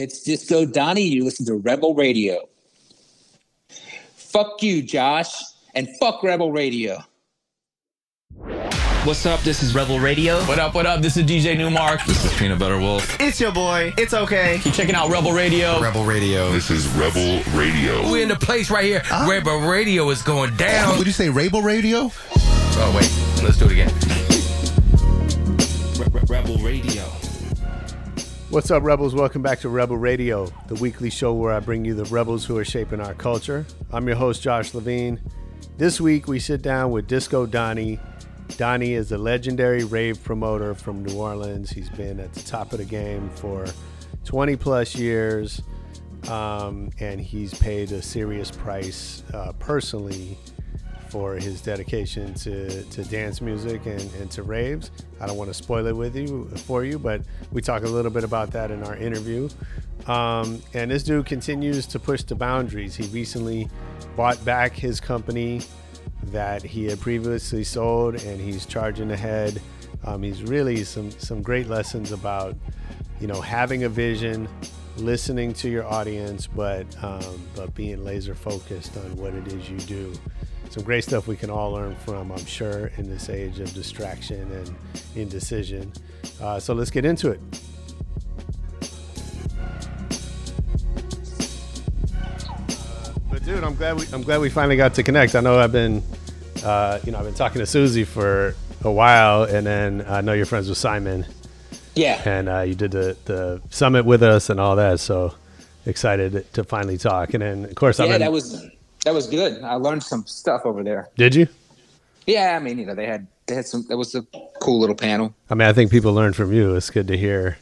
It's 0.00 0.22
Disco 0.22 0.64
Donnie. 0.64 1.02
You 1.02 1.24
listen 1.24 1.44
to 1.44 1.56
Rebel 1.56 1.94
Radio. 1.94 2.48
Fuck 4.14 4.62
you, 4.62 4.80
Josh, 4.80 5.30
and 5.74 5.94
fuck 5.98 6.22
Rebel 6.22 6.50
Radio. 6.52 7.04
What's 9.04 9.26
up? 9.26 9.40
This 9.40 9.62
is 9.62 9.74
Rebel 9.74 9.98
Radio. 9.98 10.40
What 10.44 10.58
up, 10.58 10.74
what 10.74 10.86
up? 10.86 11.02
This 11.02 11.18
is 11.18 11.24
DJ 11.24 11.54
Nu-Mark. 11.54 12.02
This 12.06 12.24
is 12.24 12.32
Peanut 12.38 12.58
Butter 12.58 12.78
Wolf. 12.78 13.20
It's 13.20 13.38
your 13.38 13.52
boy. 13.52 13.92
It's 13.98 14.14
okay. 14.14 14.58
Keep 14.62 14.72
checking 14.72 14.94
out 14.94 15.10
Rebel 15.10 15.32
Radio. 15.32 15.78
Rebel 15.82 16.06
Radio. 16.06 16.50
This 16.50 16.70
is 16.70 16.86
Rebel 16.94 17.42
Radio. 17.52 18.10
We're 18.10 18.22
in 18.22 18.28
the 18.28 18.36
place 18.36 18.70
right 18.70 18.84
here. 18.84 19.02
Ah. 19.10 19.26
Rebel 19.28 19.58
Radio 19.60 20.08
is 20.08 20.22
going 20.22 20.56
down. 20.56 20.96
Would 20.96 21.06
you 21.06 21.12
say 21.12 21.28
Rebel 21.28 21.60
Radio? 21.60 22.10
Oh, 22.36 22.92
wait. 22.96 23.44
Let's 23.44 23.58
do 23.58 23.66
it 23.66 23.72
again. 23.72 23.92
Rebel 26.26 26.56
Radio. 26.56 27.19
What's 28.50 28.68
up, 28.72 28.82
Rebels? 28.82 29.14
Welcome 29.14 29.42
back 29.42 29.60
to 29.60 29.68
Rebel 29.68 29.96
Radio, 29.96 30.46
the 30.66 30.74
weekly 30.74 31.08
show 31.08 31.32
where 31.32 31.52
I 31.52 31.60
bring 31.60 31.84
you 31.84 31.94
the 31.94 32.06
rebels 32.06 32.44
who 32.44 32.58
are 32.58 32.64
shaping 32.64 33.00
our 33.00 33.14
culture. 33.14 33.64
I'm 33.92 34.08
your 34.08 34.16
host, 34.16 34.42
Josh 34.42 34.74
Levine. 34.74 35.20
This 35.78 36.00
week, 36.00 36.26
we 36.26 36.40
sit 36.40 36.60
down 36.60 36.90
with 36.90 37.06
Disco 37.06 37.46
Donnie. 37.46 38.00
Donnie 38.56 38.94
is 38.94 39.12
a 39.12 39.18
legendary 39.18 39.84
rave 39.84 40.24
promoter 40.24 40.74
from 40.74 41.04
New 41.04 41.16
Orleans. 41.16 41.70
He's 41.70 41.90
been 41.90 42.18
at 42.18 42.32
the 42.32 42.40
top 42.40 42.72
of 42.72 42.78
the 42.78 42.84
game 42.84 43.30
for 43.36 43.66
20 44.24 44.56
plus 44.56 44.96
years, 44.96 45.62
um, 46.28 46.90
and 46.98 47.20
he's 47.20 47.54
paid 47.54 47.92
a 47.92 48.02
serious 48.02 48.50
price 48.50 49.22
uh, 49.32 49.52
personally 49.60 50.36
for 51.10 51.34
his 51.34 51.60
dedication 51.60 52.32
to, 52.34 52.84
to 52.84 53.04
dance 53.04 53.40
music 53.40 53.84
and, 53.86 54.00
and 54.14 54.30
to 54.30 54.42
raves. 54.42 54.90
I 55.20 55.26
don't 55.26 55.36
want 55.36 55.50
to 55.50 55.54
spoil 55.54 55.86
it 55.86 55.96
with 55.96 56.14
you 56.16 56.48
for 56.66 56.84
you, 56.84 56.98
but 56.98 57.22
we 57.50 57.60
talk 57.60 57.82
a 57.82 57.88
little 57.88 58.10
bit 58.10 58.24
about 58.24 58.52
that 58.52 58.70
in 58.70 58.82
our 58.84 58.96
interview. 58.96 59.48
Um, 60.06 60.62
and 60.72 60.90
this 60.90 61.02
dude 61.02 61.26
continues 61.26 61.86
to 61.88 61.98
push 61.98 62.22
the 62.22 62.34
boundaries. 62.34 62.94
He 62.94 63.06
recently 63.08 63.68
bought 64.16 64.42
back 64.44 64.72
his 64.72 65.00
company 65.00 65.62
that 66.24 66.62
he 66.62 66.86
had 66.86 67.00
previously 67.00 67.64
sold, 67.64 68.22
and 68.22 68.40
he's 68.40 68.64
charging 68.66 69.10
ahead. 69.10 69.60
Um, 70.04 70.22
he's 70.22 70.42
really 70.42 70.84
some 70.84 71.10
some 71.10 71.42
great 71.42 71.68
lessons 71.68 72.12
about 72.12 72.56
you 73.20 73.26
know 73.26 73.40
having 73.40 73.84
a 73.84 73.88
vision, 73.88 74.48
listening 74.96 75.52
to 75.54 75.68
your 75.68 75.84
audience, 75.84 76.46
but 76.46 76.86
um, 77.02 77.42
but 77.54 77.74
being 77.74 78.02
laser 78.04 78.34
focused 78.34 78.96
on 78.96 79.16
what 79.16 79.34
it 79.34 79.46
is 79.48 79.68
you 79.68 79.78
do 79.78 80.12
some 80.70 80.84
great 80.84 81.02
stuff 81.02 81.26
we 81.26 81.36
can 81.36 81.50
all 81.50 81.72
learn 81.72 81.96
from, 81.96 82.30
I'm 82.30 82.46
sure, 82.46 82.92
in 82.96 83.10
this 83.10 83.28
age 83.28 83.58
of 83.58 83.72
distraction 83.74 84.50
and 84.52 84.74
indecision. 85.16 85.92
Uh, 86.40 86.60
so 86.60 86.74
let's 86.74 86.90
get 86.90 87.04
into 87.04 87.30
it. 87.30 87.40
But 93.30 93.44
dude, 93.44 93.64
I'm 93.64 93.74
glad 93.74 93.98
we 93.98 94.06
I'm 94.12 94.22
glad 94.22 94.40
we 94.40 94.48
finally 94.48 94.76
got 94.76 94.94
to 94.94 95.02
connect. 95.02 95.34
I 95.34 95.40
know 95.40 95.58
I've 95.58 95.72
been, 95.72 96.02
uh, 96.64 97.00
you 97.04 97.12
know, 97.12 97.18
I've 97.18 97.24
been 97.24 97.34
talking 97.34 97.58
to 97.58 97.66
Susie 97.66 98.04
for 98.04 98.54
a 98.84 98.90
while, 98.90 99.42
and 99.42 99.66
then 99.66 100.04
I 100.06 100.20
know 100.20 100.32
you're 100.32 100.46
friends 100.46 100.68
with 100.68 100.78
Simon. 100.78 101.26
Yeah. 101.96 102.22
And 102.24 102.48
uh, 102.48 102.60
you 102.60 102.76
did 102.76 102.92
the 102.92 103.16
the 103.24 103.60
summit 103.70 104.04
with 104.04 104.22
us 104.22 104.50
and 104.50 104.60
all 104.60 104.76
that. 104.76 105.00
So 105.00 105.34
excited 105.84 106.52
to 106.52 106.62
finally 106.62 106.98
talk. 106.98 107.34
And 107.34 107.42
then 107.42 107.64
of 107.64 107.74
course, 107.74 107.98
yeah, 107.98 108.04
I've 108.04 108.10
been, 108.12 108.20
that 108.20 108.32
was 108.32 108.64
that 109.04 109.14
was 109.14 109.26
good. 109.26 109.62
I 109.62 109.74
learned 109.74 110.02
some 110.02 110.26
stuff 110.26 110.62
over 110.64 110.82
there. 110.82 111.08
Did 111.16 111.34
you? 111.34 111.48
Yeah, 112.26 112.56
I 112.56 112.58
mean, 112.62 112.78
you 112.78 112.86
know, 112.86 112.94
they 112.94 113.06
had 113.06 113.26
they 113.46 113.54
had 113.54 113.66
some. 113.66 113.86
That 113.88 113.96
was 113.96 114.14
a 114.14 114.22
cool 114.60 114.80
little 114.80 114.94
panel. 114.94 115.34
I 115.48 115.54
mean, 115.54 115.68
I 115.68 115.72
think 115.72 115.90
people 115.90 116.12
learn 116.12 116.32
from 116.32 116.52
you. 116.52 116.74
It's 116.76 116.90
good 116.90 117.08
to 117.08 117.16
hear. 117.16 117.58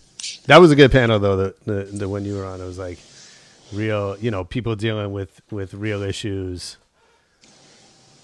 That 0.46 0.58
was 0.58 0.70
a 0.70 0.76
good 0.76 0.92
panel 0.92 1.18
though. 1.18 1.36
The 1.36 1.54
the, 1.64 1.84
the 1.84 2.08
one 2.08 2.24
you 2.24 2.36
were 2.36 2.44
on, 2.44 2.60
it 2.60 2.64
was 2.64 2.78
like 2.78 2.98
real. 3.72 4.16
You 4.18 4.30
know, 4.30 4.44
people 4.44 4.74
dealing 4.76 5.12
with 5.12 5.40
with 5.50 5.74
real 5.74 6.02
issues. 6.02 6.76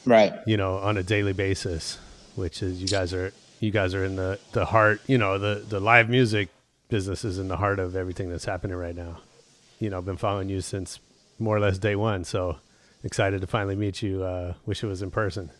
Right. 0.04 0.34
You 0.46 0.56
know, 0.56 0.76
on 0.78 0.98
a 0.98 1.02
daily 1.02 1.32
basis, 1.32 1.98
which 2.34 2.62
is 2.62 2.82
you 2.82 2.88
guys 2.88 3.14
are 3.14 3.32
you 3.60 3.70
guys 3.70 3.94
are 3.94 4.04
in 4.04 4.16
the 4.16 4.38
the 4.52 4.66
heart. 4.66 5.00
You 5.06 5.19
know, 5.19 5.38
the 5.38 5.64
the 5.66 5.81
live 5.81 6.08
music 6.08 6.48
business 6.88 7.25
is 7.25 7.38
in 7.38 7.48
the 7.48 7.56
heart 7.56 7.78
of 7.78 7.96
everything 7.96 8.28
that's 8.28 8.44
happening 8.44 8.76
right 8.76 8.94
now. 8.94 9.19
You 9.81 9.91
know, 9.91 9.98
I've 9.98 10.04
been 10.04 10.16
following 10.16 10.48
you 10.48 10.60
since 10.60 10.98
more 11.38 11.56
or 11.56 11.60
less 11.60 11.78
day 11.78 11.96
one. 11.96 12.25
So 12.25 12.58
excited 13.04 13.41
to 13.42 13.47
finally 13.47 13.76
meet 13.76 14.03
you. 14.03 14.25
Uh, 14.25 14.54
wish 14.66 14.82
it 14.82 14.88
was 14.88 15.03
in 15.03 15.10
person. 15.12 15.50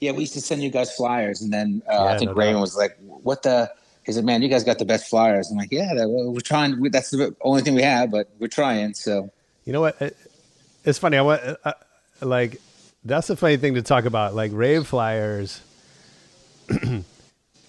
Yeah, 0.00 0.12
we 0.12 0.20
used 0.20 0.34
to 0.34 0.40
send 0.40 0.62
you 0.62 0.70
guys 0.70 0.94
flyers, 0.94 1.42
and 1.42 1.52
then 1.52 1.82
uh, 1.90 2.04
Yeah, 2.04 2.12
I 2.12 2.18
think 2.18 2.30
no 2.30 2.36
Raymond 2.36 2.56
doubt. 2.56 2.60
was 2.62 2.76
like, 2.76 2.96
"What 3.00 3.42
the?" 3.42 3.70
He 4.06 4.12
said, 4.12 4.24
"Man, 4.24 4.40
you 4.42 4.48
guys 4.48 4.64
got 4.64 4.78
the 4.78 4.86
best 4.86 5.10
flyers." 5.10 5.50
I'm 5.50 5.58
like, 5.58 5.70
"Yeah, 5.72 5.92
we're 6.06 6.40
trying. 6.40 6.80
We, 6.80 6.88
that's 6.88 7.10
the 7.10 7.36
only 7.42 7.62
thing 7.62 7.74
we 7.74 7.82
have, 7.82 8.10
but 8.10 8.30
we're 8.38 8.48
trying." 8.48 8.94
So 8.94 9.30
You 9.66 9.72
know 9.74 9.82
what? 9.82 10.00
It- 10.00 10.16
It's 10.84 10.98
funny. 10.98 11.18
I 11.18 11.22
want 11.22 11.42
uh, 11.64 11.72
like 12.22 12.60
that's 13.04 13.26
the 13.28 13.36
funny 13.36 13.58
thing 13.58 13.74
to 13.74 13.82
talk 13.82 14.06
about. 14.06 14.34
Like 14.34 14.52
rave 14.54 14.86
flyers. 14.86 15.60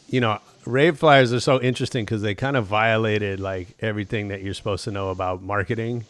you 0.10 0.22
know, 0.22 0.40
rave 0.66 0.98
flyers 0.98 1.34
are 1.34 1.40
so 1.42 1.62
interesting 1.62 2.06
because 2.06 2.22
they 2.22 2.36
kind 2.36 2.56
of 2.58 2.66
violated 2.66 3.40
like 3.40 3.70
everything 3.82 4.30
that 4.30 4.42
you're 4.44 4.54
supposed 4.54 4.84
to 4.86 4.92
know 4.92 5.10
about 5.10 5.42
marketing, 5.42 6.06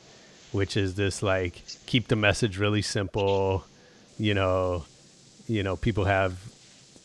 which 0.51 0.75
is 0.75 0.95
this 0.95 1.23
like 1.23 1.61
keep 1.85 2.07
the 2.07 2.15
message 2.15 2.57
really 2.57 2.81
simple. 2.81 3.65
You 4.17 4.33
know, 4.33 4.85
you 5.47 5.63
know, 5.63 5.75
people 5.75 6.05
have 6.05 6.33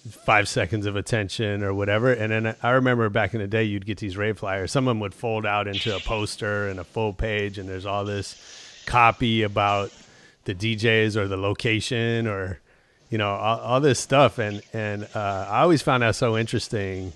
five 0.08 0.48
seconds 0.48 0.86
of 0.86 0.96
attention 0.96 1.62
or 1.62 1.74
whatever. 1.74 2.12
And 2.12 2.30
then 2.30 2.56
I 2.62 2.70
remember 2.70 3.08
back 3.08 3.34
in 3.34 3.40
the 3.40 3.46
day, 3.46 3.64
you'd 3.64 3.86
get 3.86 3.98
these 3.98 4.16
rave 4.16 4.38
flyers. 4.38 4.70
Some 4.70 4.86
of 4.86 4.92
them 4.92 5.00
would 5.00 5.14
fold 5.14 5.44
out 5.44 5.66
into 5.66 5.94
a 5.94 6.00
poster 6.00 6.68
and 6.68 6.78
a 6.78 6.84
full 6.84 7.12
page, 7.12 7.58
and 7.58 7.68
there's 7.68 7.86
all 7.86 8.04
this 8.04 8.36
copy 8.86 9.42
about 9.42 9.92
the 10.44 10.54
DJs 10.54 11.16
or 11.16 11.26
the 11.26 11.36
location 11.36 12.28
or 12.28 12.60
you 13.10 13.18
know 13.18 13.30
all, 13.30 13.58
all 13.58 13.80
this 13.80 13.98
stuff. 13.98 14.38
And 14.38 14.62
and 14.72 15.08
uh, 15.14 15.46
I 15.50 15.60
always 15.60 15.82
found 15.82 16.02
that 16.02 16.14
so 16.14 16.36
interesting. 16.36 17.12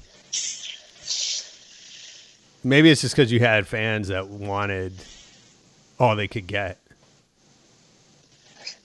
Maybe 2.63 2.91
it's 2.91 3.01
just 3.01 3.17
because 3.17 3.33
you 3.33 3.41
had 3.41 3.67
fans 3.67 4.09
that 4.09 4.29
wanted 4.29 4.93
all 6.01 6.17
they 6.17 6.27
could 6.29 6.47
get. 6.47 6.79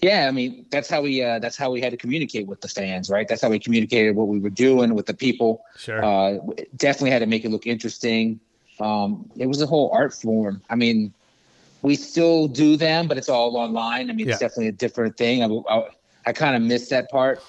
yeah, 0.02 0.28
I 0.28 0.32
mean, 0.32 0.66
that's 0.70 0.90
how 0.90 1.02
we 1.02 1.24
uh, 1.24 1.40
that's 1.40 1.58
how 1.58 1.72
we 1.72 1.82
had 1.82 1.92
to 1.92 1.98
communicate 1.98 2.46
with 2.48 2.62
the 2.62 2.68
fans, 2.68 3.10
right? 3.10 3.28
That's 3.28 3.42
how 3.42 3.50
we 3.50 3.58
communicated 3.60 4.16
what 4.16 4.28
we 4.28 4.40
were 4.40 4.50
doing 4.50 4.94
with 4.94 5.06
the 5.08 5.14
people. 5.14 5.64
Sure. 5.78 6.04
Uh, 6.04 6.38
definitely 6.76 7.12
had 7.12 7.20
to 7.20 7.26
make 7.26 7.46
it 7.46 7.50
look 7.50 7.66
interesting. 7.66 8.40
Um, 8.80 9.30
it 9.38 9.48
was 9.48 9.62
a 9.62 9.66
whole 9.66 9.90
art 9.94 10.14
form. 10.14 10.62
I 10.70 10.76
mean, 10.76 11.14
we 11.82 11.96
still 11.96 12.48
do 12.48 12.76
them, 12.76 13.08
but 13.08 13.18
it's 13.18 13.30
all 13.30 13.56
online. 13.56 14.10
I 14.10 14.14
mean, 14.14 14.28
Yeah. 14.28 14.34
it's 14.34 14.42
definitely 14.42 14.68
a 14.68 14.74
different 14.74 15.18
thing. 15.18 15.42
I, 15.44 15.74
I, 15.74 15.88
I 16.28 16.34
kind 16.34 16.56
of 16.58 16.62
missed 16.62 16.90
that 16.90 17.10
part. 17.10 17.42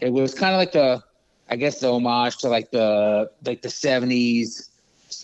It 0.00 0.12
was 0.12 0.34
kind 0.34 0.52
of 0.52 0.58
like 0.58 0.72
the, 0.72 1.02
I 1.48 1.56
guess, 1.56 1.78
the 1.78 1.92
homage 1.92 2.38
to 2.38 2.48
like 2.48 2.70
the 2.72 3.30
like 3.46 3.62
the 3.62 3.68
'70s, 3.68 4.68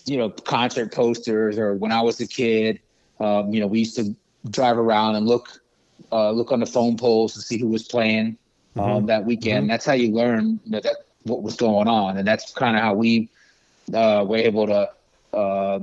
you 0.05 0.17
know, 0.17 0.29
concert 0.29 0.93
posters, 0.93 1.57
or 1.59 1.73
when 1.75 1.91
I 1.91 2.01
was 2.01 2.19
a 2.21 2.27
kid. 2.27 2.79
Um, 3.21 3.53
you 3.53 3.59
know, 3.59 3.67
we 3.67 3.79
used 3.79 3.95
to 3.97 4.15
drive 4.49 4.77
around 4.77 5.15
and 5.15 5.27
look 5.27 5.61
uh, 6.11 6.31
look 6.31 6.51
on 6.51 6.59
the 6.59 6.65
phone 6.65 6.97
poles 6.97 7.33
to 7.35 7.41
see 7.41 7.57
who 7.57 7.67
was 7.67 7.83
playing 7.83 8.37
um, 8.77 9.05
that 9.05 9.25
weekend. 9.25 9.69
That's 9.69 9.85
how 9.85 9.93
you 9.93 10.11
learn 10.11 10.59
you 10.65 10.71
know, 10.71 10.79
that 10.81 10.95
what 11.23 11.43
was 11.43 11.55
going 11.55 11.87
on, 11.87 12.17
and 12.17 12.27
that's 12.27 12.51
kind 12.53 12.75
of 12.75 12.81
how 12.81 12.95
we 12.95 13.29
uh, 13.93 14.25
were 14.27 14.37
able 14.37 14.67
to 14.67 14.89
uh, 15.37 15.79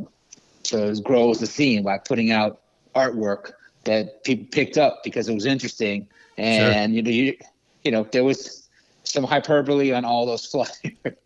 to 0.64 1.00
grow 1.02 1.30
as 1.30 1.40
a 1.40 1.46
scene 1.46 1.82
by 1.82 1.98
putting 1.98 2.32
out 2.32 2.60
artwork 2.94 3.52
that 3.84 4.24
people 4.24 4.46
picked 4.50 4.76
up 4.76 5.02
because 5.04 5.28
it 5.28 5.34
was 5.34 5.46
interesting, 5.46 6.08
and 6.36 6.94
you 6.94 7.02
know, 7.02 7.10
you, 7.10 7.36
you 7.84 7.92
know, 7.92 8.02
there 8.10 8.24
was 8.24 8.68
some 9.04 9.24
hyperbole 9.24 9.92
on 9.92 10.04
all 10.04 10.26
those 10.26 10.44
flyers, 10.50 10.70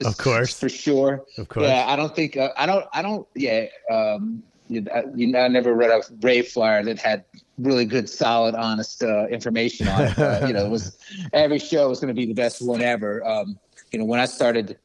Of 0.05 0.19
course. 0.19 0.59
for 0.59 0.69
sure. 0.69 1.25
Of 1.39 1.49
course. 1.49 1.67
Yeah, 1.67 1.87
I 1.89 1.97
don't 1.97 2.15
think 2.15 2.37
uh, 2.37 2.50
I 2.56 2.67
don't 2.67 2.87
I 2.93 3.03
don't 3.03 3.27
yeah. 3.34 3.67
Um, 3.91 4.43
I, 4.70 5.05
you 5.14 5.26
know, 5.26 5.41
I 5.41 5.49
never 5.49 5.75
read 5.75 5.91
a 5.91 6.03
rave 6.20 6.49
flyer 6.49 6.82
that 6.85 6.99
had 6.99 7.25
really 7.59 7.85
good, 7.85 8.09
solid, 8.09 8.55
honest 8.55 9.03
uh, 9.03 9.26
information 9.26 9.88
on 9.88 10.03
it. 10.03 10.19
Uh, 10.19 10.47
you 10.47 10.53
know, 10.53 10.64
it 10.64 10.70
was 10.70 10.97
every 11.32 11.59
show 11.59 11.88
was 11.88 12.00
going 12.00 12.14
to 12.14 12.19
be 12.19 12.26
the 12.26 12.35
best 12.35 12.62
one 12.64 12.81
ever. 12.81 13.25
Um, 13.26 13.59
you 13.93 13.99
know, 13.99 14.05
when 14.05 14.20
I 14.20 14.26
started 14.26 14.79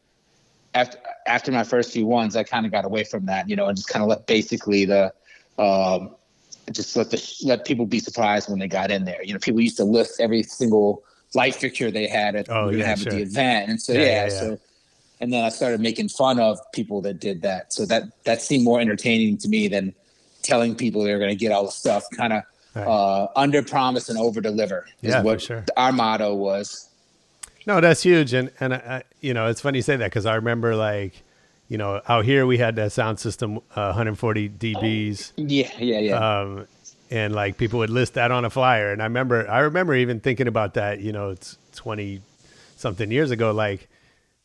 after 0.74 0.98
after 1.26 1.52
my 1.52 1.64
first 1.64 1.92
few 1.92 2.06
ones, 2.06 2.36
I 2.36 2.44
kind 2.44 2.66
of 2.66 2.72
got 2.72 2.86
away 2.86 3.04
from 3.04 3.26
that. 3.28 3.50
You 3.50 3.56
know, 3.56 3.68
and 3.68 3.78
just 3.78 3.90
kind 3.90 4.04
of 4.04 4.10
let 4.10 4.28
basically 4.28 4.86
the 4.86 5.14
um, 5.58 6.16
just 6.72 6.96
let 6.96 7.12
the 7.12 7.36
let 7.46 7.66
people 7.66 7.86
be 7.86 8.00
surprised 8.00 8.50
when 8.50 8.60
they 8.60 8.68
got 8.68 8.92
in 8.92 9.06
there. 9.06 9.24
You 9.24 9.34
know, 9.34 9.40
people 9.40 9.62
used 9.62 9.78
to 9.78 9.86
list 9.86 10.20
every 10.20 10.44
single 10.44 11.04
light 11.34 11.56
fixture 11.56 11.92
they 11.92 12.08
had 12.08 12.36
at, 12.36 12.50
Oh, 12.50 12.70
yeah, 12.70 12.86
have 12.86 13.00
sure. 13.00 13.14
at 13.14 13.16
the 13.16 13.22
event, 13.22 13.70
and 13.70 13.82
so 13.82 13.94
Yeah, 13.94 14.00
yeah, 14.00 14.06
yeah, 14.06 14.24
yeah. 14.24 14.30
so 14.30 14.60
and 15.20 15.32
then 15.32 15.44
I 15.44 15.50
started 15.50 15.80
making 15.82 16.10
fun 16.10 16.40
of 16.40 16.60
people 16.74 17.02
that 17.02 17.20
did 17.20 17.42
that. 17.44 17.74
So 17.74 17.86
that 17.86 18.04
that 18.26 18.42
seemed 18.42 18.64
more 18.64 18.80
entertaining 18.80 19.38
to 19.40 19.50
me 19.50 19.68
than 19.68 19.94
telling 20.44 20.76
people 20.76 21.04
they're 21.04 21.20
going 21.20 21.30
to 21.32 21.36
get 21.36 21.52
all 21.52 21.66
the 21.66 21.72
stuff. 21.72 22.04
Kind 22.16 22.34
of 22.34 22.44
Right. 22.76 22.86
uh, 22.86 23.28
under 23.36 23.64
promise 23.64 24.08
and 24.08 24.20
over 24.20 24.40
deliver 24.40 24.86
is 25.02 25.16
Yeah, 25.16 25.24
what 25.24 25.42
sure. 25.42 25.66
our 25.78 25.92
motto 25.92 26.36
was. 26.36 26.90
No, 27.66 27.82
that's 27.82 28.04
huge, 28.04 28.34
and 28.34 28.52
and 28.60 28.76
I, 28.76 29.04
you 29.20 29.34
know 29.34 29.48
it's 29.48 29.62
funny 29.62 29.80
you 29.80 29.82
say 29.82 29.96
that 29.96 30.06
because 30.06 30.28
I 30.28 30.36
remember 30.36 30.76
like 30.76 31.24
you 31.70 31.78
know, 31.78 32.02
out 32.08 32.24
here 32.24 32.46
we 32.46 32.58
had 32.58 32.76
that 32.78 32.92
sound 32.94 33.20
system, 33.20 33.58
uh, 33.76 33.92
140 33.92 34.50
dBs. 34.50 35.34
Yeah, 35.36 35.70
yeah, 35.80 36.00
yeah. 36.00 36.40
Um, 36.42 36.68
and 37.12 37.36
like 37.36 37.58
people 37.58 37.80
would 37.80 37.90
list 37.90 38.14
that 38.14 38.32
on 38.32 38.46
a 38.46 38.50
flyer. 38.50 38.92
And 38.92 39.02
I 39.02 39.06
remember, 39.06 39.50
I 39.50 39.60
remember 39.60 39.94
even 39.94 40.20
thinking 40.20 40.48
about 40.48 40.76
that, 40.76 41.02
you 41.02 41.12
know, 41.12 41.32
it's 41.32 41.58
20 41.76 42.22
something 42.78 43.12
years 43.12 43.32
ago. 43.32 43.52
Like, 43.52 43.90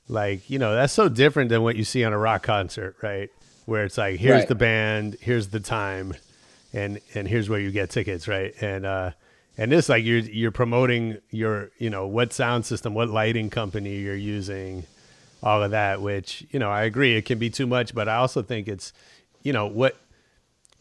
like, 0.09 0.49
you 0.51 0.59
know, 0.59 0.75
that's 0.75 0.93
so 0.93 1.09
different 1.09 1.49
than 1.51 1.63
what 1.63 1.77
you 1.77 1.85
see 1.85 2.05
on 2.05 2.13
a 2.13 2.19
rock 2.19 2.43
concert, 2.43 2.97
right? 3.03 3.31
Where 3.67 3.85
it's 3.85 3.99
like, 3.99 4.19
here's 4.19 4.41
Right. 4.41 4.49
the 4.49 4.55
band, 4.55 5.17
here's 5.21 5.49
the 5.49 5.61
time, 5.61 6.15
and, 6.73 7.01
and 7.15 7.29
here's 7.29 7.49
where 7.49 7.61
you 7.61 7.71
get 7.71 7.91
tickets, 7.91 8.27
right? 8.29 8.55
And, 8.61 8.85
uh, 8.85 9.11
and 9.57 9.71
this, 9.71 9.89
like, 9.89 10.05
you're, 10.05 10.19
you're 10.19 10.51
promoting 10.51 11.19
your, 11.31 11.71
you 11.79 11.91
know, 11.91 12.07
what 12.07 12.33
sound 12.33 12.67
system, 12.67 12.95
what 12.95 13.09
lighting 13.11 13.51
company 13.51 13.97
you're 13.97 14.15
using, 14.17 14.85
all 15.43 15.63
of 15.63 15.71
that, 15.73 16.01
which, 16.01 16.45
you 16.51 16.59
know, 16.59 16.71
I 16.71 16.83
agree 16.85 17.17
it 17.17 17.25
can 17.27 17.39
be 17.39 17.51
too 17.51 17.67
much, 17.67 17.95
but 17.95 18.09
I 18.09 18.17
also 18.17 18.43
think 18.43 18.69
it's, 18.69 18.93
you 19.43 19.53
know, 19.53 19.67
what, 19.67 19.97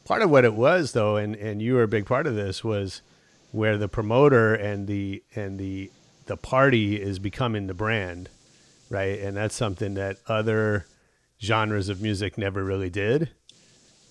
part 0.06 0.22
of 0.24 0.30
what 0.32 0.44
it 0.44 0.54
was 0.56 0.94
though 0.94 1.16
and 1.16 1.36
and 1.36 1.62
you 1.62 1.76
were 1.76 1.84
a 1.84 1.88
big 1.88 2.08
part 2.08 2.26
of 2.26 2.34
this 2.34 2.64
was 2.64 3.02
where 3.52 3.78
the 3.78 3.88
promoter 3.88 4.54
and 4.56 4.88
the 4.88 5.22
and 5.36 5.60
the 5.60 5.92
the 6.26 6.36
party 6.36 7.00
is 7.00 7.20
becoming 7.20 7.68
the 7.68 7.74
brand 7.74 8.28
right? 8.92 9.20
And 9.20 9.36
that's 9.36 9.56
something 9.56 9.96
that 9.96 10.18
other 10.28 10.86
genres 11.42 11.90
of 11.90 12.02
music 12.02 12.38
never 12.38 12.64
really 12.64 12.92
did. 12.92 13.30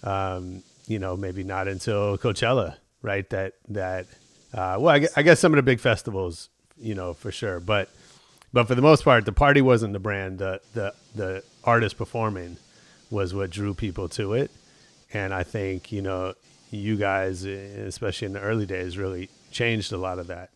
Um 0.03 0.65
you 0.87 0.99
know 0.99 1.17
maybe 1.17 1.45
not 1.45 1.69
until 1.69 2.19
coachella 2.19 2.77
right? 3.03 3.29
That 3.31 3.53
that 3.69 4.07
uh 4.53 4.77
well 4.81 4.97
I, 4.97 5.07
I 5.17 5.23
guess 5.23 5.39
some 5.39 5.53
of 5.53 5.57
the 5.57 5.63
big 5.63 5.79
festivals 5.79 6.49
you 6.81 6.95
know 6.95 7.13
for 7.15 7.31
sure. 7.31 7.61
But 7.61 7.89
but 8.53 8.67
for 8.67 8.75
the 8.75 8.83
most 8.83 9.05
part 9.05 9.27
the 9.27 9.33
party 9.33 9.61
wasn't 9.61 9.93
the 9.93 10.01
brand. 10.01 10.39
The 10.39 10.61
the 10.75 10.95
the 11.15 11.45
artist 11.63 11.97
performing 11.99 12.57
was 13.11 13.35
what 13.35 13.51
drew 13.51 13.75
people 13.75 14.09
to 14.09 14.33
it. 14.33 14.51
And 15.13 15.35
I 15.35 15.43
think 15.43 15.93
you 15.93 16.03
know 16.03 16.35
you 16.71 16.97
guys, 16.97 17.45
especially 17.45 18.27
in 18.27 18.33
the 18.33 18.41
early 18.41 18.67
days, 18.67 18.97
really 18.97 19.29
changed 19.51 19.93
a 19.93 19.99
lot 19.99 20.19
of 20.19 20.29
that. 20.29 20.51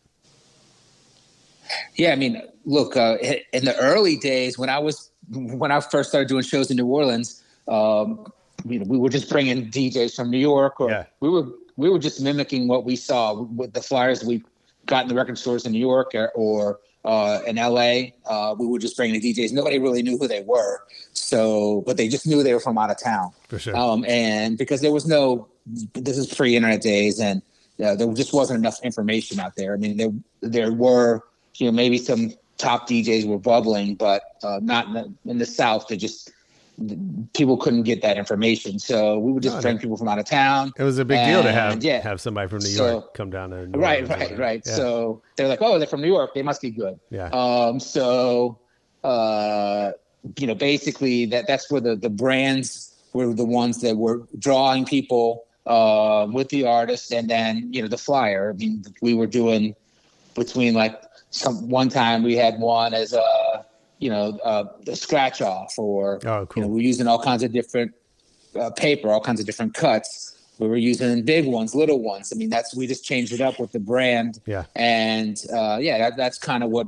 Yeah, 1.96 2.12
I 2.12 2.16
mean, 2.16 2.42
look, 2.64 2.96
uh, 2.96 3.16
in 3.52 3.64
the 3.64 3.76
early 3.78 4.16
days 4.16 4.58
when 4.58 4.68
I 4.70 4.78
was 4.78 5.10
when 5.30 5.70
I 5.72 5.80
first 5.80 6.10
started 6.10 6.28
doing 6.28 6.42
shows 6.42 6.70
in 6.70 6.76
New 6.76 6.86
Orleans, 6.86 7.42
um, 7.68 8.26
you 8.66 8.78
know, 8.78 8.84
we 8.86 8.98
were 8.98 9.08
just 9.08 9.30
bringing 9.30 9.70
DJs 9.70 10.14
from 10.14 10.30
New 10.30 10.38
York, 10.38 10.80
or 10.80 10.90
Yeah. 10.90 11.04
we 11.20 11.28
were 11.28 11.46
we 11.76 11.88
were 11.90 11.98
just 11.98 12.20
mimicking 12.20 12.68
what 12.68 12.84
we 12.84 12.96
saw 12.96 13.42
with 13.42 13.72
the 13.72 13.80
flyers 13.82 14.24
we 14.24 14.42
got 14.86 15.02
in 15.02 15.08
the 15.08 15.14
record 15.14 15.38
stores 15.38 15.64
in 15.66 15.72
New 15.72 15.78
York 15.80 16.12
or, 16.14 16.30
or 16.34 16.78
uh, 17.04 17.40
in 17.46 17.56
LA. 17.56 18.10
Uh, 18.26 18.54
we 18.58 18.66
were 18.66 18.78
just 18.78 18.96
bringing 18.96 19.20
the 19.20 19.34
DJs. 19.34 19.52
Nobody 19.52 19.78
really 19.78 20.02
knew 20.02 20.16
who 20.18 20.28
they 20.28 20.42
were, 20.42 20.82
so 21.12 21.82
but 21.86 21.96
they 21.96 22.08
just 22.08 22.26
knew 22.26 22.42
they 22.42 22.54
were 22.54 22.60
from 22.60 22.78
out 22.78 22.90
of 22.90 22.98
town. 23.02 23.30
For 23.48 23.58
sure. 23.58 23.76
Um, 23.76 24.04
and 24.06 24.56
because 24.58 24.80
there 24.80 24.92
was 24.92 25.06
no, 25.06 25.48
this 25.94 26.16
is 26.18 26.32
pre-internet 26.32 26.80
days, 26.82 27.18
and 27.20 27.42
uh, 27.84 27.94
there 27.96 28.12
just 28.12 28.32
wasn't 28.32 28.58
enough 28.58 28.78
information 28.82 29.40
out 29.40 29.56
there. 29.56 29.74
I 29.74 29.76
mean, 29.76 29.96
there 29.96 30.10
there 30.40 30.72
were, 30.72 31.22
you 31.56 31.66
know, 31.66 31.72
maybe 31.72 31.98
some 31.98 32.32
top 32.58 32.88
DJs 32.88 33.26
were 33.26 33.38
bubbling, 33.38 33.94
but 33.94 34.22
uh, 34.42 34.60
not 34.62 34.86
in 34.88 34.92
the, 34.94 35.14
in 35.30 35.38
the 35.38 35.46
South. 35.46 35.88
They 35.88 35.96
just 35.96 36.30
people 37.34 37.56
couldn't 37.56 37.84
get 37.84 38.02
that 38.02 38.16
information, 38.16 38.78
so 38.80 39.18
we 39.18 39.30
would 39.32 39.42
just 39.44 39.56
No, 39.56 39.62
bring 39.62 39.76
no. 39.76 39.80
people 39.80 39.96
from 39.96 40.08
out 40.08 40.18
of 40.18 40.24
town. 40.24 40.72
it 40.76 40.82
was 40.82 40.98
a 40.98 41.04
big 41.04 41.24
deal 41.24 41.42
to 41.42 41.52
have 41.52 41.84
yeah. 41.84 42.02
have 42.02 42.20
somebody 42.20 42.48
from 42.48 42.58
New 42.58 42.66
So- 42.66 42.90
York 42.90 43.14
come 43.14 43.30
down 43.30 43.50
to 43.50 43.66
Right, 43.78 44.08
right, 44.08 44.36
right. 44.36 44.62
Yeah. 44.66 44.74
So 44.74 45.22
they're 45.36 45.46
like, 45.48 45.62
oh, 45.62 45.78
they're 45.78 45.86
from 45.86 46.00
New 46.00 46.08
York. 46.08 46.34
They 46.34 46.42
must 46.42 46.60
be 46.60 46.70
good. 46.70 46.98
yeah, 47.10 47.28
Um, 47.28 47.78
so, 47.78 48.58
uh, 49.04 49.92
you 50.38 50.46
know, 50.48 50.54
basically 50.54 51.26
that 51.26 51.46
that's 51.46 51.70
where 51.70 51.80
the, 51.80 51.94
the 51.94 52.10
brands 52.10 52.94
were 53.12 53.32
the 53.32 53.44
ones 53.44 53.80
that 53.82 53.96
were 53.96 54.22
drawing 54.38 54.84
people 54.84 55.44
uh, 55.66 56.26
with 56.32 56.48
the 56.48 56.66
artist, 56.66 57.12
and 57.12 57.30
then 57.30 57.72
you 57.72 57.82
know 57.82 57.88
the 57.88 57.98
flyer. 57.98 58.50
I 58.50 58.56
mean, 58.56 58.84
we 59.00 59.14
were 59.14 59.26
doing 59.28 59.74
between 60.34 60.74
like 60.74 61.00
some 61.34 61.68
one 61.68 61.88
time 61.88 62.22
we 62.22 62.36
had 62.36 62.58
one 62.60 62.94
as 62.94 63.12
a 63.12 63.66
you 63.98 64.08
know 64.08 64.38
uh, 64.44 64.64
a 64.86 64.96
scratch 64.96 65.42
off, 65.42 65.74
or 65.78 66.20
Oh, 66.26 66.48
you 66.54 66.62
know 66.62 66.68
we're 66.68 66.82
using 66.82 67.06
all 67.06 67.18
kinds 67.18 67.42
of 67.42 67.52
different 67.52 67.92
uh, 68.58 68.70
paper, 68.70 69.10
all 69.10 69.20
kinds 69.20 69.40
of 69.40 69.46
different 69.46 69.74
cuts. 69.74 70.30
We 70.60 70.68
were 70.68 70.76
using 70.76 71.24
big 71.24 71.46
ones, 71.46 71.74
little 71.74 72.00
ones. 72.00 72.32
I 72.32 72.36
mean, 72.36 72.48
that's 72.48 72.76
we 72.76 72.86
just 72.86 73.04
changed 73.04 73.32
it 73.32 73.40
up 73.40 73.58
with 73.58 73.72
the 73.72 73.80
brand 73.80 74.38
yeah, 74.46 74.64
and 74.76 75.36
uh, 75.52 75.78
yeah, 75.80 75.98
that, 75.98 76.16
that's 76.16 76.38
kind 76.38 76.62
of 76.62 76.70
what 76.70 76.86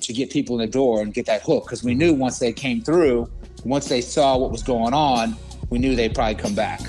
to 0.00 0.12
get 0.12 0.30
people 0.30 0.60
in 0.60 0.66
the 0.66 0.70
door 0.70 1.02
and 1.02 1.12
get 1.12 1.26
that 1.26 1.42
hook 1.42 1.64
because 1.64 1.82
we 1.82 1.94
knew 1.94 2.14
once 2.14 2.38
they 2.38 2.52
came 2.52 2.80
through, 2.80 3.28
once 3.64 3.88
they 3.88 4.00
saw 4.00 4.36
what 4.36 4.52
was 4.52 4.62
going 4.62 4.94
on, 4.94 5.36
we 5.70 5.78
knew 5.78 5.96
they'd 5.96 6.14
probably 6.14 6.36
come 6.36 6.54
back. 6.54 6.80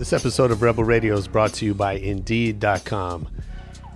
This 0.00 0.14
episode 0.14 0.50
of 0.50 0.62
Rebel 0.62 0.82
Radio 0.82 1.14
is 1.14 1.28
brought 1.28 1.52
to 1.52 1.66
you 1.66 1.74
by 1.74 1.92
Indeed.com. 1.92 3.28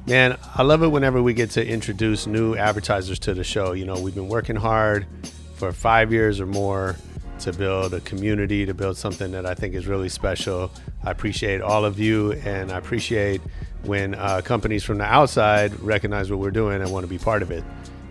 Man, 0.06 0.36
I 0.54 0.62
love 0.62 0.82
it 0.82 0.88
whenever 0.88 1.22
we 1.22 1.32
get 1.32 1.52
to 1.52 1.66
introduce 1.66 2.26
new 2.26 2.54
advertisers 2.54 3.18
to 3.20 3.32
the 3.32 3.42
show. 3.42 3.72
You 3.72 3.86
know, 3.86 3.98
we've 3.98 4.14
been 4.14 4.28
working 4.28 4.54
hard 4.54 5.06
for 5.54 5.72
five 5.72 6.12
years 6.12 6.40
or 6.40 6.46
more 6.46 6.96
to 7.38 7.54
build 7.54 7.94
a 7.94 8.00
community, 8.00 8.66
to 8.66 8.74
build 8.74 8.98
something 8.98 9.32
that 9.32 9.46
I 9.46 9.54
think 9.54 9.74
is 9.74 9.86
really 9.86 10.10
special. 10.10 10.70
I 11.02 11.10
appreciate 11.10 11.62
all 11.62 11.86
of 11.86 11.98
you, 11.98 12.32
and 12.32 12.70
I 12.70 12.76
appreciate 12.76 13.40
when 13.84 14.14
uh, 14.14 14.42
companies 14.44 14.84
from 14.84 14.98
the 14.98 15.04
outside 15.04 15.80
recognize 15.80 16.30
what 16.30 16.38
we're 16.38 16.50
doing 16.50 16.82
and 16.82 16.92
want 16.92 17.04
to 17.04 17.08
be 17.08 17.16
part 17.16 17.40
of 17.40 17.50
it. 17.50 17.64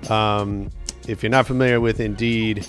Um, 0.10 0.72
if 1.08 1.22
you're 1.22 1.30
not 1.30 1.46
familiar 1.46 1.80
with 1.80 2.00
Indeed, 2.00 2.68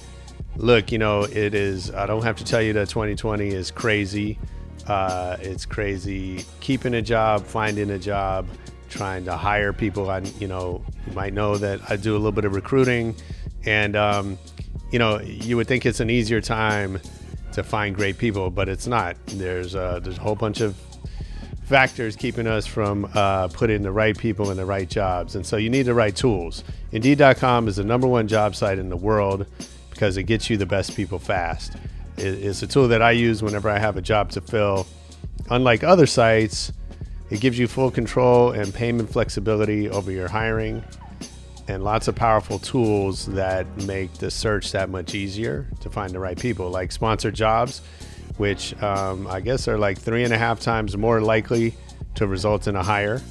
look, 0.57 0.93
you 0.93 0.99
know, 0.99 1.23
it 1.23 1.55
is, 1.55 1.91
I 1.93 2.05
don't 2.05 2.25
have 2.25 2.37
to 2.37 2.45
tell 2.45 2.61
you 2.61 2.75
that 2.75 2.91
2020 2.91 3.49
is 3.49 3.71
crazy. 3.71 4.39
Uh, 4.87 5.37
it's 5.41 5.65
crazy 5.65 6.45
keeping 6.61 6.95
a 6.95 7.03
job, 7.03 7.45
finding 7.45 7.91
a 7.91 7.99
job, 7.99 8.47
trying 8.89 9.25
to 9.25 9.37
hire 9.37 9.73
people. 9.73 10.11
I, 10.11 10.21
you 10.39 10.49
know, 10.49 10.85
you 11.07 11.13
might 11.15 11.33
know 11.33 11.57
that 11.57 11.81
I 11.91 11.97
do 11.97 12.13
a 12.13 12.19
little 12.19 12.33
bit 12.33 12.45
of 12.45 12.55
recruiting, 12.55 13.15
and 13.65 13.97
um, 13.97 14.39
you 14.91 14.99
know, 14.99 15.21
you 15.21 15.57
would 15.57 15.67
think 15.67 15.87
it's 15.87 16.01
an 16.01 16.11
easier 16.11 16.41
time 16.41 17.01
to 17.53 17.63
find 17.63 17.95
great 17.95 18.19
people, 18.19 18.51
but 18.51 18.69
it's 18.69 18.87
not. 18.87 19.17
There's 19.27 19.75
uh, 19.75 20.01
there's 20.01 20.19
a 20.19 20.21
whole 20.21 20.35
bunch 20.35 20.61
of 20.61 20.77
factors 21.65 22.15
keeping 22.15 22.47
us 22.47 22.67
from 22.67 23.11
uh, 23.15 23.49
putting 23.49 23.83
the 23.83 23.91
right 23.91 24.17
people 24.17 24.51
in 24.51 24.57
the 24.57 24.67
right 24.67 24.89
jobs. 24.89 25.35
And 25.35 25.47
so 25.47 25.57
you 25.57 25.71
need 25.71 25.83
the 25.83 25.95
right 25.95 26.15
tools. 26.15 26.63
Indeed.com 26.93 27.69
is 27.69 27.77
the 27.77 27.85
number 27.85 28.07
one 28.07 28.29
job 28.29 28.55
site 28.55 28.79
in 28.79 28.91
the 28.91 28.97
world 28.97 29.47
because 29.91 30.17
it 30.17 30.25
gets 30.25 30.51
you 30.51 30.57
the 30.57 30.67
best 30.67 30.95
people 30.95 31.19
fast. 31.19 31.75
It's 32.17 32.63
a 32.63 32.67
tool 32.67 32.89
that 32.89 33.03
I 33.03 33.11
use 33.11 33.43
whenever 33.43 33.69
I 33.69 33.79
have 33.79 33.97
a 33.97 34.03
job 34.03 34.31
to 34.33 34.41
fill. 34.41 34.87
Unlike 35.51 35.85
other 35.85 36.07
sites, 36.07 36.73
it 37.31 37.41
gives 37.41 37.59
you 37.59 37.67
full 37.67 37.91
control 37.91 38.53
and 38.53 38.73
payment 38.73 39.11
flexibility 39.11 39.91
over 39.91 40.11
your 40.11 40.29
hiring 40.29 40.85
and 41.69 41.83
lots 41.83 42.09
of 42.09 42.15
powerful 42.15 42.59
tools 42.59 43.27
that 43.27 43.67
make 43.85 44.13
the 44.15 44.31
search 44.31 44.73
that 44.73 44.91
much 44.91 45.15
easier 45.15 45.67
to 45.81 45.91
find 45.91 46.13
the 46.13 46.19
right 46.19 46.39
people, 46.39 46.71
like 46.71 46.93
sponsored 46.93 47.35
jobs, 47.35 47.81
which 48.37 48.81
um, 48.83 49.27
I 49.27 49.41
guess 49.41 49.67
are 49.67 49.79
like 49.79 49.99
three 49.99 50.25
and 50.25 50.33
a 50.33 50.39
half 50.39 50.61
times 50.61 50.97
more 50.97 51.21
likely 51.21 51.75
to 52.17 52.27
result 52.27 52.67
in 52.67 52.77
a 52.77 52.83
hire. 52.83 53.23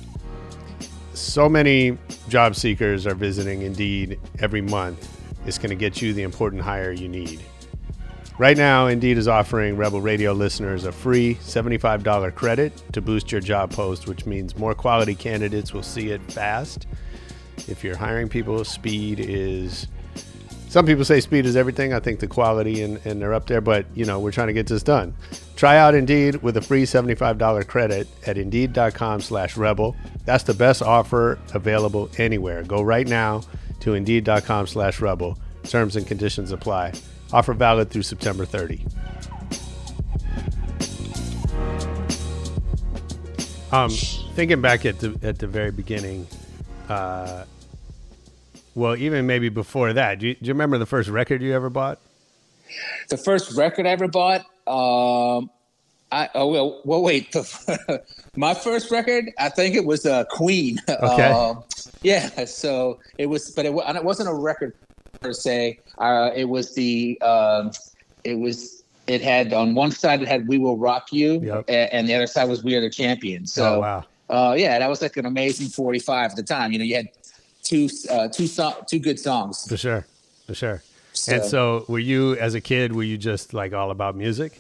So 1.14 1.48
many 1.48 1.98
job 2.28 2.56
seekers 2.56 3.06
are 3.06 3.16
visiting 3.16 3.62
Indeed 3.62 4.20
every 4.40 4.62
month. 4.62 5.10
It's 5.46 5.58
going 5.58 5.70
to 5.70 5.76
get 5.76 6.02
you 6.02 6.14
the 6.14 6.24
important 6.24 6.64
hire 6.64 6.92
you 6.92 7.08
need. 7.08 7.42
Right 8.40 8.58
now, 8.58 8.88
Indeed 8.88 9.20
is 9.20 9.28
offering 9.28 9.78
Rebel 9.78 10.02
Radio 10.02 10.34
listeners 10.34 10.86
a 10.86 10.92
free 10.92 11.36
$75 11.36 12.34
credit 12.34 12.82
to 12.94 13.00
boost 13.00 13.32
your 13.32 13.42
job 13.42 13.72
post, 13.72 14.08
which 14.08 14.26
means 14.26 14.58
more 14.58 14.74
quality 14.74 15.14
candidates 15.14 15.72
will 15.72 15.84
see 15.84 16.10
it 16.10 16.20
fast. 16.32 16.88
If 17.68 17.84
you're 17.84 17.96
hiring 17.96 18.30
people, 18.30 18.66
speed 18.66 19.20
is. 19.20 19.88
Some 20.68 20.88
people 20.88 21.06
say 21.06 21.20
speed 21.20 21.46
is 21.46 21.56
everything. 21.56 21.94
I 21.94 22.00
think 22.00 22.20
the 22.20 22.28
quality 22.28 22.82
and, 22.82 23.00
and 23.06 23.22
they're 23.22 23.36
up 23.36 23.46
there, 23.46 23.62
but 23.62 23.86
you 23.94 24.04
know, 24.06 24.20
we're 24.20 24.32
trying 24.32 24.48
to 24.48 24.54
get 24.54 24.66
this 24.66 24.82
done. 24.82 25.14
Try 25.56 25.78
out 25.78 25.94
Indeed 25.94 26.38
with 26.38 26.58
a 26.58 26.62
free 26.62 26.84
$75 26.84 27.68
credit 27.68 28.08
at 28.26 28.40
indeed.com 28.40 29.22
slash 29.22 29.56
rebel. 29.56 29.96
That's 30.26 30.44
the 30.44 30.56
best 30.56 30.82
offer 30.82 31.38
available 31.54 32.10
anywhere. 32.18 32.64
Go 32.64 32.82
right 32.82 33.08
now 33.08 33.44
to 33.82 33.94
indeed.com 33.94 34.66
slash 34.66 35.00
rebel. 35.00 35.38
Terms 35.66 35.96
and 35.96 36.08
conditions 36.08 36.52
apply. 36.52 36.94
Offer 37.34 37.54
valid 37.54 37.90
through 37.90 38.04
September 38.04 38.46
30. 38.46 38.86
Um, 43.72 43.90
thinking 44.36 44.62
back 44.62 44.86
at 44.86 45.00
the 45.00 45.18
at 45.24 45.40
the 45.40 45.48
very 45.48 45.72
beginning, 45.72 46.28
uh, 46.90 47.46
well, 48.76 48.96
even 48.96 49.26
maybe 49.26 49.50
before 49.50 49.94
that, 49.94 50.20
do 50.20 50.28
you, 50.28 50.36
do 50.36 50.46
you 50.46 50.54
remember 50.54 50.78
the 50.78 50.86
first 50.86 51.10
record 51.10 51.42
you 51.42 51.56
ever 51.56 51.72
bought? 51.72 52.00
The 53.10 53.18
first 53.18 53.58
record 53.58 53.88
I 53.88 53.90
ever 53.90 54.08
bought, 54.08 54.42
um, 54.68 55.50
I 56.12 56.30
oh 56.36 56.48
well, 56.50 56.82
well 56.86 57.02
wait, 57.02 57.32
the, 57.32 58.04
my 58.36 58.54
first 58.54 58.92
record, 58.92 59.32
I 59.40 59.50
think 59.50 59.76
it 59.76 59.86
was 59.86 60.06
uh, 60.06 60.26
Queen. 60.26 60.78
Okay. 60.88 61.32
Uh, 61.32 61.56
Yeah, 62.04 62.44
so 62.44 63.00
it 63.18 63.28
was, 63.28 63.50
but 63.52 63.66
it, 63.66 63.74
it 63.74 64.04
wasn't 64.04 64.28
a 64.28 64.34
record 64.34 64.74
per 65.24 65.34
se. 65.34 65.80
Uh, 65.98 66.30
it 66.36 66.46
was 66.46 66.76
the, 66.76 67.20
um, 67.22 67.72
it 68.24 68.36
was, 68.36 68.84
it 69.08 69.22
had 69.22 69.54
on 69.54 69.74
one 69.76 69.92
side 69.92 70.22
it 70.22 70.28
had 70.28 70.48
"We 70.48 70.58
Will 70.58 70.78
Rock 70.78 71.12
You," 71.12 71.42
Yep. 71.42 71.70
a- 71.70 71.94
and 71.96 72.08
the 72.08 72.14
other 72.16 72.28
side 72.28 72.48
was 72.50 72.64
"We 72.64 72.76
Are 72.76 72.82
the 72.82 72.90
Champions." 72.90 73.52
So, 73.52 73.76
oh 73.76 73.80
wow. 73.80 74.04
uh, 74.30 74.54
yeah, 74.56 74.80
that 74.80 74.90
was 74.90 75.02
like 75.02 75.18
an 75.18 75.26
amazing 75.26 75.68
forty-five 75.68 76.32
at 76.32 76.36
the 76.38 76.44
time. 76.44 76.72
You 76.72 76.80
know, 76.80 76.86
you 76.86 76.96
had 76.96 77.08
two, 77.64 77.90
uh, 78.10 78.28
two, 78.30 78.48
so- 78.48 78.84
two 78.88 79.00
good 79.00 79.20
songs. 79.20 79.68
For 79.68 79.78
sure. 79.78 80.06
For 80.48 80.54
sure. 80.54 80.84
So- 81.14 81.34
And 81.34 81.44
so 81.46 81.86
were 81.88 82.00
you 82.00 82.36
as 82.38 82.54
a 82.56 82.62
kid, 82.62 82.94
were 82.96 83.04
you 83.04 83.18
just 83.18 83.54
like 83.54 83.74
all 83.74 83.92
about 83.92 84.16
music? 84.16 84.60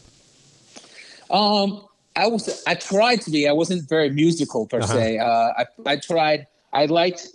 Um, 1.31 1.85
I 2.15 2.27
was 2.27 2.63
I 2.67 2.75
tried 2.75 3.21
to 3.21 3.31
be. 3.31 3.47
I 3.47 3.53
wasn't 3.53 3.87
very 3.89 4.09
musical 4.09 4.67
per 4.67 4.79
Uh-huh. 4.79 4.93
se. 4.93 5.17
Uh, 5.17 5.25
I 5.61 5.65
I 5.85 5.95
tried. 5.97 6.47
I 6.73 6.85
liked 6.85 7.27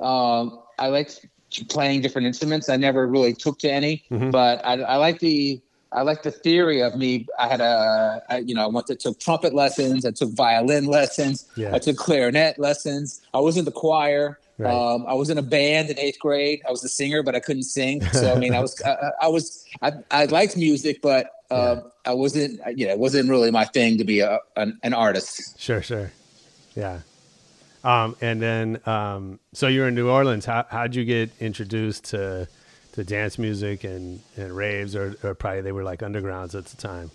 um, 0.00 0.60
I 0.78 0.88
liked 0.88 1.24
playing 1.68 2.02
different 2.02 2.26
instruments. 2.26 2.68
I 2.68 2.76
never 2.76 3.06
really 3.06 3.32
took 3.32 3.58
to 3.60 3.70
any, 3.70 4.04
Mhm. 4.10 4.30
but 4.32 4.64
I 4.64 4.74
I 4.82 4.96
like 4.96 5.20
the 5.20 5.60
I 5.92 6.02
like 6.02 6.22
the 6.22 6.32
theory 6.32 6.82
of 6.82 6.96
me. 6.96 7.26
I 7.38 7.46
had 7.48 7.60
a 7.60 8.22
I, 8.28 8.38
you 8.38 8.54
know 8.54 8.64
I 8.64 8.66
went 8.66 8.86
to 8.88 8.96
took 8.96 9.18
trumpet 9.20 9.54
lessons. 9.54 10.04
I 10.04 10.10
took 10.10 10.30
violin 10.32 10.86
lessons. 10.86 11.46
Yeah. 11.56 11.74
I 11.74 11.78
took 11.78 11.96
clarinet 11.96 12.58
lessons. 12.58 13.20
I 13.32 13.38
was 13.40 13.56
in 13.56 13.64
the 13.64 13.72
choir. 13.72 14.38
Right. 14.58 14.72
Um, 14.72 15.04
I 15.06 15.12
was 15.12 15.28
in 15.28 15.36
a 15.36 15.42
band 15.42 15.90
in 15.90 15.98
eighth 15.98 16.18
grade. 16.18 16.62
I 16.66 16.70
was 16.70 16.80
the 16.80 16.88
singer, 16.88 17.22
but 17.22 17.34
I 17.34 17.40
couldn't 17.40 17.64
sing. 17.64 18.00
So 18.12 18.32
I 18.32 18.38
mean, 18.38 18.54
I 18.54 18.60
was 18.60 18.80
I, 18.82 18.96
I 19.22 19.28
was 19.28 19.64
I, 19.82 19.92
I 20.10 20.24
liked 20.26 20.56
music, 20.56 21.00
but 21.02 21.30
uh, 21.50 21.82
I 22.04 22.14
wasn't 22.14 22.60
you 22.76 22.86
know 22.86 22.92
it 22.92 22.98
wasn't 22.98 23.28
really 23.30 23.50
my 23.50 23.64
thing 23.66 23.98
to 23.98 24.04
be 24.04 24.20
a 24.20 24.40
an, 24.56 24.78
an 24.82 24.94
artist. 24.94 25.60
Sure, 25.60 25.82
sure. 25.82 26.10
Yeah. 26.74 27.00
Um, 27.86 28.16
and 28.20 28.42
then, 28.42 28.80
um, 28.84 29.38
so 29.52 29.68
you're 29.68 29.86
in 29.86 29.94
New 29.94 30.08
Orleans. 30.08 30.44
How, 30.44 30.66
how'd 30.68 30.96
you 30.96 31.04
get 31.04 31.30
introduced 31.38 32.06
to, 32.06 32.48
to 32.92 33.04
dance 33.04 33.38
music 33.38 33.84
and, 33.84 34.20
and 34.36 34.56
raves 34.56 34.96
or, 34.96 35.14
or 35.22 35.34
probably 35.34 35.60
they 35.60 35.70
were 35.70 35.84
like 35.84 36.00
undergrounds 36.00 36.56
at 36.56 36.64
the 36.66 36.76
time? 36.76 37.12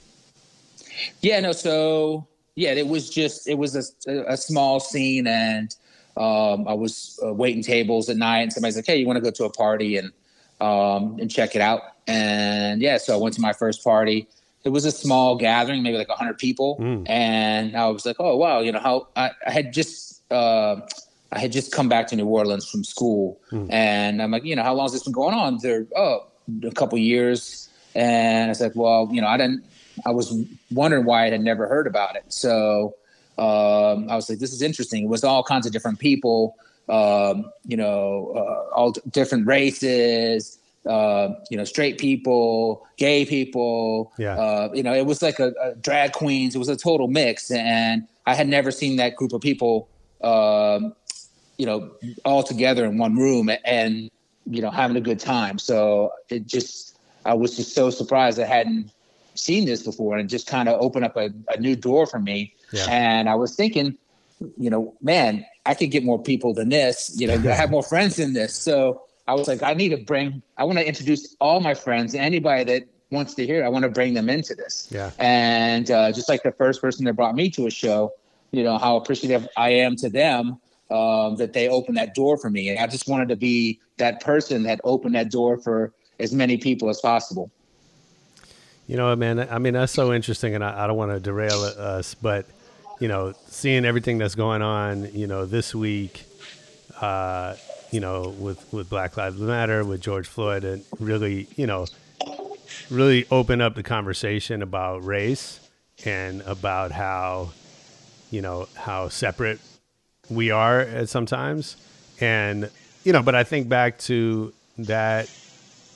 Yeah, 1.22 1.42
no. 1.42 1.52
So 1.52 2.26
yeah, 2.56 2.72
it 2.72 2.88
was 2.88 3.10
just 3.10 3.48
it 3.48 3.56
was 3.56 3.76
a, 4.08 4.24
a 4.28 4.38
small 4.38 4.80
scene, 4.80 5.28
and 5.28 5.76
um, 6.18 6.68
I 6.68 6.74
was 6.74 7.20
uh, 7.26 7.34
waiting 7.34 7.64
tables 7.64 8.10
at 8.10 8.18
night, 8.18 8.42
and 8.42 8.54
somebody's 8.54 8.76
like, 8.76 8.86
"Hey, 8.86 8.98
you 8.98 9.08
want 9.08 9.18
to 9.18 9.22
go 9.22 9.32
to 9.32 9.46
a 9.46 9.50
party 9.50 9.98
and 9.98 10.12
um, 10.60 11.18
and 11.20 11.30
check 11.30 11.56
it 11.56 11.62
out?" 11.62 11.82
And 12.08 12.82
yeah, 12.82 12.98
so 12.98 13.16
I 13.16 13.18
went 13.18 13.36
to 13.36 13.42
my 13.42 13.54
first 13.54 13.84
party. 13.84 14.28
It 14.64 14.70
was 14.70 14.86
a 14.86 14.92
small 14.92 15.36
gathering, 15.38 15.82
maybe 15.84 15.98
like 15.98 16.10
hundred 16.10 16.38
people, 16.38 16.78
Mm. 16.80 17.10
and 17.10 17.76
I 17.76 17.88
was 17.88 18.06
like, 18.06 18.18
"Oh 18.20 18.36
wow!" 18.38 18.60
You 18.60 18.72
know 18.72 18.80
how 18.80 19.08
I, 19.16 19.32
I 19.48 19.52
had 19.52 19.74
just. 19.74 20.22
Uh, 20.32 20.82
I 21.34 21.40
had 21.40 21.54
just 21.54 21.72
come 21.72 21.88
back 21.88 22.08
to 22.08 22.16
New 22.18 22.26
Orleans 22.26 22.68
from 22.70 22.84
school, 22.84 23.40
and 23.70 24.22
I'm 24.22 24.32
like, 24.32 24.44
you 24.44 24.54
know, 24.56 24.64
how 24.64 24.74
long 24.74 24.84
has 24.86 24.92
this 24.92 25.04
been 25.04 25.14
going 25.14 25.34
on? 25.34 25.60
They're 25.62 25.88
oh, 25.96 26.28
a 26.64 26.72
couple 26.72 26.98
years, 26.98 27.70
and 27.96 28.50
I 28.50 28.54
said, 28.54 28.74
well, 28.76 29.08
you 29.12 29.22
know, 29.22 29.28
I 29.28 29.38
didn't. 29.38 29.64
I 30.06 30.12
was 30.12 30.34
wondering 30.72 31.06
why 31.06 31.26
I 31.28 31.30
had 31.32 31.42
never 31.42 31.68
heard 31.68 31.88
about 31.88 32.18
it. 32.18 32.26
So 32.28 32.96
um, 33.38 34.10
I 34.10 34.16
was 34.16 34.30
like, 34.30 34.40
this 34.40 34.52
is 34.52 34.62
interesting. 34.62 35.06
It 35.06 35.10
was 35.10 35.24
all 35.24 35.42
kinds 35.44 35.66
of 35.66 35.72
different 35.72 36.00
people, 36.00 36.56
um, 36.90 37.50
you 37.66 37.78
know, 37.78 38.34
uh, 38.36 38.76
all 38.76 38.92
d- 38.92 39.02
different 39.10 39.48
races, 39.48 40.58
uh, 40.86 41.30
you 41.50 41.58
know, 41.58 41.64
straight 41.64 41.98
people, 41.98 42.88
gay 42.98 43.26
people. 43.26 44.12
Yeah. 44.18 44.36
Uh, 44.36 44.70
you 44.74 44.84
know, 44.84 44.94
it 44.94 45.06
was 45.06 45.22
like 45.22 45.40
a, 45.40 45.54
a 45.62 45.76
drag 45.76 46.14
queens. 46.14 46.56
It 46.56 46.60
was 46.60 46.70
a 46.70 46.76
total 46.76 47.08
mix, 47.08 47.52
and 47.52 48.08
I 48.26 48.34
had 48.34 48.48
never 48.48 48.72
seen 48.72 48.98
that 48.98 49.16
group 49.16 49.34
of 49.34 49.42
people, 49.42 49.88
um, 50.22 50.96
you 51.58 51.66
know, 51.66 51.92
all 52.26 52.44
together 52.44 52.86
in 52.86 52.98
one 52.98 53.16
room 53.16 53.50
and 53.66 54.10
you 54.48 54.62
know 54.62 54.72
having 54.72 54.98
a 54.98 55.02
good 55.02 55.20
time. 55.20 55.60
So 55.60 56.14
it 56.30 56.48
just, 56.48 56.98
I 57.26 57.36
was 57.36 57.56
just 57.56 57.76
so 57.76 57.90
surprised 57.90 58.40
I 58.40 58.46
hadn't 58.46 58.92
seen 59.36 59.66
this 59.66 59.84
before, 59.84 60.18
and 60.18 60.26
it 60.26 60.30
just 60.32 60.48
kind 60.48 60.68
of 60.68 60.82
opened 60.82 61.06
up 61.06 61.16
a, 61.16 61.30
a 61.50 61.60
new 61.60 61.76
door 61.76 62.08
for 62.08 62.20
me. 62.20 62.54
Yeah. 62.74 62.88
And 62.90 63.30
I 63.30 63.36
was 63.36 63.56
thinking, 63.56 63.98
you 64.58 64.70
know, 64.70 64.96
man, 65.02 65.46
I 65.66 65.76
could 65.76 65.92
get 65.92 66.04
more 66.04 66.22
people 66.22 66.54
than 66.54 66.70
this. 66.70 67.14
You 67.16 67.28
know, 67.28 67.34
I 67.52 67.54
have 67.54 67.70
more 67.70 67.84
friends 67.84 68.16
than 68.16 68.34
this. 68.34 68.56
So 68.56 69.04
I 69.28 69.34
was 69.34 69.48
like, 69.48 69.64
I 69.64 69.74
need 69.74 69.90
to 69.90 69.98
bring. 69.98 70.42
I 70.58 70.64
want 70.64 70.80
to 70.80 70.88
introduce 70.88 71.36
all 71.40 71.60
my 71.60 71.74
friends, 71.74 72.16
anybody 72.16 72.64
that 72.66 72.84
wants 73.12 73.34
to 73.36 73.46
hear. 73.46 73.64
I 73.64 73.70
want 73.70 73.84
to 73.84 73.90
bring 73.90 74.14
them 74.14 74.30
into 74.30 74.56
this. 74.56 74.88
Yeah. 74.90 75.12
And 75.20 75.90
uh, 75.92 76.12
just 76.12 76.30
like 76.30 76.44
the 76.44 76.52
first 76.52 76.82
person 76.82 77.06
that 77.06 77.14
brought 77.14 77.36
me 77.36 77.50
to 77.52 77.68
a 77.68 77.70
show, 77.70 78.14
you 78.52 78.64
know, 78.64 78.78
how 78.78 78.98
appreciative 78.98 79.48
I 79.58 79.70
am 79.70 79.96
to 79.98 80.10
them 80.10 80.60
um, 80.90 81.36
that 81.38 81.54
they 81.54 81.70
opened 81.70 81.98
that 81.98 82.16
door 82.16 82.38
for 82.38 82.50
me. 82.50 82.70
And 82.70 82.80
I 82.80 82.88
just 82.88 83.08
wanted 83.08 83.30
to 83.30 83.36
be 83.36 83.80
that 83.98 84.22
person 84.22 84.64
that 84.64 84.82
opened 84.84 85.16
that 85.16 85.30
door 85.30 85.58
for 85.58 85.94
as 86.20 86.34
many 86.34 86.58
people 86.58 86.90
as 86.90 87.00
possible. 87.00 87.52
You 88.88 88.98
know, 88.98 89.16
man, 89.16 89.40
I 89.40 89.58
mean, 89.58 89.74
that's 89.74 89.94
so 89.94 90.12
interesting, 90.12 90.54
and 90.54 90.64
I, 90.64 90.84
I 90.84 90.88
don't 90.88 90.98
want 90.98 91.12
to 91.12 91.20
derail 91.20 91.64
us, 91.64 92.14
but, 92.14 92.46
you 93.00 93.08
know, 93.08 93.34
seeing 93.48 93.86
everything 93.86 94.18
that's 94.18 94.36
going 94.36 94.62
on, 94.62 95.14
you 95.14 95.28
know, 95.28 95.46
this 95.46 95.74
week, 95.74 96.24
uh, 97.00 97.56
you 97.92 98.00
know, 98.00 98.34
with, 98.40 98.72
with 98.74 98.90
Black 98.90 99.18
Lives 99.18 99.38
Matter, 99.38 99.84
with 99.84 100.02
George 100.02 100.28
Floyd, 100.28 100.64
and 100.64 100.84
really, 101.00 101.48
you 101.56 101.68
know, 101.68 101.88
really 102.90 103.26
open 103.32 103.62
up 103.62 103.76
the 103.76 103.84
conversation 103.84 104.62
about 104.62 105.06
race 105.06 105.60
and 106.06 106.42
about 106.42 106.92
how, 106.92 107.52
you 108.32 108.42
know, 108.42 108.68
how 108.76 109.10
separate 109.10 109.60
we 110.30 110.52
are 110.52 110.80
at 110.80 111.10
sometimes. 111.10 111.76
And, 112.20 112.70
you 113.04 113.14
know, 113.14 113.22
but 113.22 113.36
I 113.36 113.44
think 113.44 113.70
back 113.70 113.98
to 114.00 114.54
that 114.78 115.30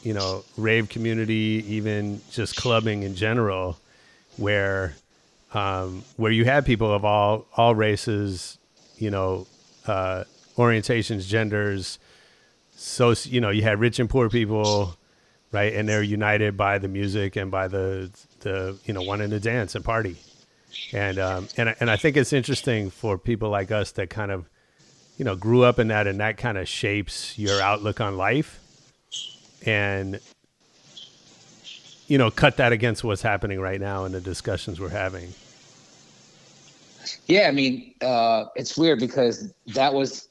you 0.05 0.13
know, 0.13 0.45
rave 0.55 0.87
community, 0.87 1.65
even 1.67 2.21
just 2.29 2.55
clubbing 2.55 3.01
in 3.01 3.15
general, 3.15 3.75
where 4.37 4.95
um, 5.51 6.03
where 6.15 6.31
you 6.31 6.45
had 6.45 6.63
people 6.63 6.93
of 6.93 7.03
all 7.03 7.47
all 7.57 7.73
races, 7.73 8.59
you 8.97 9.09
know, 9.09 9.47
uh, 9.87 10.23
orientations, 10.57 11.27
genders. 11.27 11.99
So 12.75 13.13
you 13.23 13.41
know, 13.41 13.49
you 13.49 13.61
had 13.63 13.79
rich 13.79 13.99
and 13.99 14.09
poor 14.09 14.29
people, 14.29 14.97
right, 15.51 15.73
and 15.73 15.87
they're 15.87 16.03
united 16.03 16.57
by 16.57 16.77
the 16.77 16.87
music 16.87 17.35
and 17.35 17.49
by 17.51 17.67
the 17.67 18.11
the 18.41 18.77
you 18.85 18.93
know 18.93 19.01
wanting 19.01 19.29
to 19.29 19.39
dance 19.39 19.75
and 19.75 19.83
party, 19.83 20.17
and 20.93 21.19
um, 21.19 21.47
and 21.57 21.75
and 21.79 21.89
I 21.89 21.95
think 21.95 22.17
it's 22.17 22.33
interesting 22.33 22.89
for 22.89 23.17
people 23.17 23.49
like 23.49 23.71
us 23.71 23.91
that 23.93 24.09
kind 24.09 24.31
of 24.31 24.49
you 25.17 25.25
know 25.25 25.35
grew 25.35 25.63
up 25.63 25.79
in 25.79 25.87
that 25.89 26.07
and 26.07 26.19
that 26.19 26.37
kind 26.37 26.57
of 26.57 26.67
shapes 26.67 27.37
your 27.37 27.61
outlook 27.61 28.01
on 28.01 28.17
life 28.17 28.59
and 29.65 30.19
you 32.07 32.17
know 32.17 32.29
cut 32.29 32.57
that 32.57 32.71
against 32.71 33.03
what's 33.03 33.21
happening 33.21 33.59
right 33.59 33.79
now 33.79 34.03
and 34.05 34.13
the 34.13 34.21
discussions 34.21 34.79
we're 34.79 34.89
having 34.89 35.33
Yeah, 37.27 37.47
I 37.47 37.51
mean, 37.51 37.93
uh, 38.01 38.45
it's 38.55 38.77
weird 38.77 38.99
because 38.99 39.53
that 39.67 39.93
was 39.93 40.29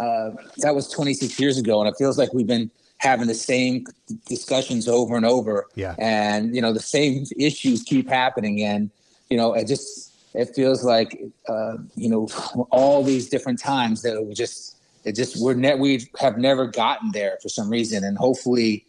uh, 0.00 0.30
that 0.58 0.74
was 0.74 0.88
26 0.88 1.38
years 1.40 1.58
ago, 1.58 1.80
and 1.80 1.88
it 1.88 1.96
feels 1.98 2.18
like 2.18 2.32
we've 2.32 2.46
been 2.46 2.70
having 2.98 3.28
the 3.28 3.34
same 3.34 3.86
discussions 4.26 4.88
over 4.88 5.16
and 5.16 5.24
over. 5.24 5.66
Yeah. 5.74 5.94
and 5.98 6.54
you 6.54 6.60
know 6.60 6.72
the 6.72 6.80
same 6.80 7.24
issues 7.38 7.82
keep 7.82 8.08
happening, 8.08 8.62
and 8.62 8.90
you 9.30 9.36
know 9.36 9.54
it 9.54 9.66
just 9.66 10.12
it 10.34 10.54
feels 10.54 10.84
like 10.84 11.20
uh, 11.48 11.76
you 11.96 12.08
know 12.08 12.28
all 12.70 13.02
these 13.02 13.28
different 13.28 13.60
times 13.60 14.02
that 14.02 14.22
we 14.24 14.34
just 14.34 14.76
it 15.04 15.14
just 15.14 15.42
we're 15.42 15.54
ne- 15.54 15.76
we 15.76 16.08
have 16.18 16.38
never 16.38 16.66
gotten 16.66 17.12
there 17.12 17.38
for 17.42 17.48
some 17.48 17.68
reason, 17.70 18.04
and 18.04 18.16
hopefully. 18.18 18.84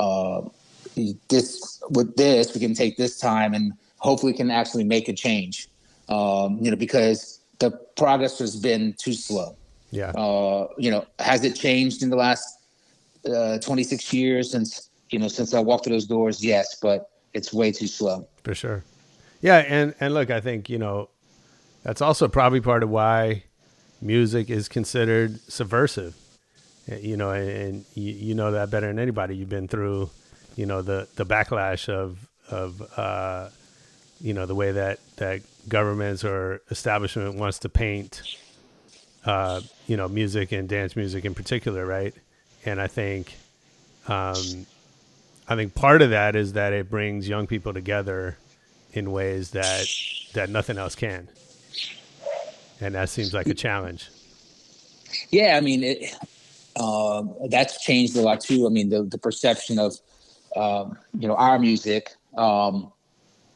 Uh, 0.00 0.42
this 1.28 1.82
with 1.90 2.14
this 2.16 2.54
we 2.54 2.60
can 2.60 2.74
take 2.74 2.96
this 2.96 3.18
time 3.18 3.52
and 3.52 3.72
hopefully 3.98 4.32
can 4.32 4.50
actually 4.50 4.84
make 4.84 5.08
a 5.08 5.12
change 5.12 5.68
um, 6.08 6.58
you 6.60 6.70
know 6.70 6.76
because 6.76 7.40
the 7.58 7.70
progress 7.96 8.38
has 8.38 8.54
been 8.56 8.92
too 8.98 9.12
slow 9.12 9.56
yeah. 9.94 10.10
Uh, 10.10 10.68
you 10.78 10.90
know 10.90 11.06
has 11.18 11.44
it 11.44 11.54
changed 11.54 12.02
in 12.02 12.10
the 12.10 12.16
last 12.16 12.58
uh, 13.32 13.58
26 13.58 14.12
years 14.12 14.50
since 14.50 14.90
you 15.10 15.18
know 15.18 15.28
since 15.28 15.54
i 15.54 15.60
walked 15.60 15.84
through 15.84 15.94
those 15.94 16.06
doors? 16.06 16.44
Yes 16.44 16.76
but 16.80 17.10
it's 17.32 17.52
way 17.52 17.72
too 17.72 17.86
slow. 17.86 18.26
For 18.42 18.54
sure. 18.54 18.84
Yeah 19.40 19.58
and 19.58 19.94
and 20.00 20.14
look 20.14 20.30
i 20.30 20.40
think 20.40 20.68
you 20.68 20.78
know 20.78 21.08
that's 21.82 22.00
also 22.00 22.28
probably 22.28 22.60
part 22.60 22.82
of 22.82 22.90
why 22.90 23.44
music 24.00 24.50
is 24.50 24.68
considered 24.68 25.40
subversive. 25.50 26.16
Uh, 26.90 26.96
you 26.96 27.16
know 27.16 27.30
and, 27.30 27.48
and 27.48 27.84
you, 27.94 28.12
you 28.12 28.34
know 28.34 28.50
that 28.52 28.70
better 28.70 28.88
than 28.88 28.98
anybody. 28.98 29.36
You've 29.36 29.48
been 29.48 29.68
through 29.68 30.10
you 30.56 30.66
know 30.66 30.82
the 30.82 31.08
the 31.16 31.24
backlash 31.24 31.88
of 31.88 32.28
of 32.50 32.82
uh 32.98 33.48
you 34.20 34.34
know 34.34 34.46
the 34.46 34.54
way 34.54 34.72
that 34.72 34.98
that 35.16 35.42
governments 35.68 36.24
or 36.24 36.60
establishment 36.70 37.36
wants 37.36 37.58
to 37.60 37.68
paint 37.68 38.22
uh 39.24 39.60
you 39.86 39.96
know 39.96 40.08
music 40.08 40.52
and 40.52 40.68
dance 40.68 40.96
music 40.96 41.24
in 41.24 41.34
particular 41.34 41.84
right? 41.86 42.14
And 42.66 42.80
i 42.80 42.86
think 42.86 43.34
um 44.08 44.66
i 45.48 45.56
think 45.56 45.74
part 45.74 46.02
of 46.02 46.10
that 46.10 46.36
is 46.36 46.54
that 46.54 46.72
it 46.72 46.90
brings 46.90 47.28
young 47.28 47.46
people 47.46 47.72
together 47.74 48.36
in 48.94 49.10
ways 49.12 49.50
that 49.50 49.86
that 50.34 50.50
nothing 50.50 50.78
else 50.78 50.94
can. 50.94 51.28
And 52.80 52.94
that 52.94 53.08
seems 53.08 53.32
like 53.32 53.46
a 53.46 53.54
challenge. 53.54 54.10
Yeah, 55.30 55.56
I 55.56 55.60
mean, 55.60 55.84
it, 55.84 56.14
uh, 56.76 57.22
that's 57.48 57.82
changed 57.82 58.16
a 58.16 58.20
lot 58.20 58.40
too. 58.40 58.66
I 58.66 58.70
mean, 58.70 58.90
the, 58.90 59.04
the 59.04 59.18
perception 59.18 59.78
of, 59.78 59.96
um, 60.56 60.98
you 61.18 61.28
know, 61.28 61.36
our 61.36 61.58
music, 61.58 62.10
um, 62.36 62.92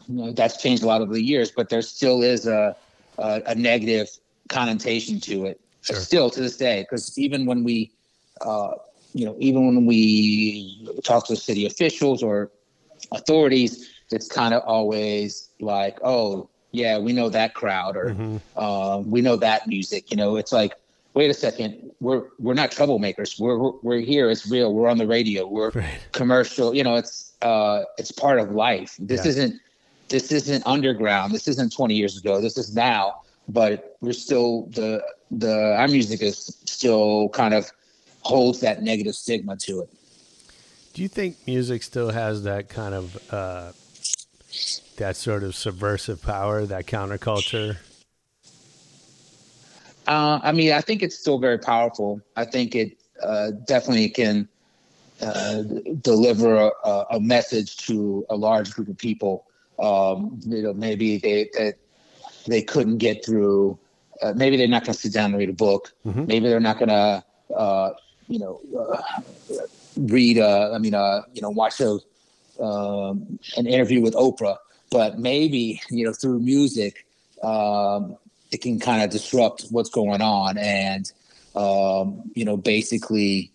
you 0.09 0.15
know, 0.15 0.33
that's 0.33 0.63
changed 0.63 0.83
a 0.83 0.87
lot 0.87 1.03
over 1.03 1.13
the 1.13 1.23
years, 1.23 1.51
but 1.51 1.69
there 1.69 1.83
still 1.83 2.23
is 2.23 2.47
a, 2.47 2.77
a, 3.19 3.43
a 3.47 3.55
negative 3.55 4.09
connotation 4.49 5.21
to 5.21 5.47
it 5.47 5.61
Sure. 5.83 5.97
still 5.97 6.31
to 6.31 6.41
this 6.41 6.57
day. 6.57 6.83
Because 6.83 7.17
even 7.19 7.47
when 7.47 7.65
we, 7.65 7.93
uh, 8.41 8.73
you 9.15 9.25
know, 9.25 9.37
even 9.39 9.67
when 9.67 9.87
we 9.87 10.91
talk 11.05 11.27
to 11.29 11.37
city 11.37 11.67
officials 11.67 12.23
or 12.23 12.51
authorities, 13.13 13.89
it's 14.11 14.29
kind 14.29 14.55
of 14.55 14.63
always 14.65 15.51
like, 15.61 15.99
oh, 16.03 16.49
yeah, 16.73 16.99
we 16.99 17.13
know 17.13 17.29
that 17.31 17.55
crowd 17.55 17.97
or 17.97 18.15
um, 18.57 19.11
we 19.11 19.21
know 19.23 19.37
that 19.37 19.67
music. 19.67 20.11
You 20.11 20.17
know, 20.17 20.37
it's 20.37 20.53
like, 20.53 20.75
wait 21.15 21.31
a 21.31 21.35
second, 21.35 21.91
we're 22.01 22.25
we're 22.39 22.55
not 22.55 22.71
troublemakers. 22.71 23.41
We're 23.41 23.57
we're, 23.59 23.73
we're 23.83 24.01
here. 24.01 24.31
It's 24.31 24.47
real. 24.51 24.75
We're 24.75 24.89
on 24.89 24.99
the 24.99 25.07
radio. 25.07 25.47
We're 25.47 25.71
Right. 25.71 25.99
commercial. 26.13 26.75
You 26.75 26.85
know, 26.85 26.97
it's 26.97 27.33
uh, 27.43 27.83
it's 27.97 28.13
part 28.13 28.39
of 28.39 28.51
life. 28.51 28.97
This 28.99 29.25
Yeah. 29.25 29.31
isn't 29.31 29.61
this 30.09 30.33
isn't 30.33 30.67
underground. 30.67 31.33
This 31.35 31.49
isn't 31.49 31.73
20 31.73 31.95
years 31.95 32.17
ago. 32.19 32.41
This 32.41 32.57
is 32.59 32.75
now. 32.75 33.21
But 33.49 33.97
we're 34.01 34.13
still 34.13 34.67
the 34.67 35.03
the 35.31 35.75
our 35.77 35.89
music 35.89 36.23
is 36.23 36.59
still 36.65 37.29
kind 37.31 37.55
of 37.55 37.71
holds 38.23 38.61
that 38.61 38.83
negative 38.83 39.15
stigma 39.15 39.57
to 39.57 39.81
it. 39.81 39.91
Do 40.93 41.03
you 41.03 41.09
think 41.09 41.37
music 41.47 41.83
still 41.83 42.11
has 42.11 42.43
that 42.43 42.69
kind 42.69 42.95
of 42.95 43.33
uh, 43.33 43.73
that 44.97 45.17
sort 45.17 45.43
of 45.45 45.55
subversive 45.55 46.21
power, 46.21 46.67
that 46.67 46.87
counterculture? 46.87 47.77
Uh, 50.07 50.41
I 50.43 50.53
mean, 50.53 50.73
I 50.73 50.81
think 50.81 51.03
it's 51.03 51.19
still 51.19 51.39
very 51.39 51.59
powerful. 51.59 52.21
I 52.35 52.45
think 52.47 52.75
it 52.75 52.99
uh, 53.23 53.51
definitely 53.67 54.09
can 54.09 54.49
uh, 55.21 55.63
deliver 56.01 56.57
a, 56.57 57.05
a- 57.11 57.21
message 57.21 57.77
to 57.89 58.25
a 58.31 58.37
large 58.37 58.73
group 58.73 58.89
of 58.89 58.97
people. 58.97 59.47
Um, 59.79 60.41
you 60.47 60.63
know, 60.63 60.73
maybe 60.73 61.19
they 61.19 61.51
they, 61.55 61.75
they 62.49 62.63
couldn't 62.63 62.99
get 62.99 63.25
through. 63.25 63.79
Uh, 64.23 64.33
maybe 64.35 64.57
they're 64.57 64.67
not 64.67 64.85
going 64.85 64.95
to 64.95 65.01
sit 65.01 65.13
down 65.13 65.27
and 65.31 65.39
read 65.39 65.49
a 65.49 65.53
book. 65.53 65.93
Maybe 66.27 66.49
they're 66.49 66.61
not 66.61 66.79
going 66.79 66.89
to, 66.89 67.25
uh, 67.55 67.91
you 68.27 68.39
know, 68.39 68.61
uh, 68.79 69.03
read. 69.97 70.39
Uh, 70.39 70.73
I 70.75 70.79
mean, 70.79 70.95
uh, 70.95 71.23
you 71.33 71.43
know, 71.43 71.51
watch 71.51 71.81
a 71.81 71.99
um, 72.61 73.39
an 73.57 73.67
interview 73.67 74.01
with 74.01 74.15
Oprah. 74.15 74.57
But 74.91 75.19
maybe 75.19 75.81
you 75.91 76.05
know, 76.05 76.13
through 76.13 76.41
music, 76.41 77.07
um, 77.43 78.17
it 78.51 78.61
can 78.63 78.79
kind 78.81 79.03
of 79.03 79.11
disrupt 79.11 79.67
what's 79.71 79.91
going 79.91 80.23
on 80.23 80.59
and 80.59 81.13
um, 81.55 82.23
you 82.35 82.45
know 82.45 82.57
basically 82.57 83.51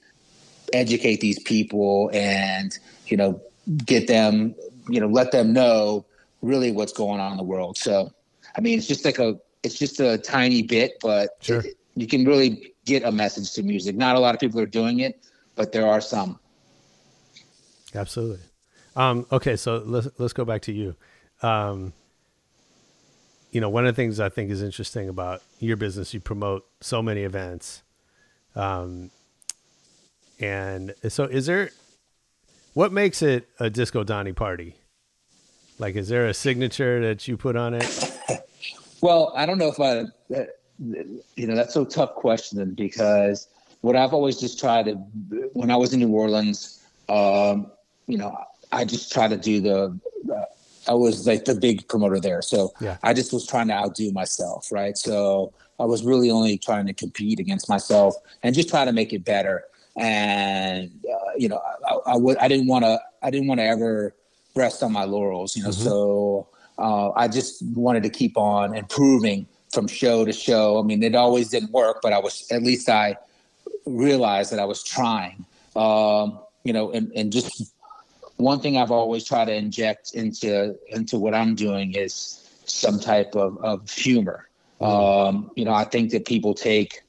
educate 0.71 1.19
these 1.21 1.39
people 1.39 2.09
and 2.13 2.77
you 3.07 3.17
know 3.17 3.41
get 3.85 4.07
them 4.07 4.55
you 4.89 5.00
know 5.00 5.07
let 5.07 5.31
them 5.31 5.53
know 5.53 6.05
really 6.41 6.71
what's 6.71 6.93
going 6.93 7.19
on 7.19 7.31
in 7.31 7.38
the 7.38 7.43
world 7.43 7.77
so 7.77 8.12
i 8.55 8.62
mean 8.62 8.77
it's 8.77 8.88
just 8.88 9.05
like 9.05 9.19
a 9.19 9.36
it's 9.63 9.77
just 9.77 10.00
a 10.00 10.17
tiny 10.17 10.62
bit 10.62 10.93
but 11.01 11.31
Sure. 11.41 11.60
it- 11.60 11.77
you 11.95 12.07
can 12.07 12.25
really 12.25 12.74
get 12.86 13.03
a 13.03 13.12
message 13.12 13.53
to 13.53 13.62
music 13.63 13.95
not 13.95 14.15
a 14.15 14.19
lot 14.19 14.33
of 14.33 14.41
people 14.41 14.60
are 14.60 14.65
doing 14.65 15.00
it 15.01 15.24
but 15.55 15.72
there 15.72 15.88
are 15.88 16.01
some 16.01 16.39
Absolutely. 17.95 18.39
Um, 18.95 19.25
okay, 19.31 19.55
so 19.55 19.83
let's 19.86 20.07
let's 20.17 20.33
go 20.33 20.45
back 20.45 20.63
to 20.63 20.72
you. 20.72 20.95
Um, 21.43 21.93
you 23.51 23.62
know, 23.62 23.69
one 23.69 23.86
of 23.86 23.95
the 23.95 24.01
things 24.01 24.19
I 24.19 24.29
think 24.29 24.50
is 24.50 24.63
interesting 24.63 25.07
about 25.10 25.43
your 25.60 25.77
business, 25.77 26.12
you 26.13 26.19
promote 26.19 26.65
so 26.81 27.03
many 27.03 27.22
events. 27.22 27.83
Um, 28.55 29.12
and 30.39 30.95
so, 31.07 31.25
is 31.25 31.45
there 31.45 31.69
what 32.74 32.91
makes 32.91 33.22
it 33.22 33.48
a 33.60 33.69
Disco 33.69 34.03
Donnie 34.03 34.33
party? 34.33 34.74
Like, 35.77 35.95
is 35.95 36.10
there 36.10 36.25
a 36.25 36.33
signature 36.33 37.00
that 37.01 37.27
you 37.27 37.38
put 37.38 37.56
on 37.56 37.75
it? 37.75 38.12
Well, 39.03 39.33
I 39.35 39.45
don't 39.45 39.57
know 39.57 39.67
if 39.67 39.81
I, 39.81 40.05
you 41.35 41.45
know, 41.45 41.55
that's 41.55 41.75
a 41.75 41.83
tough 41.83 42.15
question 42.15 42.73
because 42.73 43.49
what 43.81 43.97
I've 43.97 44.13
always 44.13 44.39
just 44.39 44.57
tried 44.57 44.85
to, 44.85 44.93
when 45.51 45.69
I 45.71 45.75
was 45.75 45.93
in 45.93 45.99
New 45.99 46.07
Orleans, 46.07 46.81
um, 47.09 47.69
you 48.07 48.17
know, 48.17 48.33
I 48.71 48.85
just 48.85 49.11
try 49.11 49.27
to 49.27 49.35
do 49.35 49.59
the, 49.59 49.99
uh, 50.33 50.45
I 50.87 50.93
was 50.93 51.27
like 51.27 51.43
the 51.43 51.53
big 51.53 51.85
promoter 51.89 52.21
there. 52.21 52.41
So 52.41 52.71
Yeah. 52.79 52.95
I 53.03 53.13
just 53.13 53.33
was 53.33 53.45
trying 53.45 53.67
to 53.67 53.73
outdo 53.73 54.13
myself, 54.13 54.71
right? 54.71 54.97
So 54.97 55.51
I 55.81 55.83
was 55.83 56.05
really 56.05 56.31
only 56.31 56.57
trying 56.57 56.87
to 56.87 56.93
compete 56.93 57.41
against 57.41 57.67
myself 57.67 58.15
and 58.41 58.55
just 58.55 58.69
try 58.69 58.85
to 58.85 58.93
make 58.93 59.11
it 59.11 59.25
better. 59.25 59.65
And, 59.97 60.91
uh, 61.13 61.31
you 61.37 61.49
know, 61.49 61.61
I, 61.85 62.13
I 62.13 62.15
would, 62.15 62.37
I 62.37 62.47
didn't 62.47 62.67
want 62.67 62.85
to, 62.85 63.01
I 63.21 63.31
didn't 63.31 63.47
want 63.47 63.59
to 63.59 63.65
ever 63.65 64.15
rest 64.55 64.81
on 64.81 64.93
my 64.93 65.03
laurels, 65.03 65.57
you 65.57 65.63
know, 65.63 65.71
so 65.71 66.47
uh, 66.77 67.12
I 67.12 67.27
just 67.27 67.63
wanted 67.75 68.03
to 68.03 68.09
keep 68.09 68.38
on 68.38 68.75
improving 68.75 69.47
from 69.71 69.88
show 69.88 70.25
to 70.25 70.33
show. 70.33 70.79
I 70.79 70.83
mean, 70.83 71.03
it 71.03 71.15
always 71.15 71.49
didn't 71.49 71.71
work, 71.71 71.99
but 72.01 72.13
I 72.13 72.19
was 72.19 72.47
at 72.51 72.63
least 72.63 72.89
I 72.89 73.17
realized 73.86 74.51
that 74.51 74.59
I 74.59 74.65
was 74.65 74.83
trying. 74.83 75.45
Um, 75.75 76.39
you 76.63 76.73
know, 76.73 76.91
and, 76.91 77.12
and 77.15 77.31
just 77.31 77.73
one 78.38 78.59
thing 78.59 78.77
I've 78.77 78.91
always 78.91 79.23
tried 79.23 79.45
to 79.45 79.53
inject 79.53 80.13
into 80.13 80.77
into 80.89 81.17
what 81.17 81.33
I'm 81.33 81.55
doing 81.55 81.93
is 81.93 82.39
some 82.65 82.99
type 82.99 83.36
of, 83.36 83.57
of 83.63 83.89
humor. 83.89 84.47
Um, 84.79 85.51
you 85.55 85.65
know, 85.65 85.73
I 85.73 85.83
think 85.86 86.12
that 86.12 86.25
people 86.25 86.53
take 86.53 87.01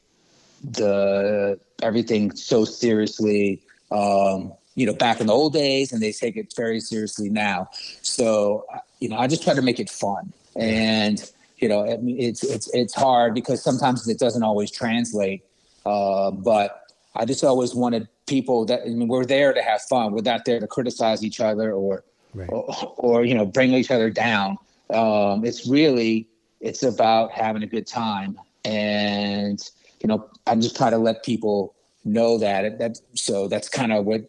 the 0.63 1.59
everything 1.83 2.35
so 2.35 2.65
seriously. 2.65 3.63
Um, 3.91 4.53
you 4.77 4.87
know, 4.87 4.95
back 4.95 5.21
in 5.21 5.29
the 5.29 5.33
old 5.33 5.53
days, 5.53 5.93
and 5.93 6.03
they 6.03 6.11
take 6.11 6.37
it 6.37 6.53
very 6.57 6.81
seriously 6.81 7.31
now. 7.31 7.69
So, 8.03 8.67
you 9.05 9.11
know, 9.11 9.19
I 9.19 9.27
just 9.27 9.43
try 9.43 9.53
to 9.53 9.61
make 9.61 9.79
it 9.79 9.91
fun, 9.91 10.33
and 10.57 11.23
you 11.59 11.69
know, 11.69 11.85
I 11.85 11.99
it's 12.27 12.43
it's 12.43 12.69
it's 12.73 12.95
hard 12.95 13.35
because 13.35 13.63
sometimes 13.63 14.09
it 14.09 14.19
doesn't 14.19 14.43
always 14.43 14.71
translate. 14.71 15.45
Uh, 15.85 16.31
but 16.31 16.87
I 17.15 17.27
just 17.27 17.45
always 17.45 17.75
wanted 17.75 18.09
people 18.27 18.65
that 18.65 18.81
I 18.81 18.89
mean, 18.89 19.09
we're 19.09 19.27
there 19.27 19.53
to 19.53 19.61
have 19.61 19.83
fun. 19.83 20.13
We're 20.13 20.23
not 20.23 20.47
there 20.47 20.59
to 20.59 20.67
criticize 20.67 21.23
each 21.23 21.39
other 21.39 21.73
or 21.73 22.03
Right. 22.33 22.49
or, 22.51 22.95
or 22.97 23.25
you 23.27 23.35
know 23.35 23.45
bring 23.45 23.75
each 23.75 23.91
other 23.91 24.09
down. 24.09 24.57
Um, 24.89 25.45
it's 25.45 25.69
really 25.69 26.27
it's 26.63 26.83
about 26.83 27.31
having 27.31 27.63
a 27.63 27.67
good 27.67 27.87
time, 27.87 28.41
and 28.65 29.61
you 30.01 30.09
know 30.09 30.31
I'm 30.47 30.63
just 30.63 30.77
trying 30.77 30.93
to 30.93 30.99
let 30.99 31.25
people 31.25 31.75
know 32.07 32.39
that 32.39 32.79
that 32.79 32.99
so 33.13 33.49
that's 33.49 33.69
kind 33.69 33.93
of 33.93 34.07
what 34.07 34.23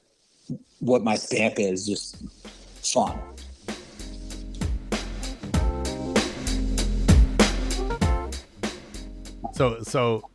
what 0.81 1.01
my 1.01 1.15
stamp 1.15 1.59
is, 1.59 1.87
just 1.87 2.17
fun. 2.83 3.17
So, 9.55 9.81
so 9.83 10.29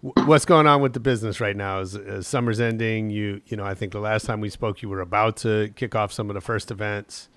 what's 0.00 0.44
going 0.44 0.68
on 0.68 0.80
with 0.80 0.92
the 0.92 1.00
business 1.00 1.40
right 1.40 1.56
now? 1.56 1.80
Is, 1.80 1.96
is 1.96 2.28
summer's 2.28 2.60
ending? 2.60 3.10
You, 3.10 3.40
you 3.46 3.56
know, 3.56 3.64
I 3.64 3.74
think 3.74 3.90
the 3.90 3.98
last 3.98 4.26
time 4.26 4.40
we 4.40 4.48
spoke, 4.48 4.80
you 4.80 4.88
were 4.88 5.00
about 5.00 5.36
to 5.38 5.72
kick 5.74 5.96
off 5.96 6.12
some 6.12 6.30
of 6.30 6.34
the 6.34 6.40
first 6.40 6.70
events 6.70 7.28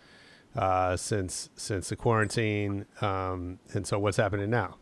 uh, 0.56 0.96
since 0.96 1.50
since 1.56 1.90
the 1.90 1.96
quarantine. 1.96 2.86
Um, 3.02 3.58
and 3.74 3.88
so, 3.88 3.98
what's 3.98 4.18
happening 4.18 4.52
now? 4.52 4.78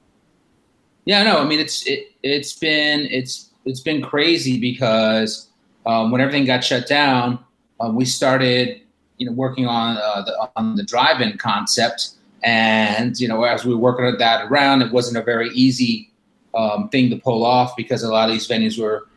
Yeah, 1.06 1.24
no, 1.24 1.40
I 1.40 1.46
mean 1.46 1.62
it's 1.62 1.88
it 1.88 2.12
it's 2.22 2.54
been 2.54 3.08
it's 3.10 3.52
it's 3.64 3.80
been 3.80 4.02
crazy 4.02 4.60
because 4.60 5.48
um, 5.86 6.12
when 6.12 6.20
everything 6.20 6.44
got 6.44 6.66
shut 6.66 6.86
down, 6.86 7.40
uh, 7.80 7.90
we 7.90 8.04
started 8.04 8.82
you 9.20 9.26
know 9.26 9.32
working 9.32 9.68
on 9.68 9.96
uh, 9.96 10.22
the 10.24 10.50
on 10.58 10.76
the 10.76 10.84
drive-in 10.84 11.38
concept, 11.38 12.16
and 12.44 13.18
you 13.22 13.30
know 13.30 13.42
as 13.44 13.64
we 13.64 13.74
were 13.74 13.80
working 13.80 14.18
that 14.18 14.52
around, 14.52 14.82
it 14.82 14.92
wasn't 14.92 15.16
a 15.16 15.24
very 15.24 15.50
easy 15.52 16.11
um, 16.54 16.90
thing 16.90 17.10
to 17.10 17.18
pull 17.18 17.46
off 17.46 17.76
because 17.76 18.04
a 18.04 18.10
lot 18.10 18.30
of 18.30 18.34
these 18.34 18.48
venues 18.48 18.80
were 18.80 19.08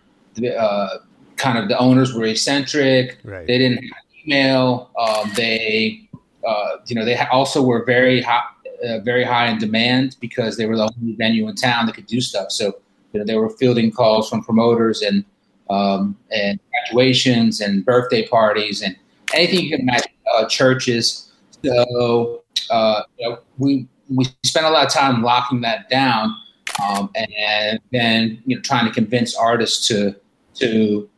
uh, 0.56 0.98
kind 1.36 1.58
of 1.58 1.68
the 1.68 1.78
owners 1.78 2.14
were 2.14 2.24
eccentric. 2.24 3.18
Right. 3.24 3.46
They 3.46 3.58
didn't 3.58 3.78
have 3.78 4.04
email. 4.24 4.90
Um, 4.98 5.30
they 5.36 6.08
uh, 6.46 6.78
you 6.86 6.94
know 6.94 7.04
they 7.04 7.16
also 7.26 7.62
were 7.62 7.84
very 7.84 8.20
hot 8.20 8.54
uh, 8.84 8.98
very 9.00 9.24
high 9.24 9.48
in 9.48 9.58
demand 9.58 10.16
because 10.20 10.56
they 10.56 10.66
were 10.66 10.76
the 10.76 10.90
only 10.98 11.14
venue 11.14 11.48
in 11.48 11.54
town 11.54 11.86
that 11.86 11.94
could 11.94 12.06
do 12.06 12.20
stuff. 12.20 12.50
So 12.50 12.76
you 13.12 13.20
know, 13.20 13.24
they 13.24 13.36
were 13.36 13.50
fielding 13.50 13.90
calls 13.90 14.28
from 14.28 14.42
promoters 14.42 15.02
and 15.02 15.24
um, 15.70 16.16
and 16.30 16.60
graduations 16.70 17.60
and 17.60 17.84
birthday 17.84 18.26
parties 18.26 18.82
and 18.82 18.96
anything 19.32 19.64
you 19.64 19.70
can 19.70 19.80
imagine, 19.80 20.12
uh, 20.34 20.46
churches. 20.46 21.32
So 21.64 22.44
uh, 22.70 23.02
you 23.18 23.28
know, 23.28 23.38
we 23.58 23.86
we 24.14 24.26
spent 24.44 24.66
a 24.66 24.70
lot 24.70 24.86
of 24.86 24.92
time 24.92 25.22
locking 25.22 25.60
that 25.62 25.88
down, 25.88 26.34
um, 26.82 27.10
and 27.14 27.80
then 27.92 28.42
you 28.46 28.56
know 28.56 28.62
trying 28.62 28.86
to 28.86 28.92
convince 28.92 29.36
artists 29.36 29.86
to 29.88 30.14
to 30.54 31.08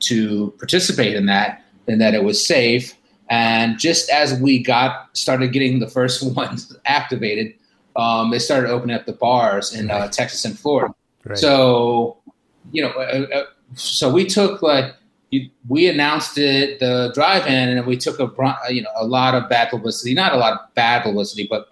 to 0.00 0.54
participate 0.58 1.14
in 1.14 1.26
that 1.26 1.64
and 1.86 2.00
that 2.00 2.14
it 2.14 2.22
was 2.24 2.44
safe. 2.44 2.94
And 3.30 3.78
just 3.78 4.10
as 4.10 4.40
we 4.40 4.62
got 4.62 5.16
started 5.16 5.52
getting 5.52 5.80
the 5.80 5.88
first 5.88 6.22
ones 6.36 6.76
activated, 6.84 7.54
um, 7.96 8.30
they 8.30 8.38
started 8.38 8.70
opening 8.70 8.96
up 8.96 9.06
the 9.06 9.12
bars 9.12 9.74
in 9.74 9.90
uh, 9.90 10.08
Texas 10.08 10.44
and 10.44 10.58
Florida. 10.58 10.94
Right. 11.24 11.36
So 11.36 12.18
you 12.72 12.82
know, 12.82 12.90
uh, 12.90 13.26
uh, 13.34 13.44
so 13.74 14.10
we 14.10 14.24
took 14.24 14.62
like 14.62 14.94
you, 15.30 15.50
we 15.68 15.88
announced 15.88 16.38
it 16.38 16.80
the 16.80 17.10
drive-in, 17.14 17.76
and 17.76 17.86
we 17.86 17.96
took 17.96 18.18
a 18.20 18.30
you 18.72 18.82
know 18.82 18.90
a 18.96 19.04
lot 19.04 19.34
of 19.34 19.48
bad 19.48 19.70
publicity. 19.70 20.14
Not 20.14 20.32
a 20.32 20.36
lot 20.36 20.52
of 20.54 20.74
bad 20.74 21.02
publicity, 21.02 21.46
but 21.48 21.68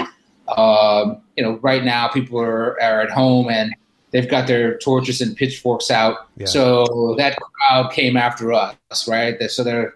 um, 0.56 1.20
you 1.37 1.42
know, 1.42 1.59
right 1.62 1.85
now 1.85 2.09
people 2.09 2.40
are, 2.40 2.80
are 2.82 3.00
at 3.00 3.11
home 3.11 3.48
and 3.50 3.74
they've 4.11 4.28
got 4.28 4.46
their 4.46 4.78
torches 4.78 5.20
and 5.20 5.37
pitchforks 5.37 5.90
out. 5.90 6.28
Yeah. 6.37 6.46
So 6.46 7.14
that 7.18 7.37
crowd 7.37 7.92
came 7.92 8.16
after 8.16 8.52
us, 8.52 9.09
right? 9.09 9.40
So 9.50 9.64
they're 9.64 9.94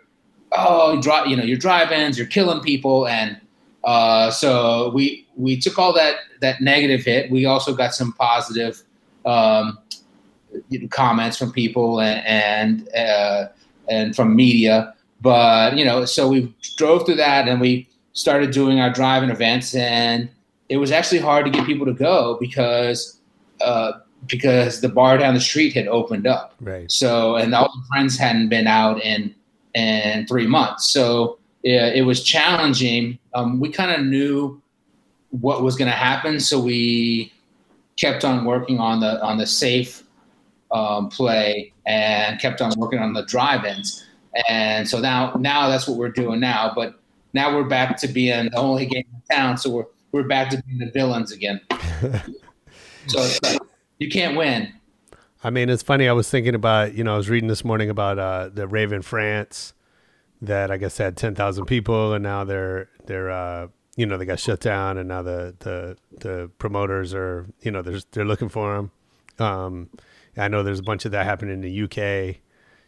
oh, 0.53 0.95
you 0.95 1.03
dri- 1.03 1.29
you 1.31 1.37
know, 1.37 1.45
your 1.45 1.59
drive-ins, 1.59 2.19
you're 2.19 2.27
killing 2.27 2.61
people, 2.61 3.07
and 3.07 3.41
uh, 3.85 4.31
so 4.31 4.91
we 4.95 5.27
we 5.37 5.59
took 5.59 5.79
all 5.79 5.93
that 5.95 6.17
that 6.41 6.61
negative 6.61 7.05
hit. 7.05 7.31
We 7.31 7.47
also 7.47 7.75
got 7.75 7.95
some 7.95 8.13
positive 8.15 8.83
um, 9.25 9.79
comments 10.91 11.37
from 11.37 11.53
people 11.53 12.01
and 12.01 12.27
and, 12.27 12.95
uh, 12.95 13.49
and 13.89 14.15
from 14.15 14.35
media. 14.35 14.95
But 15.21 15.77
you 15.77 15.85
know, 15.85 16.05
so 16.05 16.29
we 16.29 16.55
drove 16.77 17.07
through 17.07 17.17
that, 17.17 17.49
and 17.49 17.61
we 17.61 17.89
started 18.13 18.51
doing 18.51 18.81
our 18.81 18.91
driving 18.91 19.31
events, 19.31 19.75
and 19.75 20.29
it 20.71 20.77
was 20.77 20.93
actually 20.93 21.19
hard 21.19 21.45
to 21.45 21.51
get 21.51 21.67
people 21.67 21.85
to 21.85 21.93
go 21.93 22.39
because 22.41 23.21
uh, 23.61 23.93
because 24.27 24.81
the 24.81 24.89
bar 24.89 25.19
down 25.19 25.35
the 25.35 25.41
street 25.41 25.75
had 25.75 25.89
opened 25.89 26.27
up. 26.27 26.55
Right. 26.61 26.91
So 26.91 27.35
and 27.37 27.55
all 27.55 27.71
the 27.75 27.83
friends 27.89 28.17
hadn't 28.17 28.49
been 28.49 28.67
out 28.67 29.03
in 29.03 29.35
in 29.75 30.27
three 30.27 30.47
months. 30.47 30.89
So 30.89 31.39
yeah, 31.65 31.89
it 31.89 32.03
was 32.03 32.23
challenging. 32.23 33.19
Um, 33.35 33.61
we 33.61 33.69
kind 33.69 33.91
of 33.91 34.07
knew 34.07 34.63
what 35.31 35.63
was 35.63 35.77
going 35.77 35.91
to 35.91 35.97
happen, 35.97 36.41
so 36.41 36.59
we 36.59 37.33
kept 37.97 38.25
on 38.25 38.45
working 38.45 38.79
on 38.79 39.01
the 39.01 39.21
on 39.23 39.39
the 39.39 39.47
safe 39.47 40.05
um, 40.71 41.09
play 41.11 41.73
and 41.85 42.41
kept 42.41 42.63
on 42.63 42.73
working 42.79 43.01
on 43.01 43.13
the 43.13 43.23
drive-ins. 43.23 44.07
And 44.49 44.89
so 44.89 45.01
now 45.01 45.35
now 45.35 45.69
that's 45.69 45.89
what 45.89 45.99
we're 45.99 46.13
doing 46.13 46.39
now. 46.39 46.73
But 46.75 46.95
now 47.33 47.55
we're 47.55 47.65
back 47.65 47.97
to 47.99 48.09
being 48.09 48.51
the 48.51 48.57
only 48.57 48.87
game 48.87 49.05
in 49.13 49.37
town. 49.37 49.59
So 49.59 49.71
we're 49.71 49.87
we're 50.13 50.25
back 50.25 50.51
to 50.51 50.63
being 50.65 50.79
the 50.79 50.91
villains 50.91 51.33
again. 51.33 51.61
so 53.07 53.19
it's 53.19 53.43
like, 53.43 53.61
you 53.99 54.09
can't 54.09 54.37
win. 54.37 54.73
I 55.43 55.51
mean, 55.51 55.71
it's 55.71 55.83
funny. 55.83 56.09
I 56.09 56.13
was 56.13 56.29
thinking 56.29 56.55
about, 56.55 56.95
you 56.95 57.05
know, 57.05 57.15
I 57.15 57.17
was 57.17 57.31
reading 57.31 57.49
this 57.49 57.65
morning 57.65 57.89
about 57.89 58.19
uh, 58.19 58.51
the 58.53 58.67
Raven 58.67 59.03
France 59.03 59.73
that 60.43 60.71
I 60.71 60.77
guess 60.77 60.99
had 60.99 61.17
10,000 61.17 61.65
people 61.67 62.13
and 62.13 62.23
now 62.23 62.45
they're, 62.45 62.89
they're, 63.07 63.31
uh, 63.31 63.69
you 63.97 64.07
know, 64.07 64.17
they 64.17 64.25
got 64.25 64.41
shut 64.41 64.61
down 64.61 64.99
and 64.99 65.09
now 65.09 65.23
the, 65.23 65.55
the, 65.61 65.97
the 66.19 66.51
promoters 66.59 67.15
are, 67.15 67.47
you 67.63 67.71
know, 67.71 67.83
they're, 67.83 68.01
they're 68.13 68.25
looking 68.25 68.49
for 68.49 68.75
them. 68.75 68.91
Um, 69.39 69.91
I 70.37 70.49
know 70.49 70.63
there's 70.63 70.81
a 70.81 70.85
bunch 70.85 71.05
of 71.05 71.13
that 71.13 71.25
happening 71.25 71.55
in 71.55 71.61
the 71.61 71.83
UK, 71.83 72.37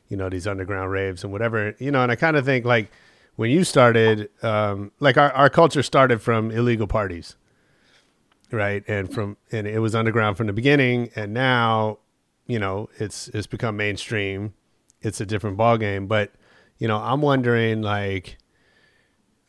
you 0.08 0.16
know, 0.16 0.28
these 0.28 0.46
underground 0.46 0.90
raves 0.90 1.24
and 1.24 1.32
whatever, 1.32 1.74
you 1.78 1.90
know, 1.90 2.02
and 2.02 2.12
I 2.12 2.16
kind 2.16 2.36
of 2.36 2.44
think 2.44 2.64
like 2.64 2.90
when 3.36 3.50
you 3.50 3.64
started, 3.64 4.30
um, 4.42 4.92
like 5.00 5.16
our, 5.16 5.32
our 5.32 5.50
culture 5.50 5.82
started 5.82 6.20
from 6.20 6.50
illegal 6.50 6.86
parties, 6.86 7.36
right? 8.50 8.84
And 8.88 9.12
from, 9.12 9.36
and 9.50 9.66
it 9.66 9.78
was 9.78 9.94
underground 9.94 10.36
from 10.36 10.46
the 10.46 10.52
beginning 10.52 11.10
and 11.16 11.32
now, 11.32 11.98
you 12.46 12.58
know, 12.58 12.88
it's, 12.98 13.28
it's 13.28 13.46
become 13.46 13.76
mainstream. 13.76 14.54
It's 15.00 15.20
a 15.20 15.26
different 15.26 15.56
ball 15.56 15.78
game, 15.78 16.06
but, 16.06 16.32
you 16.78 16.88
know, 16.88 16.98
I'm 16.98 17.22
wondering 17.22 17.82
like, 17.82 18.38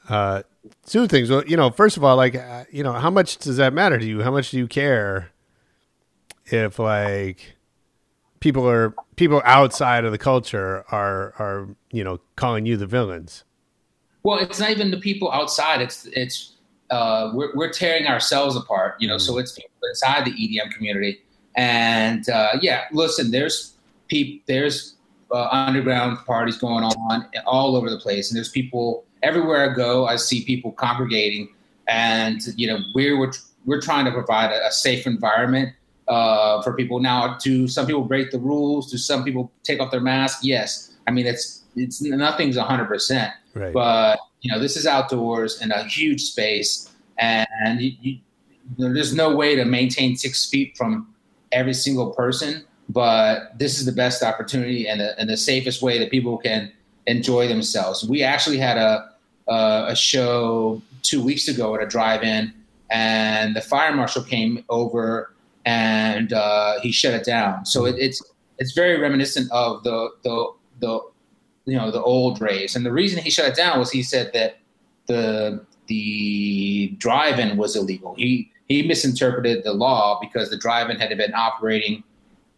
uh, 0.09 0.43
two 0.85 1.07
things. 1.07 1.29
Well, 1.29 1.43
you 1.45 1.57
know, 1.57 1.69
first 1.69 1.97
of 1.97 2.03
all, 2.03 2.15
like, 2.15 2.35
uh, 2.35 2.65
you 2.71 2.83
know, 2.83 2.93
how 2.93 3.09
much 3.09 3.37
does 3.37 3.57
that 3.57 3.73
matter 3.73 3.97
to 3.97 4.05
you? 4.05 4.21
How 4.21 4.31
much 4.31 4.51
do 4.51 4.57
you 4.57 4.67
care 4.67 5.31
if 6.45 6.79
like 6.79 7.55
people 8.39 8.67
are 8.67 8.93
people 9.15 9.41
outside 9.45 10.03
of 10.03 10.11
the 10.11 10.17
culture 10.17 10.83
are 10.91 11.33
are 11.39 11.69
you 11.91 12.03
know 12.03 12.19
calling 12.35 12.65
you 12.65 12.77
the 12.77 12.87
villains? 12.87 13.43
Well, 14.23 14.39
it's 14.39 14.59
not 14.59 14.69
even 14.69 14.91
the 14.91 14.97
people 14.97 15.31
outside. 15.31 15.81
It's 15.81 16.05
it's 16.13 16.53
uh, 16.89 17.31
we're 17.33 17.53
we're 17.55 17.71
tearing 17.71 18.07
ourselves 18.07 18.55
apart. 18.55 18.95
You 18.99 19.07
know, 19.07 19.17
so 19.17 19.37
it's 19.37 19.51
people 19.53 19.69
inside 19.89 20.25
the 20.25 20.31
EDM 20.31 20.71
community. 20.71 21.21
And 21.55 22.27
uh, 22.29 22.53
yeah, 22.61 22.85
listen, 22.91 23.31
there's 23.31 23.75
peop, 24.07 24.45
there's 24.47 24.95
uh, 25.31 25.47
underground 25.51 26.17
parties 26.25 26.57
going 26.57 26.83
on 26.83 27.25
all 27.45 27.75
over 27.75 27.89
the 27.89 27.97
place, 27.97 28.29
and 28.29 28.37
there's 28.37 28.49
people 28.49 29.05
everywhere 29.23 29.69
I 29.69 29.73
go. 29.73 30.07
I 30.07 30.15
see 30.15 30.45
people 30.45 30.71
congregating, 30.71 31.49
and 31.87 32.41
you 32.55 32.67
know, 32.67 32.79
we're 32.95 33.19
we're, 33.19 33.33
we're 33.65 33.81
trying 33.81 34.05
to 34.05 34.11
provide 34.11 34.51
a, 34.51 34.67
a 34.67 34.71
safe 34.71 35.05
environment 35.05 35.73
uh, 36.07 36.61
for 36.61 36.73
people. 36.73 36.99
Now, 36.99 37.37
do 37.37 37.67
some 37.67 37.85
people 37.85 38.03
break 38.03 38.31
the 38.31 38.39
rules? 38.39 38.91
Do 38.91 38.97
some 38.97 39.23
people 39.23 39.51
take 39.63 39.79
off 39.79 39.91
their 39.91 40.01
mask? 40.01 40.39
Yes. 40.43 40.93
I 41.07 41.11
mean, 41.11 41.25
it's 41.25 41.63
it's 41.75 42.01
nothing's 42.01 42.57
hundred 42.57 42.87
percent, 42.87 43.31
Right. 43.53 43.73
but 43.73 44.19
you 44.41 44.51
know, 44.51 44.59
this 44.59 44.75
is 44.75 44.85
outdoors 44.85 45.61
in 45.61 45.71
a 45.71 45.83
huge 45.83 46.21
space, 46.21 46.91
and 47.17 47.81
you, 47.81 47.93
you, 48.01 48.17
there's 48.77 49.13
no 49.13 49.35
way 49.35 49.55
to 49.55 49.65
maintain 49.65 50.15
six 50.15 50.49
feet 50.49 50.75
from 50.75 51.13
every 51.51 51.73
single 51.73 52.11
person. 52.11 52.65
But 52.89 53.57
this 53.57 53.79
is 53.79 53.85
the 53.85 53.91
best 53.91 54.23
opportunity 54.23 54.87
and 54.87 54.99
the, 54.99 55.17
and 55.19 55.29
the 55.29 55.37
safest 55.37 55.81
way 55.81 55.97
that 55.99 56.11
people 56.11 56.37
can 56.37 56.71
enjoy 57.07 57.47
themselves. 57.47 58.07
We 58.07 58.23
actually 58.23 58.57
had 58.57 58.77
a 58.77 59.09
uh, 59.47 59.85
a 59.89 59.95
show 59.95 60.81
two 61.01 61.21
weeks 61.21 61.47
ago 61.47 61.75
at 61.75 61.83
a 61.83 61.85
drive-in, 61.85 62.53
and 62.89 63.55
the 63.55 63.61
fire 63.61 63.93
marshal 63.93 64.23
came 64.23 64.63
over 64.69 65.33
and 65.65 66.33
uh, 66.33 66.79
he 66.81 66.91
shut 66.91 67.13
it 67.13 67.25
down. 67.25 67.65
So 67.65 67.85
it, 67.85 67.95
it's 67.97 68.21
it's 68.59 68.73
very 68.73 68.99
reminiscent 68.99 69.51
of 69.51 69.83
the 69.83 70.09
the 70.23 70.51
the 70.79 70.99
you 71.65 71.77
know 71.77 71.91
the 71.91 72.01
old 72.01 72.41
raves. 72.41 72.75
And 72.75 72.85
the 72.85 72.91
reason 72.91 73.21
he 73.21 73.29
shut 73.29 73.47
it 73.47 73.55
down 73.55 73.79
was 73.79 73.91
he 73.91 74.03
said 74.03 74.31
that 74.33 74.57
the 75.07 75.65
the 75.87 76.95
drive-in 76.97 77.57
was 77.57 77.75
illegal. 77.75 78.15
He 78.15 78.51
he 78.67 78.87
misinterpreted 78.87 79.63
the 79.63 79.73
law 79.73 80.19
because 80.21 80.49
the 80.49 80.57
drive-in 80.57 80.99
had 80.99 81.15
been 81.17 81.33
operating, 81.33 82.03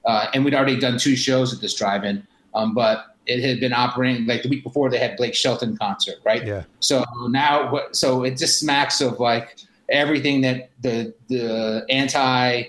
uh, 0.06 0.28
and 0.34 0.46
we'd 0.46 0.54
already 0.54 0.80
done 0.80 0.98
two 0.98 1.16
shows 1.16 1.54
at 1.54 1.62
this 1.62 1.74
drive-in, 1.74 2.26
um, 2.54 2.74
but 2.74 3.16
it 3.26 3.42
had 3.42 3.60
been 3.60 3.74
operating 3.74 4.28
like 4.28 4.44
the 4.44 4.50
week 4.50 4.64
before 4.64 4.90
they 4.90 5.00
had 5.00 5.18
Blake 5.18 5.34
Shelton 5.34 5.76
concert, 5.78 6.18
right? 6.24 6.46
Yeah. 6.46 6.64
So 6.80 7.04
now, 7.30 7.72
what? 7.72 7.96
So 7.96 8.24
it 8.24 8.38
just 8.38 8.60
smacks 8.60 9.02
of 9.02 9.20
like 9.20 9.58
everything 9.90 10.42
that 10.42 10.70
the 10.82 11.14
the 11.28 11.86
anti 11.90 12.64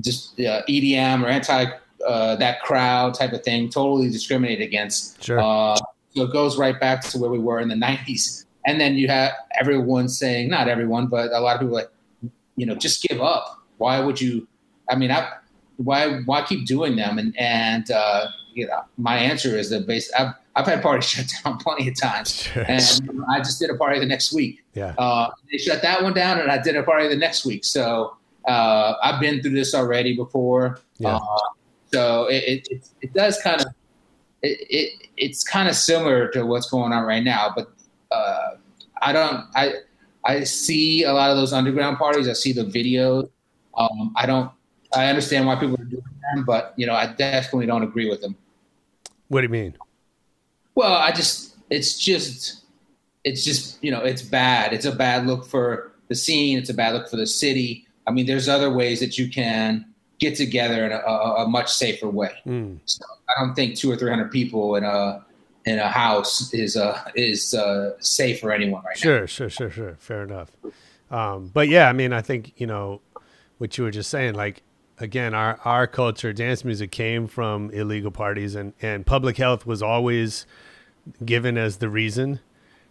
just 0.00 0.38
uh, 0.40 0.62
EDM 0.68 1.24
or 1.24 1.28
anti 1.28 1.66
uh, 2.06 2.36
that 2.36 2.60
crowd 2.62 3.14
type 3.14 3.32
of 3.32 3.42
thing, 3.42 3.68
totally 3.68 4.10
discriminated 4.10 4.66
against. 4.66 5.22
Sure. 5.22 5.38
Uh, 5.40 5.76
so 6.14 6.22
it 6.24 6.32
goes 6.32 6.56
right 6.58 6.78
back 6.78 7.02
to 7.02 7.18
where 7.18 7.30
we 7.30 7.38
were 7.38 7.60
in 7.60 7.68
the 7.68 7.74
'90s, 7.74 8.44
and 8.66 8.80
then 8.80 8.94
you 8.94 9.08
have 9.08 9.32
everyone 9.60 10.08
saying, 10.08 10.48
not 10.48 10.68
everyone, 10.68 11.06
but 11.06 11.30
a 11.32 11.40
lot 11.40 11.56
of 11.56 11.60
people 11.60 11.74
like, 11.74 11.90
you 12.56 12.66
know, 12.66 12.74
just 12.74 13.02
give 13.02 13.20
up. 13.20 13.58
Why 13.78 14.00
would 14.00 14.20
you? 14.20 14.46
I 14.90 14.96
mean, 14.96 15.10
I, 15.10 15.28
why 15.76 16.20
why 16.24 16.42
keep 16.42 16.66
doing 16.66 16.96
them? 16.96 17.18
And 17.18 17.38
and 17.38 17.90
uh, 17.90 18.26
you 18.54 18.66
know, 18.66 18.82
my 18.96 19.16
answer 19.16 19.56
is 19.56 19.70
that 19.70 19.86
base. 19.86 20.10
I've 20.18 20.34
I've 20.56 20.66
had 20.66 20.82
parties 20.82 21.08
shut 21.10 21.30
down 21.44 21.58
plenty 21.58 21.88
of 21.88 22.00
times, 22.00 22.42
Sure. 22.42 22.64
and 22.66 22.80
I 23.30 23.38
just 23.38 23.60
did 23.60 23.70
a 23.70 23.76
party 23.76 24.00
the 24.00 24.06
next 24.06 24.32
week. 24.32 24.64
Yeah. 24.74 24.94
Uh, 24.98 25.30
they 25.52 25.58
shut 25.58 25.82
that 25.82 26.02
one 26.02 26.14
down, 26.14 26.40
and 26.40 26.50
I 26.50 26.58
did 26.60 26.74
a 26.74 26.82
party 26.82 27.06
the 27.08 27.16
next 27.16 27.44
week. 27.44 27.64
So 27.64 28.16
uh, 28.46 28.94
I've 29.02 29.20
been 29.20 29.40
through 29.40 29.52
this 29.52 29.74
already 29.74 30.16
before. 30.16 30.80
Yeah. 30.98 31.16
Uh, 31.16 31.38
so 31.92 32.26
it, 32.26 32.66
it, 32.70 32.88
it, 33.00 33.14
does 33.14 33.40
kind 33.42 33.60
of 33.60 33.66
it, 34.42 34.58
it 34.70 35.08
it's 35.16 35.42
kind 35.42 35.68
of 35.68 35.74
similar 35.74 36.28
to 36.28 36.44
what's 36.44 36.70
going 36.70 36.92
on 36.92 37.04
right 37.04 37.22
now, 37.22 37.52
but 37.54 37.70
uh, 38.10 38.56
I 39.02 39.12
don't 39.12 39.46
I 39.54 39.72
I 40.24 40.44
see 40.44 41.04
a 41.04 41.12
lot 41.12 41.30
of 41.30 41.36
those 41.36 41.52
underground 41.52 41.98
parties. 41.98 42.28
I 42.28 42.34
see 42.34 42.52
the 42.52 42.64
videos. 42.64 43.30
Um, 43.76 44.12
I 44.16 44.26
don't. 44.26 44.50
I 44.94 45.06
understand 45.06 45.46
why 45.46 45.56
people 45.56 45.76
are 45.80 45.84
doing 45.84 46.02
them, 46.34 46.44
but 46.44 46.74
you 46.76 46.86
know, 46.86 46.94
I 46.94 47.06
definitely 47.06 47.66
don't 47.66 47.82
agree 47.82 48.08
with 48.08 48.20
them. 48.20 48.36
What 49.28 49.40
do 49.40 49.44
you 49.44 49.50
mean? 49.50 49.76
Well, 50.74 50.94
I 50.94 51.12
just 51.12 51.56
it's 51.70 51.98
just 51.98 52.64
it's 53.24 53.44
just 53.44 53.82
you 53.82 53.90
know 53.90 54.00
it's 54.00 54.22
bad. 54.22 54.72
It's 54.72 54.86
a 54.86 54.94
bad 54.94 55.26
look 55.26 55.46
for 55.46 55.92
the 56.08 56.14
scene. 56.14 56.58
It's 56.58 56.70
a 56.70 56.74
bad 56.74 56.94
look 56.94 57.08
for 57.08 57.16
the 57.16 57.26
city. 57.26 57.86
I 58.06 58.10
mean, 58.10 58.26
there's 58.26 58.48
other 58.48 58.70
ways 58.70 59.00
that 59.00 59.18
you 59.18 59.28
can 59.28 59.86
get 60.18 60.36
together 60.36 60.84
in 60.86 60.92
a, 60.92 60.96
a, 60.96 61.44
a 61.44 61.48
much 61.48 61.72
safer 61.72 62.08
way. 62.08 62.32
Mm. 62.46 62.78
So 62.84 63.04
I 63.28 63.40
don't 63.40 63.54
think 63.54 63.76
two 63.76 63.90
or 63.90 63.96
three 63.96 64.10
hundred 64.10 64.30
people 64.30 64.76
in 64.76 64.84
a 64.84 65.24
in 65.64 65.78
a 65.78 65.88
house 65.88 66.52
is 66.52 66.76
uh, 66.76 67.02
is 67.14 67.54
uh, 67.54 67.92
safe 68.00 68.40
for 68.40 68.52
anyone 68.52 68.82
right 68.84 68.96
now. 68.96 69.00
Sure, 69.00 69.26
sure, 69.26 69.50
sure, 69.50 69.70
sure. 69.70 69.96
Fair 69.98 70.24
enough. 70.24 70.50
Um, 71.10 71.50
but 71.52 71.68
yeah, 71.68 71.88
I 71.88 71.92
mean, 71.92 72.12
I 72.12 72.22
think 72.22 72.52
you 72.56 72.66
know 72.66 73.00
what 73.58 73.76
you 73.76 73.84
were 73.84 73.90
just 73.90 74.10
saying. 74.10 74.34
Like 74.34 74.62
again, 74.98 75.34
our 75.34 75.60
our 75.64 75.86
culture, 75.86 76.32
dance 76.32 76.64
music 76.64 76.90
came 76.90 77.26
from 77.26 77.70
illegal 77.70 78.10
parties, 78.10 78.54
and 78.54 78.72
and 78.82 79.06
public 79.06 79.36
health 79.36 79.66
was 79.66 79.82
always 79.82 80.46
given 81.24 81.56
as 81.56 81.78
the 81.78 81.88
reason, 81.88 82.40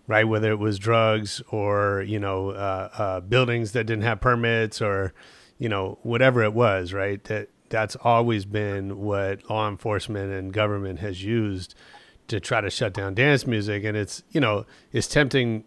right? 0.08 0.24
Whether 0.24 0.52
it 0.52 0.60
was 0.60 0.80
drugs 0.80 1.42
or 1.50 2.04
you 2.08 2.20
know 2.20 2.52
uh, 2.52 2.90
uh, 2.98 3.20
buildings 3.22 3.72
that 3.74 3.86
didn't 3.86 4.04
have 4.04 4.22
permits 4.22 4.82
or 4.82 5.14
you 5.58 5.70
know 5.70 6.00
whatever 6.04 6.44
it 6.44 6.54
was, 6.54 6.94
right? 6.94 7.24
That 7.26 7.50
that's 7.70 7.96
always 7.98 8.46
been 8.46 9.00
what 9.00 9.50
law 9.50 9.68
enforcement 9.68 10.32
and 10.32 10.54
government 10.54 11.00
has 11.00 11.24
used 11.24 11.76
to 12.28 12.40
try 12.40 12.62
to 12.62 12.70
shut 12.70 12.94
down 12.94 13.14
dance 13.14 13.48
music. 13.48 13.84
And 13.84 13.98
it's, 13.98 14.24
you 14.32 14.42
know, 14.42 14.66
it's 14.92 15.08
tempting 15.08 15.64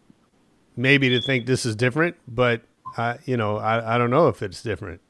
maybe 0.77 1.09
to 1.11 1.21
think 1.21 1.47
this 1.47 1.65
is 1.67 1.77
different, 1.77 2.17
but, 2.29 2.63
I, 2.97 3.19
you 3.25 3.37
know, 3.37 3.57
I, 3.57 3.95
I 3.95 3.99
don't 3.99 4.11
know 4.11 4.29
if 4.29 4.43
it's 4.43 4.63
different. 4.63 5.01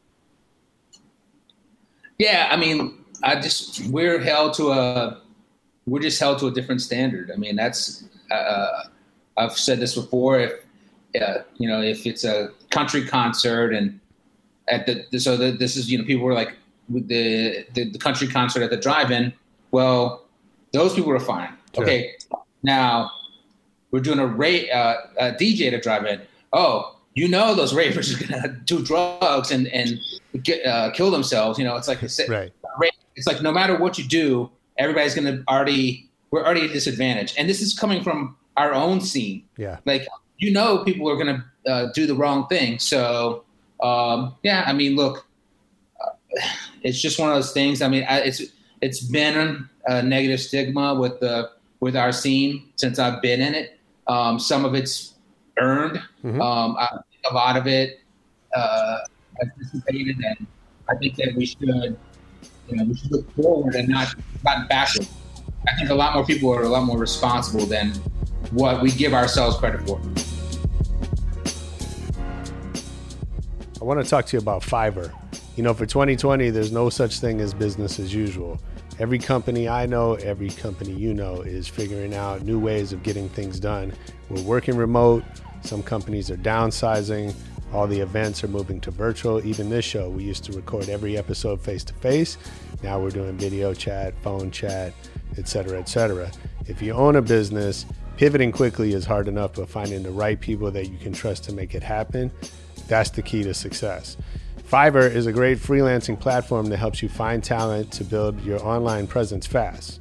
Yeah, 2.19 2.49
I 2.51 2.57
mean, 2.57 3.05
I 3.23 3.41
just 3.41 3.87
we're 3.87 4.19
held 4.19 4.55
to 4.55 4.73
a 4.73 5.23
we're 5.87 6.01
just 6.01 6.21
held 6.21 6.39
to 6.41 6.49
a 6.49 6.51
different 6.51 6.83
standard. 6.83 7.31
I 7.31 7.37
mean, 7.37 7.57
that's 7.57 8.05
uh, 8.31 8.85
I've 9.39 9.57
said 9.57 9.81
this 9.81 9.95
before. 9.95 10.41
If 10.41 10.53
uh, 11.21 11.39
you 11.57 11.67
know, 11.67 11.81
if 11.81 12.07
it's 12.07 12.25
a 12.25 12.51
country 12.69 13.07
concert 13.07 13.73
and 13.73 14.00
at 14.71 14.87
the 14.87 15.19
so 15.19 15.37
the, 15.37 15.53
this 15.53 15.77
is 15.77 15.91
you 15.91 15.99
know 15.99 16.05
people 16.05 16.25
were 16.25 16.35
like 16.35 16.55
the, 16.89 17.65
the 17.75 17.91
the 17.91 17.99
country 17.99 18.27
concert 18.27 18.63
at 18.63 18.71
the 18.71 18.77
drive-in. 18.77 19.33
Well, 19.71 20.27
those 20.73 20.95
people 20.95 21.11
were 21.11 21.21
fine. 21.21 21.53
Sure. 21.75 21.85
Okay, 21.85 22.13
now 22.63 23.11
we're 23.91 24.01
doing 24.01 24.19
a 24.19 24.27
rate 24.27 24.71
uh, 24.71 24.97
a 25.19 25.33
DJ 25.33 25.69
at 25.69 25.75
a 25.75 25.81
drive-in. 25.81 26.21
Oh, 26.53 26.97
you 27.15 27.29
know 27.29 27.55
those 27.55 27.75
ravers 27.75 28.15
are 28.15 28.27
gonna 28.27 28.49
do 28.65 28.83
drugs 28.83 29.51
and 29.51 29.67
and 29.69 29.99
get, 30.43 30.65
uh, 30.67 30.91
kill 30.93 31.11
themselves. 31.11 31.59
You 31.59 31.65
know, 31.65 31.77
it's 31.77 31.89
like 31.89 32.03
a, 32.03 32.09
right. 32.29 32.53
It's 33.17 33.27
like 33.27 33.43
no 33.43 33.53
matter 33.53 33.77
what 33.77 33.99
you 33.99 34.05
do, 34.05 34.51
everybody's 34.79 35.15
gonna 35.15 35.43
already 35.49 36.09
we're 36.31 36.45
already 36.45 36.67
at 36.67 36.73
disadvantage, 36.73 37.35
and 37.37 37.49
this 37.49 37.61
is 37.61 37.77
coming 37.77 38.03
from 38.03 38.37
our 38.57 38.73
own 38.73 39.01
scene. 39.01 39.45
Yeah, 39.57 39.79
like 39.85 40.07
you 40.39 40.53
know, 40.53 40.85
people 40.85 41.09
are 41.11 41.17
gonna 41.17 41.45
uh, 41.67 41.89
do 41.95 42.07
the 42.07 42.15
wrong 42.15 42.47
thing. 42.49 42.79
So 42.79 43.45
um, 43.83 44.35
yeah, 44.43 44.65
I 44.67 44.73
mean, 44.73 44.97
look, 44.97 45.27
uh, 46.01 46.11
it's 46.83 47.01
just 47.01 47.19
one 47.19 47.29
of 47.31 47.35
those 47.35 47.53
things. 47.53 47.83
I 47.83 47.89
mean, 47.89 48.05
I, 48.09 48.21
it's 48.21 48.43
it's 48.81 49.01
been 49.01 49.69
a 49.87 50.03
negative 50.03 50.41
stigma 50.41 50.95
with 50.95 51.21
the 51.21 51.51
with 51.81 51.97
our 51.97 52.13
scene 52.13 52.71
since 52.77 52.99
I've 52.99 53.23
been 53.23 53.41
in 53.41 53.55
it. 53.55 53.79
Um, 54.07 54.39
some 54.39 54.65
of 54.65 54.75
it's 54.75 55.15
earned. 55.59 56.03
Mm-hmm. 56.25 56.41
Um, 56.41 56.77
I, 56.79 56.99
a 57.31 57.35
lot 57.35 57.57
of 57.57 57.67
it 57.67 58.01
uh, 58.55 58.99
anticipated, 59.43 60.17
and 60.17 60.47
I 60.89 60.97
think 60.97 61.17
that 61.17 61.35
we 61.37 61.47
should, 61.47 61.61
you 61.61 62.77
know, 62.77 62.85
we 62.85 62.95
should 62.97 63.13
look 63.13 63.31
forward 63.35 63.75
and 63.75 63.89
not 63.89 64.15
not 64.45 64.69
backward. 64.69 65.07
I 65.69 65.77
think 65.77 65.91
a 65.91 65.95
lot 65.95 66.15
more 66.15 66.25
people 66.25 66.51
are 66.55 66.63
a 66.63 66.69
lot 66.69 66.85
more 66.85 66.99
responsible 66.99 67.67
than 67.67 67.93
what 68.53 68.83
we 68.83 68.91
give 68.91 69.13
ourselves 69.13 69.57
credit 69.57 69.87
for. 69.87 70.01
I 73.81 73.85
want 73.85 74.05
to 74.05 74.09
talk 74.09 74.27
to 74.27 74.37
you 74.37 74.41
about 74.43 74.61
Fiverr. 74.61 75.11
You 75.57 75.63
know, 75.63 75.73
for 75.73 75.87
2020, 75.87 76.51
there's 76.51 76.71
no 76.71 76.91
such 76.91 77.19
thing 77.19 77.41
as 77.41 77.55
business 77.55 77.99
as 77.99 78.13
usual. 78.13 78.61
Every 78.99 79.19
company 79.19 79.71
I 79.71 79.87
know, 79.87 80.17
every 80.17 80.51
company 80.51 80.93
you 80.93 81.15
know 81.15 81.41
is 81.41 81.67
figuring 81.67 82.15
out 82.15 82.43
new 82.43 82.59
ways 82.59 82.93
of 82.93 83.03
getting 83.03 83.31
things 83.31 83.59
done. 83.59 83.95
We're 84.29 84.43
working 84.43 84.77
remote. 84.77 85.25
Some 85.63 85.83
companies 85.83 86.31
are 86.31 86.37
downsizing. 86.37 87.35
All 87.73 87.87
the 87.87 87.99
events 87.99 88.45
are 88.45 88.49
moving 88.49 88.83
to 88.83 88.91
virtual. 88.91 89.43
Even 89.47 89.71
this 89.71 89.87
show, 89.87 90.11
we 90.11 90.25
used 90.25 90.45
to 90.45 90.53
record 90.53 90.91
every 90.91 91.17
episode 91.17 91.59
face 91.59 91.85
to 91.85 91.95
face. 91.95 92.37
Now 92.83 93.01
we're 93.01 93.09
doing 93.09 93.39
video 93.39 93.73
chat, 93.73 94.13
phone 94.21 94.51
chat, 94.51 94.93
etc., 95.39 95.79
etc. 95.79 96.31
If 96.67 96.83
you 96.83 96.93
own 96.93 97.17
a 97.17 97.23
business, 97.23 97.87
pivoting 98.19 98.53
quickly 98.53 98.93
is 98.93 99.07
hard 99.07 99.27
enough, 99.27 99.55
but 99.55 99.71
finding 99.71 100.03
the 100.03 100.11
right 100.11 100.39
people 100.39 100.71
that 100.71 100.91
you 100.91 100.99
can 100.99 101.15
trust 101.15 101.45
to 101.45 101.55
make 101.55 101.75
it 101.75 101.83
happen 101.83 102.31
that's 102.91 103.11
the 103.11 103.23
key 103.23 103.43
to 103.45 103.55
success. 103.55 104.19
Fiverr 104.69 105.11
is 105.11 105.27
a 105.27 105.33
great 105.33 105.59
freelancing 105.59 106.19
platform 106.19 106.67
that 106.67 106.77
helps 106.77 107.03
you 107.03 107.09
find 107.09 107.43
talent 107.43 107.91
to 107.93 108.05
build 108.05 108.41
your 108.43 108.63
online 108.65 109.07
presence 109.07 109.47
fast. 109.47 110.01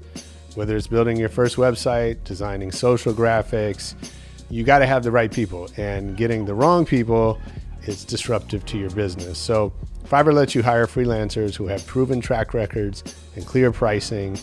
Whether 0.56 0.76
it's 0.76 0.88
building 0.88 1.16
your 1.16 1.30
first 1.30 1.56
website, 1.56 2.24
designing 2.24 2.72
social 2.72 3.14
graphics, 3.14 3.94
you 4.50 4.64
got 4.64 4.80
to 4.80 4.86
have 4.88 5.04
the 5.04 5.12
right 5.12 5.32
people, 5.32 5.70
and 5.78 6.18
getting 6.18 6.46
the 6.46 6.54
wrong 6.54 6.86
people 6.86 7.40
is 7.84 8.04
disruptive 8.04 8.66
to 8.66 8.78
your 8.78 8.90
business. 8.90 9.38
So, 9.38 9.72
Fiverr 10.08 10.34
lets 10.34 10.56
you 10.56 10.64
hire 10.64 10.88
freelancers 10.88 11.56
who 11.56 11.68
have 11.68 11.86
proven 11.86 12.20
track 12.20 12.56
records 12.56 13.04
and 13.36 13.46
clear 13.46 13.72
pricing. 13.72 14.40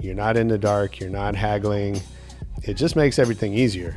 You're 0.00 0.14
not 0.14 0.36
in 0.36 0.46
the 0.46 0.58
dark, 0.58 1.00
you're 1.00 1.10
not 1.10 1.34
haggling. 1.34 2.00
It 2.62 2.74
just 2.74 2.94
makes 2.94 3.18
everything 3.18 3.52
easier. 3.52 3.96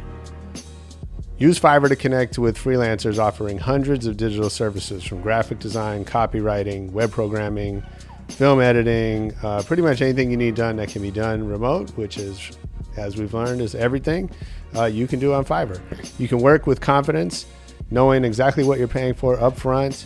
Use 1.39 1.59
Fiverr 1.59 1.89
to 1.89 1.95
connect 1.95 2.37
with 2.37 2.55
freelancers 2.57 3.17
offering 3.17 3.57
hundreds 3.57 4.05
of 4.05 4.17
digital 4.17 4.51
services 4.51 5.03
from 5.03 5.21
graphic 5.21 5.57
design, 5.57 6.05
copywriting, 6.05 6.91
web 6.91 7.11
programming, 7.11 7.83
film 8.29 8.61
editing, 8.61 9.33
uh, 9.41 9.63
pretty 9.65 9.81
much 9.81 10.01
anything 10.01 10.29
you 10.29 10.37
need 10.37 10.53
done 10.53 10.75
that 10.75 10.89
can 10.89 11.01
be 11.01 11.09
done 11.09 11.47
remote, 11.47 11.89
which 11.97 12.17
is, 12.17 12.51
as 12.97 13.17
we've 13.17 13.33
learned, 13.33 13.61
is 13.61 13.73
everything 13.73 14.29
uh, 14.75 14.85
you 14.85 15.07
can 15.07 15.19
do 15.19 15.33
on 15.33 15.43
Fiverr. 15.43 15.81
You 16.19 16.27
can 16.27 16.37
work 16.37 16.67
with 16.67 16.79
confidence, 16.81 17.47
knowing 17.89 18.23
exactly 18.25 18.63
what 18.63 18.77
you're 18.77 18.87
paying 18.87 19.15
for 19.15 19.35
upfront. 19.37 20.05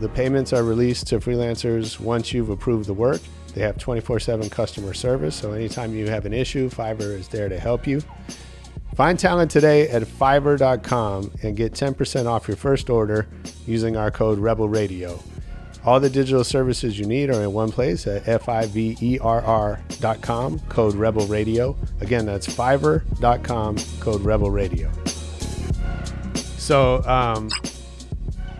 The 0.00 0.08
payments 0.10 0.52
are 0.52 0.62
released 0.62 1.06
to 1.08 1.18
freelancers 1.18 1.98
once 1.98 2.34
you've 2.34 2.50
approved 2.50 2.88
the 2.88 2.94
work. 2.94 3.22
They 3.54 3.62
have 3.62 3.78
24 3.78 4.20
7 4.20 4.50
customer 4.50 4.92
service, 4.92 5.34
so 5.34 5.52
anytime 5.52 5.94
you 5.94 6.08
have 6.08 6.26
an 6.26 6.34
issue, 6.34 6.68
Fiverr 6.68 7.18
is 7.18 7.26
there 7.28 7.48
to 7.48 7.58
help 7.58 7.86
you. 7.86 8.02
Find 8.98 9.16
talent 9.16 9.50
today 9.52 9.88
at 9.90 10.02
fiverr.com 10.02 11.30
and 11.44 11.56
get 11.56 11.72
10% 11.72 12.26
off 12.26 12.48
your 12.48 12.56
first 12.56 12.90
order 12.90 13.28
using 13.64 13.96
our 13.96 14.10
code 14.10 14.40
Rebel 14.40 14.68
Radio. 14.68 15.22
All 15.84 16.00
the 16.00 16.10
digital 16.10 16.42
services 16.42 16.98
you 16.98 17.06
need 17.06 17.30
are 17.30 17.40
in 17.44 17.52
one 17.52 17.70
place 17.70 18.08
at 18.08 18.26
F-I-V-E-R-R.com, 18.26 18.98
code 20.68 20.94
Rebel 20.96 21.28
Radio. 21.28 21.76
Again, 22.00 22.26
that's 22.26 22.48
fiverr.com, 22.48 23.76
code 24.00 24.22
Rebel 24.22 24.50
Radio. 24.50 24.90
So, 26.34 27.00
um, 27.04 27.50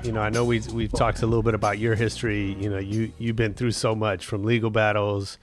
you 0.05 0.13
know, 0.13 0.21
I 0.21 0.31
know 0.31 0.45
we 0.45 0.61
we've 0.73 0.93
talked 0.93 1.23
a 1.23 1.27
little 1.27 1.43
bit 1.43 1.55
about 1.55 1.81
your 1.81 1.97
history. 1.97 2.55
You 2.61 2.71
know, 2.71 2.79
you 2.79 3.13
you've 3.19 3.35
been 3.35 3.55
through 3.55 3.73
so 3.73 3.97
much 3.97 4.25
from 4.25 4.45
legal 4.45 4.71
battles 4.71 5.37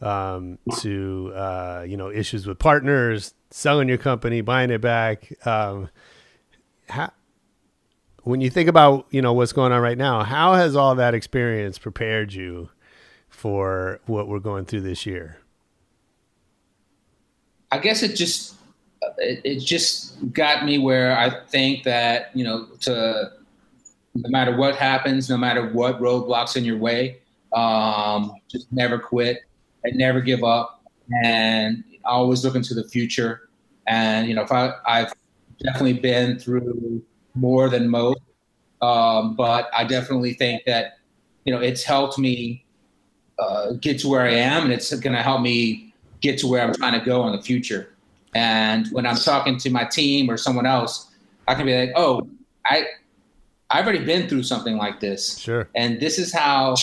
um, 0.00 0.58
to 0.78 1.32
uh, 1.34 1.84
you 1.88 1.96
know 1.96 2.12
issues 2.12 2.46
with 2.46 2.60
partners, 2.60 3.34
selling 3.56 3.88
your 3.88 3.96
company, 3.96 4.42
buying 4.42 4.70
it 4.70 4.82
back. 4.82 5.32
Um, 5.46 5.88
how, 6.90 7.10
when 8.22 8.42
you 8.42 8.50
think 8.50 8.68
about 8.68 9.06
you 9.10 9.22
know 9.22 9.32
what's 9.32 9.52
going 9.52 9.72
on 9.72 9.80
right 9.80 9.96
now, 9.96 10.22
how 10.22 10.54
has 10.54 10.76
all 10.76 10.94
that 10.96 11.14
experience 11.14 11.78
prepared 11.78 12.34
you 12.34 12.68
for 13.28 13.98
what 14.04 14.28
we're 14.28 14.40
going 14.40 14.66
through 14.66 14.82
this 14.82 15.06
year? 15.06 15.38
I 17.72 17.78
guess 17.78 18.02
it 18.02 18.14
just 18.14 18.56
it, 19.18 19.40
it 19.44 19.60
just 19.60 20.32
got 20.32 20.66
me 20.66 20.76
where 20.78 21.16
I 21.16 21.30
think 21.46 21.84
that 21.84 22.30
you 22.34 22.44
know 22.44 22.66
to 22.80 23.32
no 24.14 24.28
matter 24.28 24.54
what 24.54 24.76
happens, 24.76 25.30
no 25.30 25.38
matter 25.38 25.70
what 25.70 25.98
roadblocks 25.98 26.56
in 26.56 26.64
your 26.64 26.78
way, 26.78 27.20
um, 27.54 28.34
just 28.48 28.70
never 28.70 28.98
quit 28.98 29.44
and 29.82 29.96
never 29.96 30.20
give 30.20 30.44
up 30.44 30.82
and 31.22 31.84
always 32.04 32.44
look 32.44 32.54
into 32.54 32.74
the 32.74 32.84
future. 32.84 33.45
And, 33.86 34.28
you 34.28 34.34
know, 34.34 34.42
if 34.42 34.52
I, 34.52 34.72
I've 34.86 35.12
definitely 35.62 35.94
been 35.94 36.38
through 36.38 37.02
more 37.34 37.68
than 37.68 37.88
most, 37.88 38.20
um, 38.82 39.34
but 39.36 39.70
I 39.76 39.84
definitely 39.84 40.34
think 40.34 40.64
that, 40.66 40.98
you 41.44 41.52
know, 41.52 41.60
it's 41.60 41.82
helped 41.82 42.18
me 42.18 42.64
uh, 43.38 43.72
get 43.72 43.98
to 44.00 44.08
where 44.08 44.22
I 44.22 44.32
am 44.32 44.64
and 44.64 44.72
it's 44.72 44.90
going 44.90 45.14
to 45.16 45.22
help 45.22 45.40
me 45.40 45.94
get 46.20 46.38
to 46.38 46.46
where 46.46 46.62
I'm 46.62 46.74
trying 46.74 46.98
to 46.98 47.04
go 47.04 47.26
in 47.26 47.36
the 47.36 47.42
future. 47.42 47.92
And 48.34 48.86
when 48.88 49.06
I'm 49.06 49.16
talking 49.16 49.56
to 49.58 49.70
my 49.70 49.84
team 49.84 50.30
or 50.30 50.36
someone 50.36 50.66
else, 50.66 51.14
I 51.48 51.54
can 51.54 51.66
be 51.66 51.78
like, 51.78 51.92
oh, 51.96 52.28
I, 52.66 52.84
I've 53.70 53.84
already 53.84 54.04
been 54.04 54.28
through 54.28 54.42
something 54.42 54.76
like 54.76 55.00
this. 55.00 55.38
Sure. 55.38 55.68
And 55.74 56.00
this 56.00 56.18
is 56.18 56.32
how 56.32 56.74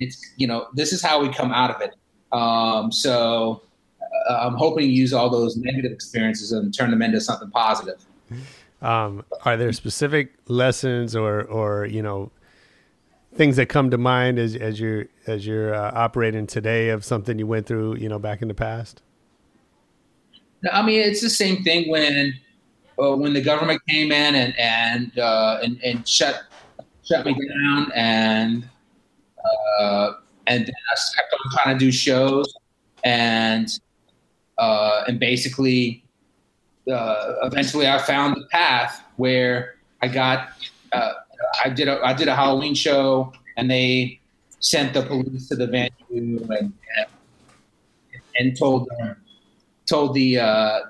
it's, 0.00 0.20
you 0.36 0.46
know, 0.46 0.68
this 0.74 0.92
is 0.92 1.02
how 1.02 1.22
we 1.22 1.32
come 1.32 1.52
out 1.52 1.70
of 1.70 1.80
it. 1.80 1.94
Um, 2.32 2.92
so 2.92 3.62
I'm 4.28 4.54
hoping 4.54 4.86
to 4.86 4.92
use 4.92 5.12
all 5.12 5.30
those 5.30 5.56
negative 5.56 5.92
experiences 5.92 6.52
and 6.52 6.72
turn 6.74 6.90
them 6.90 7.02
into 7.02 7.20
something 7.20 7.50
positive. 7.50 8.04
Um, 8.80 9.24
are 9.44 9.56
there 9.56 9.72
specific 9.72 10.34
lessons 10.46 11.16
or, 11.16 11.42
or 11.42 11.86
you 11.86 12.02
know, 12.02 12.30
things 13.34 13.56
that 13.56 13.66
come 13.66 13.90
to 13.90 13.98
mind 13.98 14.38
as, 14.38 14.54
as 14.56 14.80
you're 14.80 15.06
as 15.26 15.46
you're 15.46 15.74
uh, 15.74 15.92
operating 15.94 16.46
today 16.46 16.90
of 16.90 17.04
something 17.04 17.38
you 17.38 17.46
went 17.46 17.66
through, 17.66 17.96
you 17.96 18.08
know, 18.08 18.18
back 18.18 18.42
in 18.42 18.48
the 18.48 18.54
past? 18.54 19.02
I 20.72 20.82
mean, 20.82 21.00
it's 21.00 21.20
the 21.20 21.30
same 21.30 21.62
thing 21.62 21.88
when 21.90 22.34
uh, 23.00 23.14
when 23.16 23.32
the 23.32 23.40
government 23.40 23.80
came 23.88 24.12
in 24.12 24.34
and 24.34 24.58
and 24.58 25.18
uh, 25.18 25.60
and, 25.62 25.80
and 25.82 26.06
shut 26.06 26.42
shut 27.04 27.24
me 27.24 27.34
down 27.34 27.92
and 27.94 28.68
uh, 29.80 30.12
and 30.46 30.66
then 30.66 30.74
I 30.90 30.96
kept 31.16 31.32
on 31.32 31.52
trying 31.52 31.78
to 31.78 31.84
do 31.84 31.92
shows, 31.92 32.52
and 33.04 33.68
uh, 34.58 35.04
and 35.06 35.20
basically, 35.20 36.04
uh, 36.90 37.34
eventually, 37.42 37.86
I 37.88 37.98
found 37.98 38.36
the 38.36 38.46
path 38.46 39.04
where 39.16 39.76
I 40.02 40.08
got. 40.08 40.50
Uh, 40.92 41.12
I 41.64 41.68
did 41.68 41.88
a 41.88 42.00
I 42.04 42.12
did 42.12 42.28
a 42.28 42.34
Halloween 42.34 42.74
show, 42.74 43.32
and 43.56 43.70
they 43.70 44.20
sent 44.60 44.94
the 44.94 45.02
police 45.02 45.48
to 45.48 45.56
the 45.56 45.66
venue 45.66 46.46
and 46.50 46.72
and 48.38 48.56
told 48.58 48.88
them 48.88 49.16
told 49.88 50.14
the 50.14 50.38
uh, 50.38 50.80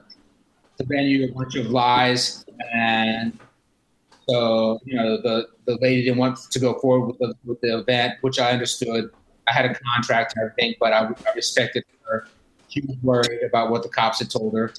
the 0.76 0.84
venue 0.84 1.28
a 1.28 1.32
bunch 1.32 1.56
of 1.56 1.66
lies, 1.66 2.44
and 2.74 3.38
so 4.28 4.80
you 4.84 4.96
know 4.96 5.20
the 5.20 5.48
the 5.66 5.78
lady 5.80 6.04
didn't 6.04 6.18
want 6.18 6.38
to 6.38 6.58
go 6.58 6.78
forward 6.78 7.06
with 7.06 7.18
the 7.18 7.34
with 7.44 7.60
the 7.60 7.78
event, 7.78 8.14
which 8.20 8.38
I 8.38 8.50
understood. 8.50 9.10
I 9.48 9.52
had 9.52 9.64
a 9.64 9.74
contract 9.94 10.34
and 10.36 10.44
everything, 10.44 10.74
but 10.78 10.92
I, 10.92 11.06
I 11.06 11.34
respected 11.34 11.82
her. 12.06 12.26
She 12.68 12.82
was 12.82 12.96
worried 13.02 13.42
about 13.42 13.70
what 13.70 13.82
the 13.82 13.88
cops 13.88 14.18
had 14.18 14.30
told 14.30 14.54
her, 14.54 14.72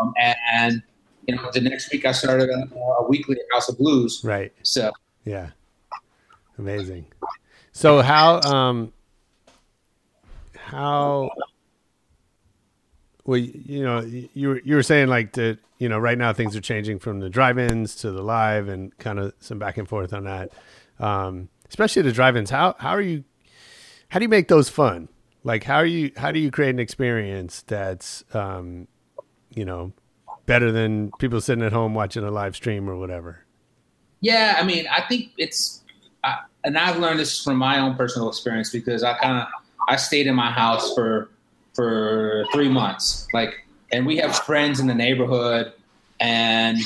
um, 0.00 0.12
and, 0.18 0.36
and 0.52 0.82
you 1.26 1.36
know 1.36 1.50
the 1.52 1.60
next 1.60 1.92
week 1.92 2.04
I 2.04 2.12
started 2.12 2.48
a, 2.48 2.74
a 2.74 3.08
weekly 3.08 3.36
House 3.52 3.68
of 3.68 3.78
Blues. 3.78 4.22
Right. 4.24 4.52
So 4.62 4.90
Yeah. 5.24 5.50
Amazing. 6.58 7.06
So 7.72 8.02
how 8.02 8.40
um 8.42 8.92
how 10.54 11.30
well 13.24 13.38
you 13.38 13.82
know 13.82 14.00
you 14.00 14.48
were 14.48 14.60
you 14.64 14.74
were 14.74 14.82
saying 14.82 15.08
like 15.08 15.32
the 15.32 15.58
you 15.78 15.88
know 15.88 15.98
right 15.98 16.18
now 16.18 16.32
things 16.32 16.54
are 16.56 16.60
changing 16.60 16.98
from 16.98 17.20
the 17.20 17.30
drive-ins 17.30 17.94
to 17.96 18.10
the 18.10 18.22
live 18.22 18.68
and 18.68 18.96
kind 18.98 19.18
of 19.18 19.32
some 19.40 19.58
back 19.58 19.78
and 19.78 19.88
forth 19.88 20.12
on 20.12 20.24
that. 20.24 20.50
Um 20.98 21.48
especially 21.68 22.02
the 22.02 22.12
drive-ins 22.12 22.50
how 22.50 22.74
how 22.78 22.90
are 22.90 23.00
you 23.00 23.24
how 24.08 24.18
do 24.18 24.24
you 24.24 24.28
make 24.28 24.48
those 24.48 24.68
fun? 24.68 25.08
Like 25.42 25.64
how 25.64 25.76
are 25.76 25.86
you 25.86 26.12
how 26.16 26.32
do 26.32 26.38
you 26.38 26.50
create 26.50 26.70
an 26.70 26.78
experience 26.78 27.62
that's 27.62 28.24
um 28.34 28.88
you 29.50 29.64
know 29.64 29.92
better 30.46 30.72
than 30.72 31.12
people 31.18 31.40
sitting 31.40 31.64
at 31.64 31.72
home 31.72 31.94
watching 31.94 32.24
a 32.24 32.30
live 32.30 32.56
stream 32.56 32.90
or 32.90 32.96
whatever? 32.96 33.44
Yeah, 34.20 34.56
I 34.58 34.64
mean, 34.64 34.86
I 34.90 35.02
think 35.02 35.30
it's, 35.38 35.82
I, 36.24 36.40
and 36.64 36.76
I've 36.76 36.98
learned 36.98 37.20
this 37.20 37.42
from 37.42 37.56
my 37.56 37.78
own 37.78 37.94
personal 37.94 38.28
experience 38.28 38.70
because 38.70 39.02
I 39.02 39.14
kind 39.14 39.38
of 39.38 39.48
I 39.88 39.96
stayed 39.96 40.26
in 40.26 40.34
my 40.34 40.50
house 40.50 40.94
for 40.94 41.30
for 41.72 42.44
three 42.52 42.68
months, 42.68 43.26
like, 43.32 43.64
and 43.92 44.04
we 44.04 44.16
have 44.16 44.36
friends 44.40 44.80
in 44.80 44.88
the 44.88 44.94
neighborhood, 44.94 45.72
and 46.18 46.78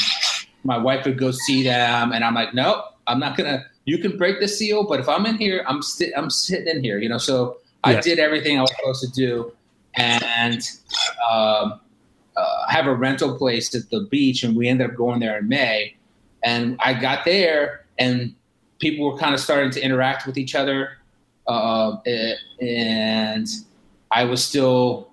my 0.62 0.79
wife 0.79 1.05
would 1.07 1.19
go 1.19 1.31
see 1.31 1.62
them, 1.64 2.12
and 2.12 2.23
I'm 2.23 2.35
like, 2.35 2.55
nope, 2.55 2.85
I'm 3.07 3.19
not 3.19 3.37
gonna. 3.37 3.64
You 3.87 3.99
can 3.99 4.17
break 4.17 4.40
the 4.40 4.49
seal, 4.49 4.85
but 4.85 5.01
if 5.01 5.09
I'm 5.09 5.27
in 5.27 5.37
here, 5.37 5.64
I'm 5.67 5.83
sti- 5.83 6.12
I'm 6.17 6.31
sitting 6.31 6.69
in 6.69 6.85
here, 6.85 6.99
you 6.99 7.09
know. 7.09 7.19
So 7.19 7.59
I 7.85 8.01
did 8.01 8.18
everything 8.18 8.59
I 8.59 8.62
was 8.62 8.75
supposed 8.77 9.05
to 9.05 9.11
do, 9.11 9.53
and 9.97 10.62
um, 11.31 11.81
uh, 12.37 12.68
have 12.68 12.87
a 12.87 12.94
rental 12.94 13.37
place 13.37 13.75
at 13.75 13.90
the 13.90 14.01
beach, 14.11 14.42
and 14.42 14.57
we 14.57 14.68
ended 14.68 14.90
up 14.90 14.97
going 14.97 15.20
there 15.20 15.38
in 15.38 15.49
May. 15.49 15.97
And 16.42 16.77
I 16.81 16.94
got 16.94 17.25
there, 17.25 17.87
and 17.99 18.35
people 18.81 19.11
were 19.11 19.18
kind 19.18 19.35
of 19.35 19.40
starting 19.40 19.70
to 19.73 19.83
interact 19.83 20.27
with 20.27 20.37
each 20.37 20.55
other, 20.55 20.99
uh, 21.47 21.97
and 22.61 23.47
I 24.11 24.25
was 24.25 24.44
still 24.44 25.11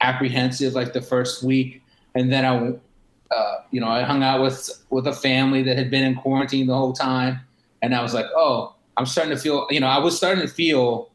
apprehensive 0.00 0.74
like 0.74 0.92
the 0.92 1.02
first 1.02 1.42
week, 1.42 1.82
and 2.14 2.32
then 2.32 2.44
I, 2.44 3.34
uh, 3.34 3.54
you 3.70 3.80
know, 3.80 3.88
I 3.88 4.02
hung 4.02 4.22
out 4.22 4.42
with 4.42 4.84
with 4.90 5.06
a 5.06 5.12
family 5.12 5.62
that 5.62 5.76
had 5.76 5.90
been 5.90 6.04
in 6.04 6.14
quarantine 6.14 6.66
the 6.66 6.74
whole 6.74 6.92
time, 6.92 7.40
and 7.82 7.94
I 7.94 8.02
was 8.02 8.12
like, 8.12 8.26
oh, 8.34 8.74
I'm 8.96 9.06
starting 9.06 9.34
to 9.34 9.40
feel, 9.40 9.66
you 9.70 9.80
know, 9.80 9.88
I 9.88 9.98
was 9.98 10.16
starting 10.16 10.46
to 10.46 10.52
feel. 10.52 11.10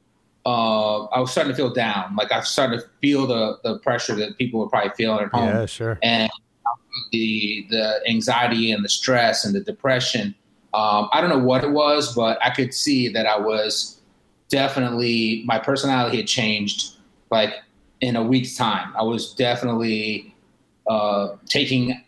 Uh, 0.46 1.06
I 1.06 1.20
was 1.20 1.32
starting 1.32 1.52
to 1.52 1.56
feel 1.56 1.72
down. 1.72 2.16
Like 2.16 2.32
I 2.32 2.40
was 2.40 2.50
starting 2.50 2.80
to 2.80 2.86
feel 3.02 3.28
the 3.28 3.60
the 3.64 3.80
pressure 3.80 4.16
that 4.16 4.38
people 4.38 4.60
were 4.60 4.70
probably 4.70 4.92
feeling 4.98 5.26
at 5.26 5.32
home 5.32 5.48
Yeah, 5.48 5.66
sure. 5.66 6.00
and 6.02 6.30
the 7.12 7.66
the 7.70 8.02
anxiety 8.08 8.72
and 8.72 8.84
the 8.84 8.90
stress 8.90 9.46
and 9.46 9.54
the 9.54 9.60
depression. 9.62 10.36
Um, 10.74 11.10
I 11.12 11.20
don't 11.22 11.30
know 11.30 11.44
what 11.44 11.64
it 11.64 11.72
was, 11.72 12.16
but 12.16 12.40
I 12.44 12.50
could 12.50 12.74
see 12.74 13.10
that 13.10 13.26
I 13.26 13.38
was 13.38 14.00
definitely 14.50 15.44
my 15.46 15.60
personality 15.60 16.18
had 16.18 16.28
changed 16.28 16.98
like 17.30 17.54
in 18.02 18.16
a 18.16 18.24
week's 18.24 18.56
time. 18.56 18.94
I 18.98 19.04
was 19.04 19.34
definitely 19.34 20.36
uh, 20.90 21.36
taking 21.48 22.02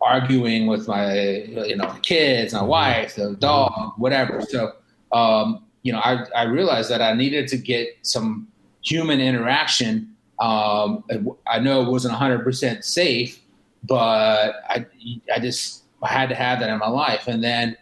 arguing 0.00 0.66
with 0.66 0.88
my 0.88 1.14
you 1.42 1.76
know 1.76 1.96
kids, 2.02 2.52
my 2.52 2.62
wife, 2.62 3.14
the 3.16 3.34
dog, 3.38 3.92
whatever. 3.96 4.40
So 4.42 4.72
um, 5.12 5.64
you 5.82 5.92
know, 5.92 5.98
I, 5.98 6.24
I 6.34 6.42
realized 6.44 6.90
that 6.90 7.02
I 7.02 7.14
needed 7.14 7.48
to 7.48 7.56
get 7.56 7.88
some 8.02 8.48
human 8.82 9.20
interaction. 9.20 10.14
Um, 10.38 11.04
I 11.46 11.58
know 11.58 11.82
it 11.82 11.90
wasn't 11.90 12.14
100% 12.14 12.84
safe, 12.84 13.40
but 13.84 14.54
I, 14.68 14.86
I 15.34 15.38
just 15.40 15.84
I 16.02 16.08
had 16.08 16.28
to 16.28 16.34
have 16.34 16.60
that 16.60 16.68
in 16.68 16.78
my 16.78 16.88
life. 16.88 17.28
And 17.28 17.42
then 17.42 17.76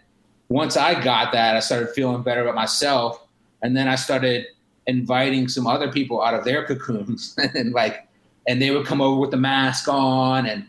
once 0.48 0.76
I 0.76 1.00
got 1.02 1.32
that, 1.32 1.56
I 1.56 1.60
started 1.60 1.90
feeling 1.90 2.22
better 2.22 2.42
about 2.42 2.54
myself. 2.54 3.26
And 3.62 3.76
then 3.76 3.88
I 3.88 3.94
started 3.94 4.46
inviting 4.86 5.48
some 5.48 5.66
other 5.66 5.90
people 5.90 6.22
out 6.22 6.34
of 6.34 6.44
their 6.44 6.66
cocoons 6.66 7.34
and 7.54 7.72
like, 7.72 8.06
and 8.48 8.60
they 8.60 8.70
would 8.70 8.86
come 8.86 9.00
over 9.00 9.20
with 9.20 9.30
the 9.30 9.36
mask 9.36 9.88
on 9.88 10.46
and, 10.46 10.66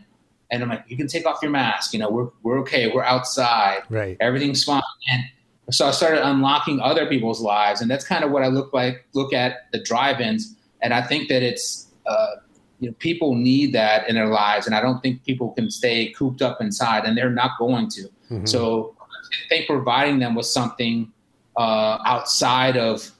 and 0.50 0.62
I'm 0.62 0.68
like, 0.68 0.84
you 0.86 0.98
can 0.98 1.06
take 1.06 1.24
off 1.24 1.38
your 1.40 1.50
mask. 1.50 1.94
You 1.94 1.98
know, 1.98 2.10
we're, 2.10 2.28
we're 2.42 2.58
okay. 2.60 2.92
We're 2.92 3.04
outside. 3.04 3.84
Right. 3.88 4.18
Everything's 4.20 4.62
fine. 4.62 4.82
And 5.10 5.24
so 5.74 5.86
I 5.86 5.90
started 5.90 6.26
unlocking 6.26 6.80
other 6.80 7.06
people's 7.06 7.40
lives. 7.40 7.80
And 7.80 7.90
that's 7.90 8.04
kind 8.04 8.24
of 8.24 8.30
what 8.30 8.42
I 8.42 8.48
look 8.48 8.72
like, 8.72 9.06
look 9.14 9.32
at 9.32 9.70
the 9.72 9.80
drive-ins. 9.82 10.54
And 10.82 10.92
I 10.92 11.02
think 11.02 11.28
that 11.28 11.42
it's, 11.42 11.88
uh, 12.06 12.36
you 12.80 12.88
know, 12.88 12.94
people 12.98 13.34
need 13.34 13.72
that 13.74 14.08
in 14.08 14.14
their 14.14 14.26
lives. 14.26 14.66
And 14.66 14.74
I 14.74 14.80
don't 14.80 15.00
think 15.00 15.24
people 15.24 15.50
can 15.50 15.70
stay 15.70 16.10
cooped 16.12 16.42
up 16.42 16.60
inside 16.60 17.04
and 17.04 17.16
they're 17.16 17.30
not 17.30 17.52
going 17.58 17.88
to. 17.90 18.08
Mhm. 18.30 18.48
So 18.48 18.94
I 19.00 19.48
think 19.48 19.66
providing 19.66 20.18
them 20.18 20.34
with 20.34 20.46
something 20.46 21.12
uh, 21.56 21.98
outside 22.04 22.76
of 22.76 23.10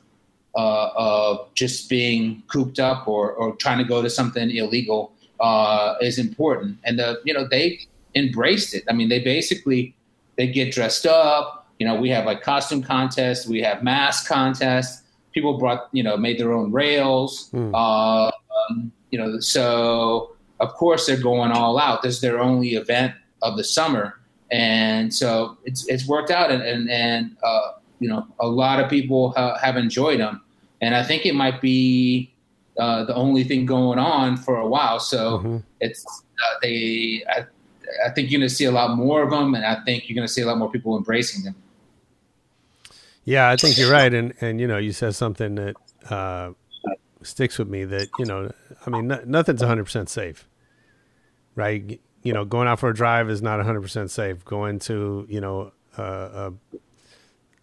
uh, 0.54 0.90
of 0.96 1.54
just 1.54 1.88
being 1.88 2.42
cooped 2.46 2.78
up 2.78 3.08
or, 3.08 3.32
or 3.32 3.56
trying 3.56 3.78
to 3.78 3.84
go 3.84 4.02
to 4.02 4.10
something 4.10 4.50
illegal 4.50 5.12
uh, 5.40 5.94
is 6.02 6.18
important. 6.18 6.78
And 6.84 6.98
the 6.98 7.20
you 7.24 7.32
know 7.32 7.46
they 7.48 7.80
embraced 8.14 8.74
it. 8.74 8.84
I 8.88 8.92
mean, 8.92 9.08
they 9.08 9.20
basically 9.20 9.94
they 10.36 10.46
get 10.46 10.72
dressed 10.72 11.06
up. 11.06 11.61
You 11.82 11.88
know, 11.88 11.96
we 11.96 12.10
have 12.10 12.26
like 12.26 12.42
costume 12.42 12.80
contests, 12.80 13.44
we 13.48 13.60
have 13.62 13.82
mask 13.82 14.28
contests. 14.28 15.02
People 15.32 15.58
brought 15.58 15.88
you 15.90 16.04
know 16.04 16.16
made 16.16 16.38
their 16.38 16.52
own 16.52 16.70
rails. 16.70 17.50
Uh, 17.74 18.26
um, 18.70 18.92
you 19.10 19.18
know, 19.18 19.40
so 19.40 20.36
of 20.60 20.72
course 20.74 21.06
they're 21.06 21.20
going 21.20 21.50
all 21.50 21.80
out. 21.80 22.02
This 22.04 22.14
is 22.14 22.20
their 22.20 22.38
only 22.38 22.74
event 22.76 23.14
of 23.42 23.56
the 23.56 23.64
summer, 23.64 24.20
and 24.52 25.12
so 25.12 25.58
it's 25.64 25.84
it's 25.88 26.06
worked 26.06 26.30
out, 26.30 26.52
and 26.52 26.62
and, 26.62 26.88
and 26.88 27.36
uh, 27.42 27.72
you 27.98 28.08
know 28.08 28.28
a 28.38 28.46
lot 28.46 28.78
of 28.78 28.88
people 28.88 29.32
ha- 29.36 29.58
have 29.58 29.76
enjoyed 29.76 30.20
them, 30.20 30.40
and 30.82 30.94
I 30.94 31.02
think 31.02 31.26
it 31.26 31.34
might 31.34 31.60
be 31.60 32.32
uh, 32.78 33.02
the 33.06 33.14
only 33.16 33.42
thing 33.42 33.66
going 33.66 33.98
on 33.98 34.36
for 34.36 34.54
a 34.58 34.68
while. 34.68 35.00
So 35.00 35.40
Mhm. 35.40 35.62
it's 35.80 36.04
uh, 36.06 36.54
they. 36.62 37.24
I, 37.28 37.38
I 38.06 38.10
think 38.14 38.30
you're 38.30 38.38
going 38.40 38.48
to 38.48 38.54
see 38.54 38.64
a 38.66 38.70
lot 38.70 38.96
more 38.96 39.22
of 39.24 39.30
them, 39.30 39.54
and 39.56 39.64
I 39.66 39.74
think 39.84 40.08
you're 40.08 40.14
going 40.14 40.28
to 40.28 40.32
see 40.32 40.42
a 40.42 40.46
lot 40.46 40.56
more 40.56 40.70
people 40.70 40.96
embracing 40.96 41.42
them. 41.44 41.56
Yeah, 43.24 43.48
I 43.48 43.56
think 43.56 43.78
you're 43.78 43.90
right, 44.00 44.12
and 44.12 44.34
and 44.40 44.60
you 44.60 44.66
know, 44.66 44.78
you 44.78 44.92
said 44.92 45.14
something 45.14 45.54
that 45.56 45.76
uh, 46.10 46.52
sticks 47.22 47.58
with 47.58 47.68
me. 47.68 47.84
That 47.84 48.08
you 48.18 48.24
know, 48.24 48.50
I 48.86 48.90
mean, 48.90 49.08
no, 49.08 49.22
nothing's 49.24 49.60
100 49.60 49.84
percent 49.84 50.08
safe, 50.08 50.48
right? 51.54 52.00
You 52.22 52.32
know, 52.32 52.44
going 52.44 52.68
out 52.68 52.78
for 52.78 52.88
a 52.88 52.94
drive 52.94 53.28
is 53.30 53.42
not 53.42 53.58
100 53.58 53.80
percent 53.80 54.10
safe. 54.10 54.44
Going 54.44 54.78
to 54.80 55.26
you 55.28 55.40
know 55.40 55.72
uh, 55.98 56.02
a 56.02 56.52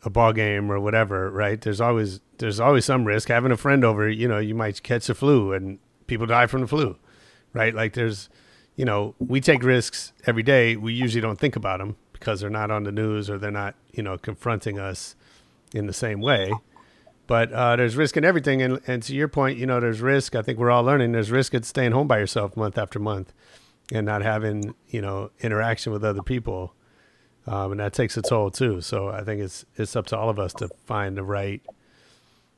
a 0.04 0.10
ball 0.10 0.32
game 0.34 0.72
or 0.72 0.80
whatever, 0.80 1.30
right? 1.30 1.60
There's 1.60 1.82
always 1.82 2.22
there's 2.38 2.60
always 2.60 2.86
some 2.86 3.06
risk. 3.06 3.28
Having 3.28 3.52
a 3.52 3.58
friend 3.58 3.84
over, 3.84 4.10
you 4.10 4.28
know, 4.28 4.40
you 4.40 4.56
might 4.56 4.82
catch 4.84 5.08
the 5.08 5.16
flu, 5.16 5.54
and 5.54 5.80
people 6.08 6.26
die 6.26 6.48
from 6.48 6.62
the 6.62 6.68
flu, 6.68 6.98
right? 7.54 7.74
Like 7.74 7.94
there's, 7.94 8.30
you 8.76 8.86
know, 8.86 9.16
we 9.20 9.42
take 9.42 9.64
risks 9.64 10.14
every 10.26 10.44
day. 10.44 10.76
We 10.76 10.94
usually 10.94 11.22
don't 11.22 11.40
think 11.40 11.56
about 11.56 11.80
them 11.80 11.98
because 12.14 12.42
they're 12.42 12.50
not 12.50 12.72
on 12.72 12.84
the 12.84 12.92
news 12.92 13.30
or 13.30 13.38
they're 13.38 13.52
not, 13.52 13.76
you 13.92 14.04
know, 14.04 14.18
confronting 14.18 14.80
us 14.80 15.16
in 15.74 15.88
the 15.88 15.94
same 15.94 16.22
way. 16.22 16.52
But 17.28 17.54
uh, 17.54 17.76
there's 17.76 17.96
risk 17.96 18.18
in 18.18 18.26
everything, 18.26 18.62
and 18.62 18.80
and 18.88 19.04
to 19.04 19.14
your 19.14 19.28
point, 19.28 19.60
you 19.60 19.68
know, 19.68 19.80
there's 19.80 20.02
risk. 20.02 20.36
I 20.36 20.42
think 20.42 20.58
we're 20.58 20.72
all 20.72 20.84
learning. 20.84 21.12
There's 21.12 21.30
risk 21.30 21.54
at 21.54 21.64
staying 21.64 21.92
home 21.92 22.08
by 22.08 22.18
yourself 22.18 22.58
month 22.58 22.78
after 22.78 22.98
month, 22.98 23.34
and 23.92 24.06
not 24.06 24.24
having 24.24 24.74
you 24.88 25.02
know 25.02 25.30
interaction 25.42 25.94
with 25.94 26.04
other 26.04 26.24
people, 26.24 26.74
um, 27.46 27.72
and 27.72 27.80
that 27.80 27.94
takes 27.94 28.18
a 28.18 28.24
toll 28.24 28.50
too. 28.50 28.82
So 28.82 29.10
I 29.10 29.24
think 29.24 29.42
it's 29.42 29.64
it's 29.76 29.96
up 29.96 30.08
to 30.08 30.18
all 30.18 30.30
of 30.30 30.40
us 30.40 30.54
to 30.54 30.70
find 30.88 31.16
the 31.16 31.24
right, 31.24 31.62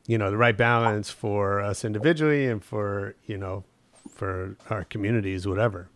you 0.07 0.17
know, 0.17 0.31
the 0.31 0.37
right 0.37 0.57
balance 0.57 1.09
for 1.09 1.59
us 1.59 1.83
individually 1.83 2.47
and 2.47 2.63
for 2.63 3.15
you 3.25 3.37
know, 3.37 3.65
for 4.09 4.55
our 4.69 4.85
communities, 4.85 5.45
whatever. 5.45 5.89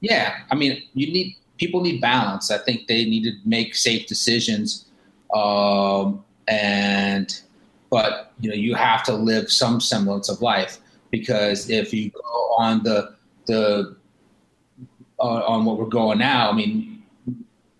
Yeah, 0.00 0.36
I 0.52 0.54
mean, 0.54 0.82
you 0.94 1.12
need 1.12 1.36
people 1.58 1.80
need 1.80 2.00
balance. 2.00 2.50
I 2.50 2.58
think 2.58 2.86
they 2.86 3.04
need 3.04 3.24
to 3.24 3.32
make 3.44 3.74
safe 3.74 4.06
decisions, 4.06 4.85
um, 5.34 6.24
and 6.48 7.40
but 7.90 8.32
you 8.40 8.48
know 8.48 8.56
you 8.56 8.74
have 8.74 9.02
to 9.04 9.14
live 9.14 9.50
some 9.50 9.80
semblance 9.80 10.28
of 10.28 10.40
life 10.40 10.78
because 11.10 11.70
if 11.70 11.92
you 11.92 12.10
go 12.10 12.54
on 12.58 12.82
the 12.82 13.14
the 13.46 13.96
uh, 15.18 15.44
on 15.46 15.64
what 15.64 15.78
we're 15.78 15.86
going 15.86 16.18
now, 16.18 16.50
I 16.50 16.54
mean, 16.54 17.02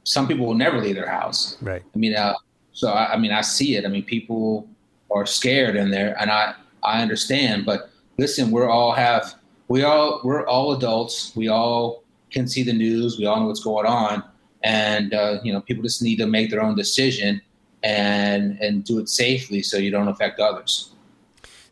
some 0.05 0.27
people 0.27 0.47
will 0.47 0.55
never 0.55 0.81
leave 0.81 0.95
their 0.95 1.09
house. 1.09 1.57
Right. 1.61 1.83
I 1.95 1.99
mean, 1.99 2.15
uh, 2.15 2.35
so 2.73 2.89
I, 2.89 3.15
I 3.15 3.17
mean, 3.19 3.33
I 3.33 3.41
see 3.41 3.77
it. 3.77 3.85
I 3.85 3.89
mean, 3.89 4.05
people 4.05 4.69
are 5.11 5.27
scared 5.27 5.77
in 5.77 5.91
there, 5.91 6.17
and 6.21 6.31
I 6.31 6.55
I 6.83 7.03
understand. 7.03 7.67
But 7.67 7.91
listen, 8.19 8.51
we're 8.51 8.69
all 8.69 8.93
have 8.93 9.35
we 9.69 9.83
all 9.83 10.21
we're 10.25 10.47
all 10.47 10.73
adults. 10.73 11.35
We 11.37 11.49
all 11.49 12.05
can 12.31 12.47
see 12.47 12.63
the 12.63 12.73
news. 12.73 13.19
We 13.19 13.27
all 13.27 13.41
know 13.41 13.47
what's 13.47 13.63
going 13.63 13.87
on, 13.87 14.23
and 14.67 15.15
uh, 15.15 15.39
you 15.45 15.53
know 15.53 15.61
people 15.61 15.83
just 15.83 16.03
need 16.03 16.17
to 16.17 16.27
make 16.27 16.51
their 16.51 16.61
own 16.61 16.75
decision 16.75 17.41
and 17.85 18.59
and 18.61 18.85
do 18.85 18.99
it 18.99 19.09
safely 19.09 19.63
so 19.63 19.77
you 19.77 19.91
don't 19.91 20.09
affect 20.09 20.41
others. 20.41 20.91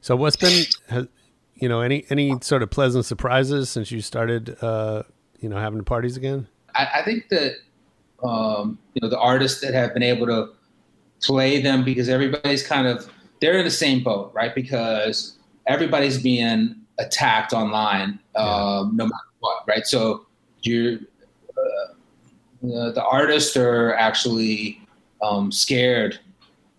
So 0.00 0.14
what's 0.14 0.36
been, 0.36 0.64
you 1.56 1.68
know, 1.68 1.80
any 1.80 2.06
any 2.08 2.38
sort 2.40 2.62
of 2.62 2.70
pleasant 2.70 3.04
surprises 3.04 3.68
since 3.68 3.90
you 3.90 4.00
started, 4.00 4.56
uh, 4.62 5.02
you 5.40 5.48
know, 5.48 5.56
having 5.56 5.82
parties 5.82 6.16
again? 6.16 6.46
I, 6.74 6.88
I 6.96 7.02
think 7.02 7.28
that 7.30 7.54
um, 8.22 8.78
you 8.94 9.00
know 9.02 9.08
the 9.08 9.18
artists 9.18 9.60
that 9.62 9.74
have 9.74 9.92
been 9.92 10.04
able 10.04 10.26
to 10.26 10.50
play 11.20 11.60
them 11.60 11.84
because 11.84 12.08
everybody's 12.08 12.64
kind 12.64 12.86
of 12.86 13.10
they're 13.40 13.58
in 13.58 13.64
the 13.64 13.70
same 13.70 14.04
boat, 14.04 14.30
right? 14.34 14.54
Because 14.54 15.36
everybody's 15.66 16.22
being 16.22 16.76
attacked 16.98 17.52
online, 17.52 18.20
um, 18.36 18.94
no 18.94 19.04
matter 19.06 19.30
what, 19.40 19.64
right? 19.66 19.84
So 19.84 20.26
you're 20.62 21.00
the, 22.68 23.04
artists 23.04 23.56
are 23.56 23.94
actually 23.94 24.80
um, 25.22 25.50
scared 25.50 26.18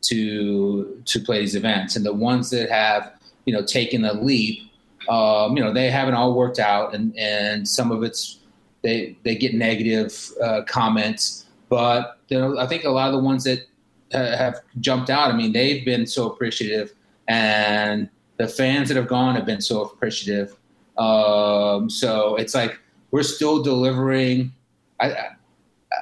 to 0.02 1.02
to 1.06 1.20
play 1.20 1.40
these 1.40 1.56
events, 1.56 1.96
and 1.96 2.06
the 2.06 2.14
ones 2.14 2.50
that 2.52 2.70
have 2.70 3.14
you 3.46 3.54
know 3.54 3.64
taken 3.64 4.02
the 4.02 4.14
leap, 4.14 4.72
um, 5.10 5.58
you 5.58 5.64
know 5.64 5.74
they 5.74 5.90
haven't 5.90 6.14
all 6.14 6.34
worked 6.34 6.60
out, 6.60 6.94
and 6.94 7.18
and 7.18 7.68
some 7.68 7.92
of 7.92 8.04
it's 8.04 8.40
they 8.84 9.18
they 9.24 9.36
get 9.36 9.54
negative 9.54 10.32
uh, 10.44 10.62
comments, 10.68 11.46
but 11.70 12.20
you 12.30 12.40
know 12.40 12.58
I 12.60 12.68
think 12.68 12.84
a 12.84 12.90
lot 12.90 13.08
of 13.08 13.14
the 13.14 13.20
ones 13.20 13.44
that 13.46 13.68
uh, 14.14 14.38
have 14.38 14.62
jumped 14.80 15.10
out, 15.10 15.34
I 15.34 15.38
mean 15.38 15.54
they've 15.54 15.84
been 15.84 16.06
so 16.06 16.30
appreciative, 16.30 16.94
and 17.28 18.10
the 18.38 18.48
fans 18.48 18.90
that 18.90 18.98
have 18.98 19.08
gone 19.08 19.36
have 19.36 19.46
been 19.46 19.62
so 19.62 19.84
appreciative. 19.84 20.56
Um, 20.98 21.90
so 21.90 22.36
it's 22.36 22.54
like 22.54 22.80
we're 23.12 23.24
still 23.24 23.64
delivering. 23.64 24.54
I, 25.00 25.30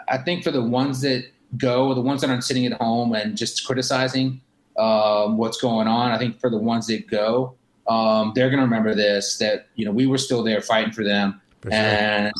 I 0.07 0.17
think 0.17 0.43
for 0.43 0.51
the 0.51 0.63
ones 0.63 1.01
that 1.01 1.25
go, 1.57 1.93
the 1.93 2.01
ones 2.01 2.21
that 2.21 2.29
aren't 2.29 2.43
sitting 2.43 2.65
at 2.65 2.73
home 2.73 3.13
and 3.13 3.37
just 3.37 3.65
criticizing 3.65 4.41
um, 4.77 5.37
what's 5.37 5.57
going 5.57 5.87
on, 5.87 6.11
I 6.11 6.17
think 6.17 6.39
for 6.39 6.49
the 6.49 6.57
ones 6.57 6.87
that 6.87 7.07
go, 7.07 7.55
um, 7.87 8.31
they're 8.35 8.49
going 8.49 8.59
to 8.59 8.65
remember 8.65 8.95
this 8.95 9.37
that 9.37 9.67
you 9.75 9.85
know 9.85 9.91
we 9.91 10.07
were 10.07 10.17
still 10.17 10.43
there 10.43 10.61
fighting 10.61 10.93
for 10.93 11.03
them, 11.03 11.41
For 11.61 11.69
sure. 11.69 11.79
and 11.79 12.33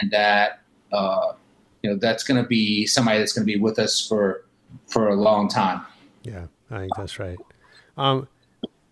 and 0.00 0.10
that 0.10 0.60
uh, 0.92 1.32
you 1.82 1.90
know 1.90 1.96
that's 1.96 2.22
going 2.24 2.40
to 2.40 2.48
be 2.48 2.86
somebody 2.86 3.18
that's 3.18 3.32
going 3.32 3.46
to 3.46 3.52
be 3.52 3.58
with 3.58 3.78
us 3.78 4.06
for 4.06 4.44
for 4.86 5.08
a 5.08 5.14
long 5.14 5.48
time. 5.48 5.82
Yeah, 6.22 6.46
I 6.70 6.80
think 6.80 6.92
that's 6.96 7.18
right. 7.18 7.38
Um, 7.96 8.28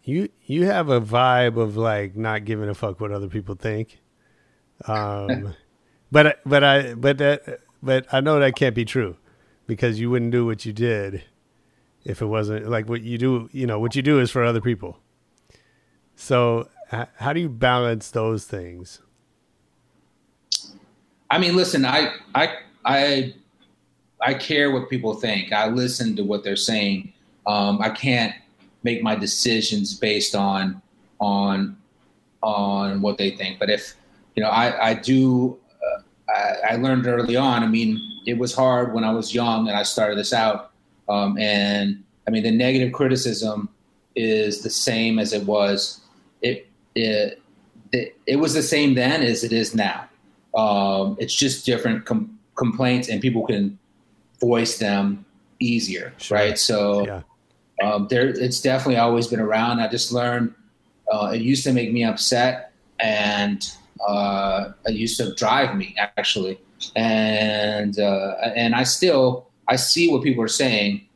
you 0.04 0.28
you 0.46 0.66
have 0.66 0.88
a 0.88 1.00
vibe 1.00 1.56
of 1.56 1.76
like 1.76 2.16
not 2.16 2.44
giving 2.44 2.68
a 2.68 2.74
fuck 2.74 3.00
what 3.00 3.12
other 3.12 3.28
people 3.28 3.54
think. 3.54 4.00
Um, 4.86 5.54
but 6.12 6.40
but 6.44 6.64
I 6.64 6.94
but 6.94 7.18
that 7.18 7.60
but 7.82 8.06
I 8.12 8.20
know 8.20 8.38
that 8.38 8.56
can't 8.56 8.74
be 8.74 8.84
true 8.84 9.16
because 9.66 9.98
you 9.98 10.10
wouldn't 10.10 10.30
do 10.30 10.46
what 10.46 10.64
you 10.64 10.72
did 10.72 11.24
if 12.04 12.20
it 12.22 12.26
wasn't 12.26 12.68
like 12.68 12.88
what 12.88 13.02
you 13.02 13.18
do. 13.18 13.48
You 13.52 13.66
know 13.66 13.78
what 13.78 13.96
you 13.96 14.02
do 14.02 14.20
is 14.20 14.30
for 14.30 14.44
other 14.44 14.60
people. 14.60 14.98
So 16.14 16.68
how 17.16 17.32
do 17.32 17.40
you 17.40 17.48
balance 17.48 18.10
those 18.10 18.44
things? 18.44 19.00
I 21.30 21.38
mean, 21.38 21.56
listen, 21.56 21.84
I 21.86 22.14
I 22.34 22.58
I 22.84 23.34
I 24.20 24.34
care 24.34 24.70
what 24.70 24.90
people 24.90 25.14
think. 25.14 25.52
I 25.52 25.68
listen 25.68 26.14
to 26.16 26.22
what 26.22 26.44
they're 26.44 26.56
saying. 26.56 27.12
Um, 27.46 27.80
I 27.80 27.88
can't 27.88 28.34
make 28.82 29.02
my 29.02 29.14
decisions 29.14 29.94
based 29.94 30.34
on 30.34 30.82
on 31.18 31.76
on 32.42 33.00
what 33.00 33.16
they 33.16 33.30
think. 33.30 33.58
But 33.58 33.70
if 33.70 33.94
you 34.36 34.42
know, 34.42 34.50
I 34.50 34.90
I 34.90 34.94
do. 34.94 35.58
I, 36.34 36.72
I 36.72 36.76
learned 36.76 37.06
early 37.06 37.36
on. 37.36 37.62
I 37.62 37.66
mean, 37.66 38.00
it 38.26 38.38
was 38.38 38.54
hard 38.54 38.94
when 38.94 39.04
I 39.04 39.12
was 39.12 39.34
young 39.34 39.68
and 39.68 39.76
I 39.76 39.82
started 39.82 40.18
this 40.18 40.32
out. 40.32 40.70
Um, 41.08 41.36
and 41.38 42.02
I 42.26 42.30
mean, 42.30 42.42
the 42.42 42.50
negative 42.50 42.92
criticism 42.92 43.68
is 44.16 44.62
the 44.62 44.70
same 44.70 45.18
as 45.18 45.32
it 45.32 45.44
was. 45.44 46.00
It 46.40 46.68
it 46.94 47.40
it, 47.92 48.16
it 48.26 48.36
was 48.36 48.54
the 48.54 48.62
same 48.62 48.94
then 48.94 49.22
as 49.22 49.44
it 49.44 49.52
is 49.52 49.74
now. 49.74 50.08
Um, 50.54 51.16
it's 51.18 51.34
just 51.34 51.66
different 51.66 52.04
com- 52.06 52.38
complaints, 52.54 53.08
and 53.08 53.20
people 53.20 53.46
can 53.46 53.78
voice 54.40 54.78
them 54.78 55.24
easier, 55.60 56.12
Sure. 56.18 56.36
right? 56.38 56.58
So 56.58 57.06
Yeah, 57.06 57.22
um, 57.82 58.06
there, 58.08 58.28
it's 58.28 58.60
definitely 58.60 58.96
always 58.96 59.26
been 59.26 59.40
around. 59.40 59.80
I 59.80 59.88
just 59.88 60.12
learned 60.12 60.54
uh, 61.12 61.32
it 61.34 61.40
used 61.42 61.64
to 61.64 61.72
make 61.72 61.92
me 61.92 62.04
upset, 62.04 62.72
and 63.00 63.66
uh, 64.06 64.72
it 64.86 64.94
used 64.94 65.16
to 65.18 65.34
drive 65.34 65.76
me 65.76 65.94
actually, 65.98 66.60
and 66.96 67.98
uh, 67.98 68.34
and 68.56 68.74
I 68.74 68.82
still 68.82 69.48
I 69.68 69.76
see 69.76 70.10
what 70.10 70.22
people 70.22 70.42
are 70.42 70.48
saying, 70.48 71.06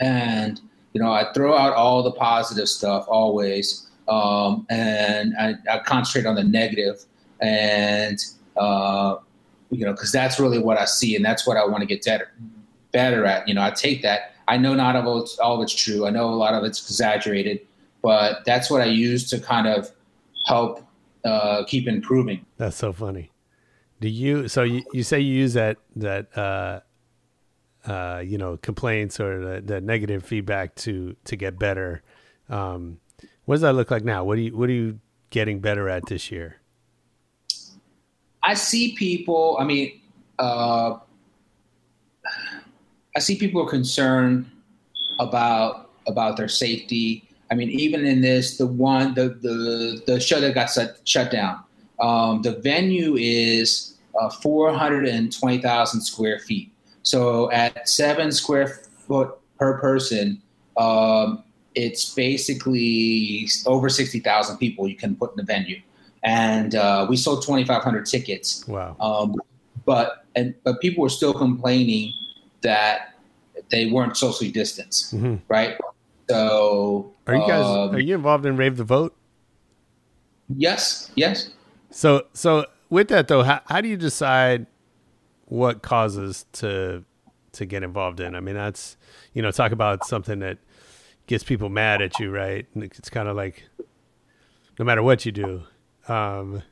and 0.00 0.60
you 0.92 1.00
know 1.00 1.10
I 1.12 1.32
throw 1.32 1.56
out 1.56 1.74
all 1.74 2.02
the 2.02 2.12
positive 2.12 2.68
stuff 2.68 3.06
always, 3.08 3.88
um, 4.08 4.66
and 4.70 5.34
I, 5.38 5.54
I 5.70 5.78
concentrate 5.80 6.28
on 6.28 6.36
the 6.36 6.44
negative, 6.44 7.04
and 7.40 8.24
uh, 8.56 9.16
you 9.70 9.84
know 9.84 9.92
because 9.92 10.12
that's 10.12 10.38
really 10.38 10.58
what 10.58 10.78
I 10.78 10.84
see, 10.84 11.16
and 11.16 11.24
that's 11.24 11.46
what 11.46 11.56
I 11.56 11.64
want 11.66 11.80
to 11.80 11.86
get 11.86 12.04
better 12.04 12.30
better 12.92 13.24
at. 13.26 13.48
You 13.48 13.54
know, 13.54 13.62
I 13.62 13.70
take 13.70 14.02
that. 14.02 14.34
I 14.48 14.56
know 14.56 14.74
not 14.74 14.96
all 14.96 15.22
of 15.22 15.28
all 15.42 15.56
of 15.56 15.62
it's 15.62 15.74
true. 15.74 16.06
I 16.06 16.10
know 16.10 16.28
a 16.28 16.34
lot 16.34 16.54
of 16.54 16.64
it's 16.64 16.80
exaggerated, 16.82 17.60
but 18.02 18.44
that's 18.44 18.70
what 18.70 18.80
I 18.80 18.86
use 18.86 19.28
to 19.30 19.40
kind 19.40 19.66
of 19.66 19.90
help 20.46 20.84
uh, 21.24 21.64
keep 21.64 21.86
improving. 21.86 22.44
that's 22.56 22.76
so 22.76 22.92
funny. 22.92 23.30
Do 24.00 24.08
you? 24.08 24.48
So 24.48 24.64
you, 24.64 24.82
you 24.92 25.02
say 25.02 25.20
you 25.20 25.34
use 25.34 25.52
that 25.54 25.76
that 25.96 26.36
uh, 26.36 26.80
uh, 27.86 28.22
you 28.24 28.38
know 28.38 28.56
complaints 28.56 29.20
or 29.20 29.40
the, 29.40 29.60
the 29.60 29.80
negative 29.80 30.24
feedback 30.24 30.74
to 30.76 31.14
to 31.24 31.36
get 31.36 31.58
better. 31.58 32.02
Um, 32.48 32.98
what 33.44 33.56
does 33.56 33.62
that 33.62 33.74
look 33.74 33.90
like 33.90 34.04
now? 34.04 34.24
What 34.24 34.36
do 34.36 34.42
you 34.42 34.56
what 34.56 34.68
are 34.68 34.72
you 34.72 34.98
getting 35.30 35.60
better 35.60 35.88
at 35.88 36.06
this 36.06 36.30
year? 36.30 36.56
I 38.42 38.54
see 38.54 38.94
people. 38.96 39.56
I 39.60 39.64
mean, 39.64 40.00
uh, 40.38 40.98
I 43.14 43.20
see 43.20 43.36
people 43.36 43.62
are 43.62 43.68
concerned 43.70 44.50
about 45.20 45.90
about 46.06 46.36
their 46.36 46.48
safety. 46.48 47.28
I 47.52 47.54
mean, 47.54 47.68
even 47.68 48.06
in 48.06 48.22
this, 48.22 48.56
the 48.56 48.66
one 48.66 49.12
the 49.12 49.28
the 49.28 50.02
the 50.06 50.18
show 50.18 50.40
that 50.40 50.54
got 50.54 50.70
shut 50.70 51.00
shut 51.04 51.30
down, 51.30 51.62
um, 52.00 52.40
the 52.40 52.52
venue 52.52 53.14
is 53.16 53.98
uh, 54.18 54.30
four 54.30 54.72
hundred 54.72 55.06
and 55.06 55.30
twenty 55.38 55.58
thousand 55.60 56.00
square 56.00 56.38
feet. 56.38 56.72
So 57.02 57.50
at 57.52 57.86
seven 57.86 58.32
square 58.32 58.68
foot 59.06 59.34
per 59.58 59.78
person, 59.78 60.40
um, 60.78 61.44
it's 61.74 62.14
basically 62.14 63.46
over 63.66 63.90
sixty 63.90 64.20
thousand 64.20 64.56
people 64.56 64.88
you 64.88 64.96
can 64.96 65.14
put 65.14 65.32
in 65.32 65.36
the 65.36 65.42
venue. 65.44 65.78
And 66.22 66.74
uh, 66.74 67.06
we 67.06 67.18
sold 67.18 67.44
twenty 67.44 67.66
five 67.66 67.82
hundred 67.82 68.06
tickets. 68.06 68.66
Wow. 68.66 68.96
Um, 68.98 69.36
but 69.84 70.24
and 70.36 70.54
but 70.64 70.80
people 70.80 71.02
were 71.02 71.10
still 71.10 71.34
complaining 71.34 72.14
that 72.62 73.14
they 73.70 73.90
weren't 73.90 74.16
socially 74.16 74.50
distanced, 74.50 75.14
Mhm. 75.14 75.40
right? 75.48 75.76
So 76.30 77.11
Are 77.26 77.34
you 77.34 77.46
guys 77.46 77.64
um, 77.64 77.94
are 77.94 78.00
you 78.00 78.14
involved 78.14 78.46
in 78.46 78.56
Rave 78.56 78.76
the 78.76 78.84
Vote? 78.84 79.14
yes, 80.56 81.10
yes. 81.14 81.50
So 81.90 82.26
so 82.32 82.66
with 82.90 83.08
that 83.08 83.28
though, 83.28 83.42
how, 83.42 83.60
how 83.66 83.80
do 83.80 83.88
you 83.88 83.96
decide 83.96 84.66
what 85.46 85.82
causes 85.82 86.46
to 86.54 87.04
to 87.52 87.64
get 87.66 87.82
involved 87.82 88.20
in? 88.20 88.34
I 88.34 88.40
mean, 88.40 88.54
that's 88.54 88.96
you 89.34 89.42
know, 89.42 89.50
talk 89.50 89.72
about 89.72 90.04
something 90.04 90.40
that 90.40 90.58
gets 91.26 91.44
people 91.44 91.68
mad 91.68 92.02
at 92.02 92.18
you, 92.18 92.30
right? 92.30 92.66
And 92.74 92.82
it's 92.82 93.08
kind 93.08 93.28
of 93.28 93.36
like 93.36 93.62
no 94.78 94.84
matter 94.84 95.02
what 95.02 95.24
you 95.24 95.32
do. 95.32 95.62
Um, 96.08 96.62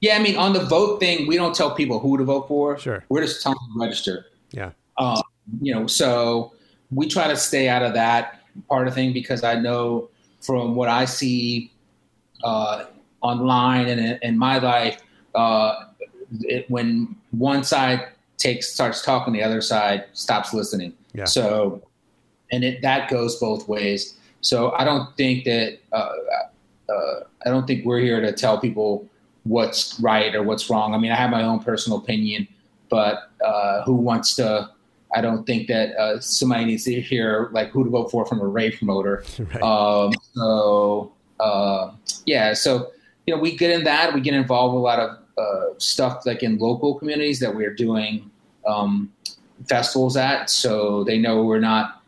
Yeah, 0.00 0.16
I 0.16 0.18
mean, 0.20 0.36
on 0.36 0.52
the 0.52 0.64
vote 0.64 1.00
thing, 1.00 1.26
we 1.26 1.36
don't 1.36 1.54
tell 1.54 1.74
people 1.74 1.98
who 1.98 2.16
to 2.18 2.24
vote 2.24 2.48
for. 2.48 2.78
Sure. 2.78 3.04
We're 3.08 3.22
just 3.22 3.42
telling 3.42 3.58
them 3.68 3.80
to 3.80 3.84
register. 3.86 4.26
yeah. 4.52 4.70
Um, 4.98 5.22
you 5.60 5.74
know, 5.74 5.86
so 5.86 6.52
we 6.90 7.06
try 7.08 7.28
to 7.28 7.36
stay 7.36 7.68
out 7.68 7.82
of 7.82 7.92
that 7.94 8.35
part 8.68 8.88
of 8.88 8.94
thing 8.94 9.12
because 9.12 9.44
I 9.44 9.54
know 9.54 10.08
from 10.40 10.74
what 10.74 10.88
I 10.88 11.04
see 11.04 11.72
uh, 12.44 12.84
online 13.20 13.88
and 13.88 14.00
in, 14.00 14.18
in 14.22 14.38
my 14.38 14.58
life, 14.58 15.02
uh, 15.34 15.84
it, 16.40 16.70
when 16.70 17.16
one 17.30 17.64
side 17.64 18.08
takes 18.36 18.68
starts 18.68 19.02
talking, 19.02 19.32
the 19.32 19.42
other 19.42 19.60
side 19.60 20.04
stops 20.12 20.52
listening. 20.52 20.92
Yeah. 21.14 21.24
So, 21.24 21.82
and 22.52 22.64
it 22.64 22.82
that 22.82 23.10
goes 23.10 23.36
both 23.36 23.68
ways. 23.68 24.18
So 24.40 24.72
I 24.72 24.84
don't 24.84 25.14
think 25.16 25.44
that 25.44 25.78
uh, 25.92 26.12
uh, 26.88 27.20
I 27.44 27.50
don't 27.50 27.66
think 27.66 27.84
we're 27.84 28.00
here 28.00 28.20
to 28.20 28.32
tell 28.32 28.60
people 28.60 29.08
what's 29.44 29.98
right 30.00 30.34
or 30.34 30.42
what's 30.42 30.68
wrong. 30.70 30.94
I 30.94 30.98
mean, 30.98 31.12
I 31.12 31.16
have 31.16 31.30
my 31.30 31.42
own 31.42 31.60
personal 31.60 31.98
opinion, 31.98 32.46
but 32.88 33.30
uh, 33.44 33.82
who 33.82 33.94
wants 33.94 34.34
to? 34.36 34.70
I 35.16 35.22
don't 35.22 35.46
think 35.46 35.66
that 35.68 35.96
uh, 35.96 36.20
somebody 36.20 36.66
needs 36.66 36.84
to 36.84 37.00
hear 37.00 37.48
like 37.50 37.70
who 37.70 37.84
to 37.84 37.90
vote 37.90 38.10
for 38.10 38.26
from 38.26 38.40
a 38.40 38.46
rave 38.46 38.76
promoter. 38.78 39.24
Right. 39.38 39.62
Um, 39.62 40.12
so 40.34 41.12
uh, 41.40 41.92
yeah, 42.26 42.52
so 42.52 42.90
you 43.26 43.34
know 43.34 43.40
we 43.40 43.56
get 43.56 43.70
in 43.70 43.84
that 43.84 44.12
we 44.12 44.20
get 44.20 44.34
involved 44.34 44.74
with 44.74 44.80
a 44.80 44.84
lot 44.84 44.98
of 44.98 45.18
uh, 45.38 45.78
stuff 45.78 46.26
like 46.26 46.42
in 46.42 46.58
local 46.58 46.98
communities 46.98 47.40
that 47.40 47.54
we're 47.54 47.74
doing 47.74 48.30
um, 48.66 49.10
festivals 49.66 50.16
at, 50.16 50.50
so 50.50 51.04
they 51.04 51.16
know 51.18 51.44
we're 51.44 51.60
not 51.60 52.02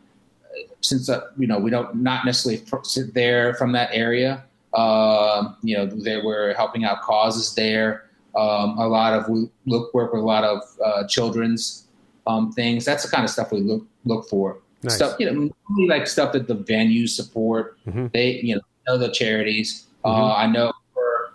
since 0.81 1.09
uh, 1.09 1.21
you 1.37 1.47
know 1.47 1.57
we 1.57 1.71
don't 1.71 1.95
not 1.95 2.25
necessarily 2.25 2.63
sit 2.83 3.13
there 3.15 3.55
from 3.55 3.71
that 3.71 3.89
area. 3.91 4.43
Um, 4.73 5.57
you 5.63 5.75
know 5.77 5.87
they 5.87 6.21
were 6.21 6.53
helping 6.55 6.83
out 6.83 7.01
causes 7.01 7.55
there. 7.55 8.05
Um, 8.35 8.77
a 8.77 8.87
lot 8.87 9.13
of 9.13 9.27
we 9.29 9.49
look 9.65 9.93
work 9.95 10.13
with 10.13 10.21
a 10.21 10.25
lot 10.25 10.43
of 10.43 10.61
uh, 10.85 11.07
children's 11.07 11.85
um, 12.29 12.51
things. 12.51 12.85
That's 12.85 13.03
the 13.03 13.09
kind 13.09 13.23
of 13.23 13.29
stuff 13.29 13.51
we 13.51 13.59
look 13.59 13.85
look 14.05 14.29
for. 14.29 14.59
Nice. 14.83 14.95
Stuff 14.95 15.19
you 15.19 15.29
know, 15.29 15.49
really 15.69 15.89
like 15.89 16.07
stuff 16.07 16.31
that 16.33 16.47
the 16.47 16.55
venues 16.55 17.09
support. 17.09 17.77
Mhm. 17.85 18.11
They 18.13 18.39
you 18.41 18.55
know 18.55 18.61
know 18.87 18.97
the 18.97 19.09
charities. 19.09 19.87
Mhm. 20.05 20.09
Uh, 20.11 20.35
I 20.35 20.47
know 20.47 20.71
for 20.93 21.33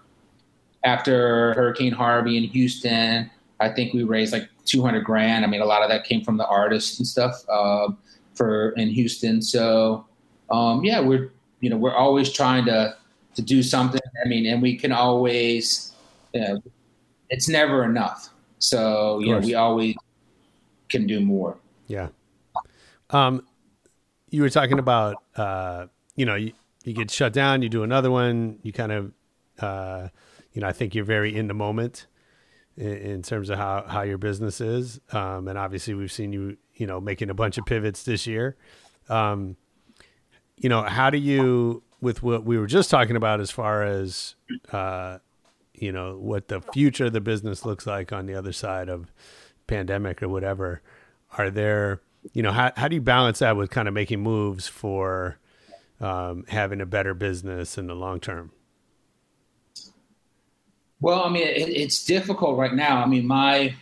after 0.85 1.53
Hurricane 1.55 1.93
Harvey 1.93 2.39
in 2.39 2.45
Houston, 2.45 3.31
I 3.61 3.69
think 3.69 3.93
we 3.93 4.05
raised 4.05 4.33
like 4.33 4.49
200 4.65 5.05
grand. 5.05 5.45
I 5.45 5.49
mean, 5.49 5.61
a 5.61 5.67
lot 5.67 5.83
of 5.83 5.89
that 5.91 6.05
came 6.05 6.23
from 6.23 6.37
the 6.37 6.47
artists 6.47 6.99
and 6.99 7.07
stuff 7.07 7.45
uh, 7.49 7.89
for 8.35 8.71
in 8.71 8.89
Houston. 8.89 9.43
So 9.43 10.07
um, 10.51 10.85
yeah, 10.85 11.01
we're 11.01 11.33
you 11.61 11.71
know 11.71 11.77
we're 11.77 11.95
always 11.95 12.33
trying 12.33 12.65
to 12.67 12.97
to 13.35 13.43
do 13.43 13.63
something. 13.63 14.01
I 14.25 14.29
mean, 14.29 14.47
and 14.47 14.63
we 14.63 14.77
can 14.77 14.93
always 14.93 15.93
you 16.33 16.41
know, 16.41 16.63
it's 17.31 17.49
never 17.49 17.85
enough. 17.85 18.31
So 18.59 19.19
you 19.19 19.33
know 19.33 19.41
we 19.41 19.55
always 19.55 19.97
can 20.99 21.07
do 21.07 21.21
more. 21.21 21.59
Yeah. 21.87 22.09
Um, 23.11 23.47
you 24.31 24.43
were 24.43 24.51
talking 24.51 24.79
about, 24.79 25.17
uh, 25.37 25.87
you 26.17 26.27
know, 26.27 26.35
you, 26.35 26.53
you 26.85 26.93
get 26.93 27.11
shut 27.11 27.33
down, 27.33 27.63
you 27.63 27.69
do 27.69 27.83
another 27.83 28.11
one, 28.11 28.59
you 28.63 28.73
kind 28.73 28.93
of, 28.93 29.13
uh, 29.61 30.09
you 30.53 30.61
know, 30.61 30.69
I 30.69 30.73
think 30.73 30.95
you're 30.95 31.05
very 31.05 31.35
in 31.35 31.49
the 31.49 31.55
moment 31.55 32.07
in, 32.77 32.93
in 32.93 33.23
terms 33.23 33.51
of 33.51 33.59
how, 33.59 33.85
how 33.87 34.03
your 34.03 34.19
business 34.19 34.61
is. 34.61 35.01
Um, 35.13 35.49
and 35.49 35.59
obviously 35.59 35.95
we've 35.95 36.13
seen 36.13 36.33
you, 36.33 36.57
you 36.75 36.87
know, 36.87 37.01
making 37.01 37.31
a 37.31 37.35
bunch 37.35 37.59
of 37.59 37.67
pivots 37.67 38.03
this 38.03 38.27
year. 38.27 38.57
Um, 39.09 39.57
you 40.57 40.69
know, 40.69 40.83
how 40.83 41.11
do 41.11 41.19
you, 41.19 41.83
with 42.01 42.23
what 42.23 42.45
we 42.45 42.59
were 42.59 42.67
just 42.67 42.91
talking 42.91 43.17
about 43.17 43.41
as 43.41 43.51
far 43.51 43.83
as, 43.83 44.35
uh, 44.73 45.19
you 45.75 45.91
know, 45.91 46.17
what 46.19 46.49
the 46.49 46.61
future 46.61 47.07
of 47.07 47.13
the 47.13 47.21
business 47.21 47.65
looks 47.65 47.87
like 47.87 48.13
on 48.13 48.27
the 48.27 48.35
other 48.35 48.53
side 48.53 48.89
of 48.89 49.13
pandemic 49.67 50.23
or 50.23 50.29
whatever, 50.29 50.83
are 51.39 51.51
there, 51.51 52.01
you 52.33 52.43
know, 52.43 52.53
how, 52.53 52.73
how 52.77 52.89
do 52.89 52.95
you 52.95 53.03
balance 53.03 53.41
that 53.41 53.57
with 53.57 53.71
kind 53.71 53.89
of 53.89 53.95
making 53.95 54.23
moves 54.23 54.67
for 54.67 55.39
um, 56.01 56.45
having 56.49 56.81
a 56.81 56.87
better 56.87 57.15
business 57.15 57.79
in 57.79 57.87
the 57.87 57.95
long 57.95 58.21
term? 58.21 58.53
Well, 61.01 61.25
I 61.25 61.29
mean, 61.29 61.47
it, 61.47 61.69
it's 61.69 62.05
difficult 62.05 62.57
right 62.57 62.75
now. 62.75 63.03
I 63.03 63.07
mean, 63.07 63.27
my 63.27 63.75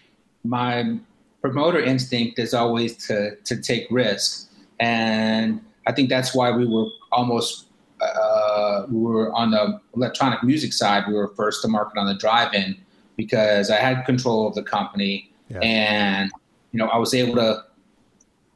my 0.44 0.98
promoter 1.40 1.80
instinct 1.80 2.38
is 2.38 2.52
always 2.52 2.96
to 3.06 3.36
to 3.44 3.60
take 3.60 3.86
risks, 3.90 4.48
and 4.80 5.60
I 5.86 5.92
think 5.92 6.08
that's 6.08 6.34
why 6.34 6.50
we 6.50 6.66
were 6.66 6.86
almost 7.12 7.66
uh, 8.00 8.86
we 8.90 9.00
were 9.00 9.32
on 9.32 9.52
the 9.52 9.80
electronic 9.94 10.42
music 10.42 10.72
side. 10.72 11.04
We 11.06 11.14
were 11.14 11.28
first 11.28 11.62
to 11.62 11.68
market 11.68 11.98
on 11.98 12.06
the 12.06 12.14
drive-in 12.14 12.76
because 13.16 13.70
I 13.70 13.76
had 13.76 14.04
control 14.04 14.48
of 14.48 14.54
the 14.54 14.62
company, 14.62 15.30
Yeah. 15.52 15.60
and 15.60 16.30
you 16.72 16.78
know, 16.78 16.86
I 16.86 16.96
was 16.96 17.12
able 17.14 17.34
to 17.36 17.64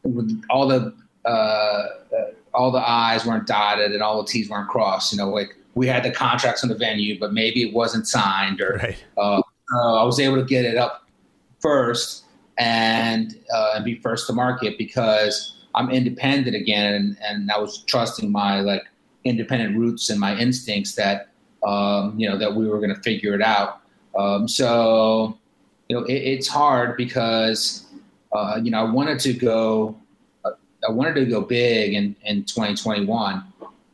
with 0.04 0.42
all 0.50 0.66
the 0.68 0.94
uh, 1.24 1.28
uh, 1.28 1.88
all 2.54 2.70
the 2.70 2.78
I's 2.78 3.26
weren't 3.26 3.46
dotted 3.46 3.92
and 3.92 4.02
all 4.02 4.22
the 4.22 4.28
T's 4.28 4.48
weren't 4.48 4.68
crossed. 4.68 5.12
You 5.12 5.18
know, 5.18 5.28
like 5.28 5.54
we 5.74 5.86
had 5.86 6.02
the 6.02 6.10
contracts 6.10 6.62
on 6.62 6.70
the 6.70 6.74
venue, 6.76 7.18
but 7.18 7.32
maybe 7.32 7.62
it 7.68 7.74
wasn't 7.74 8.06
signed, 8.08 8.60
or 8.60 8.76
Right. 8.82 9.04
uh, 9.18 9.42
uh, 9.74 9.94
I 10.00 10.04
was 10.04 10.18
able 10.20 10.36
to 10.36 10.44
get 10.44 10.64
it 10.64 10.76
up 10.76 11.06
first 11.60 12.24
and 12.58 13.36
uh, 13.52 13.72
and 13.74 13.84
be 13.84 13.96
first 13.96 14.26
to 14.28 14.32
market 14.32 14.78
because 14.78 15.54
I'm 15.74 15.90
independent 15.90 16.56
again, 16.56 16.94
and, 16.94 17.16
and 17.22 17.50
I 17.50 17.58
was 17.58 17.82
trusting 17.84 18.32
my 18.32 18.60
like 18.60 18.82
independent 19.24 19.76
roots 19.76 20.08
and 20.08 20.18
my 20.18 20.36
instincts 20.38 20.94
that 20.94 21.28
um, 21.66 22.18
you 22.18 22.28
know 22.28 22.38
that 22.38 22.54
we 22.54 22.66
were 22.68 22.78
going 22.78 22.94
to 22.94 23.02
figure 23.02 23.34
it 23.34 23.42
out. 23.42 23.80
Um, 24.18 24.48
so 24.48 25.36
you 25.88 25.96
know, 25.96 26.04
it, 26.04 26.14
it's 26.14 26.48
hard 26.48 26.96
because 26.96 27.86
uh, 28.32 28.60
you 28.62 28.70
know 28.70 28.80
I 28.80 28.90
wanted 28.90 29.20
to 29.20 29.32
go, 29.32 29.96
I 30.44 30.90
wanted 30.90 31.14
to 31.14 31.26
go 31.26 31.40
big 31.40 31.94
in 31.94 32.16
in 32.24 32.44
2021, 32.44 33.42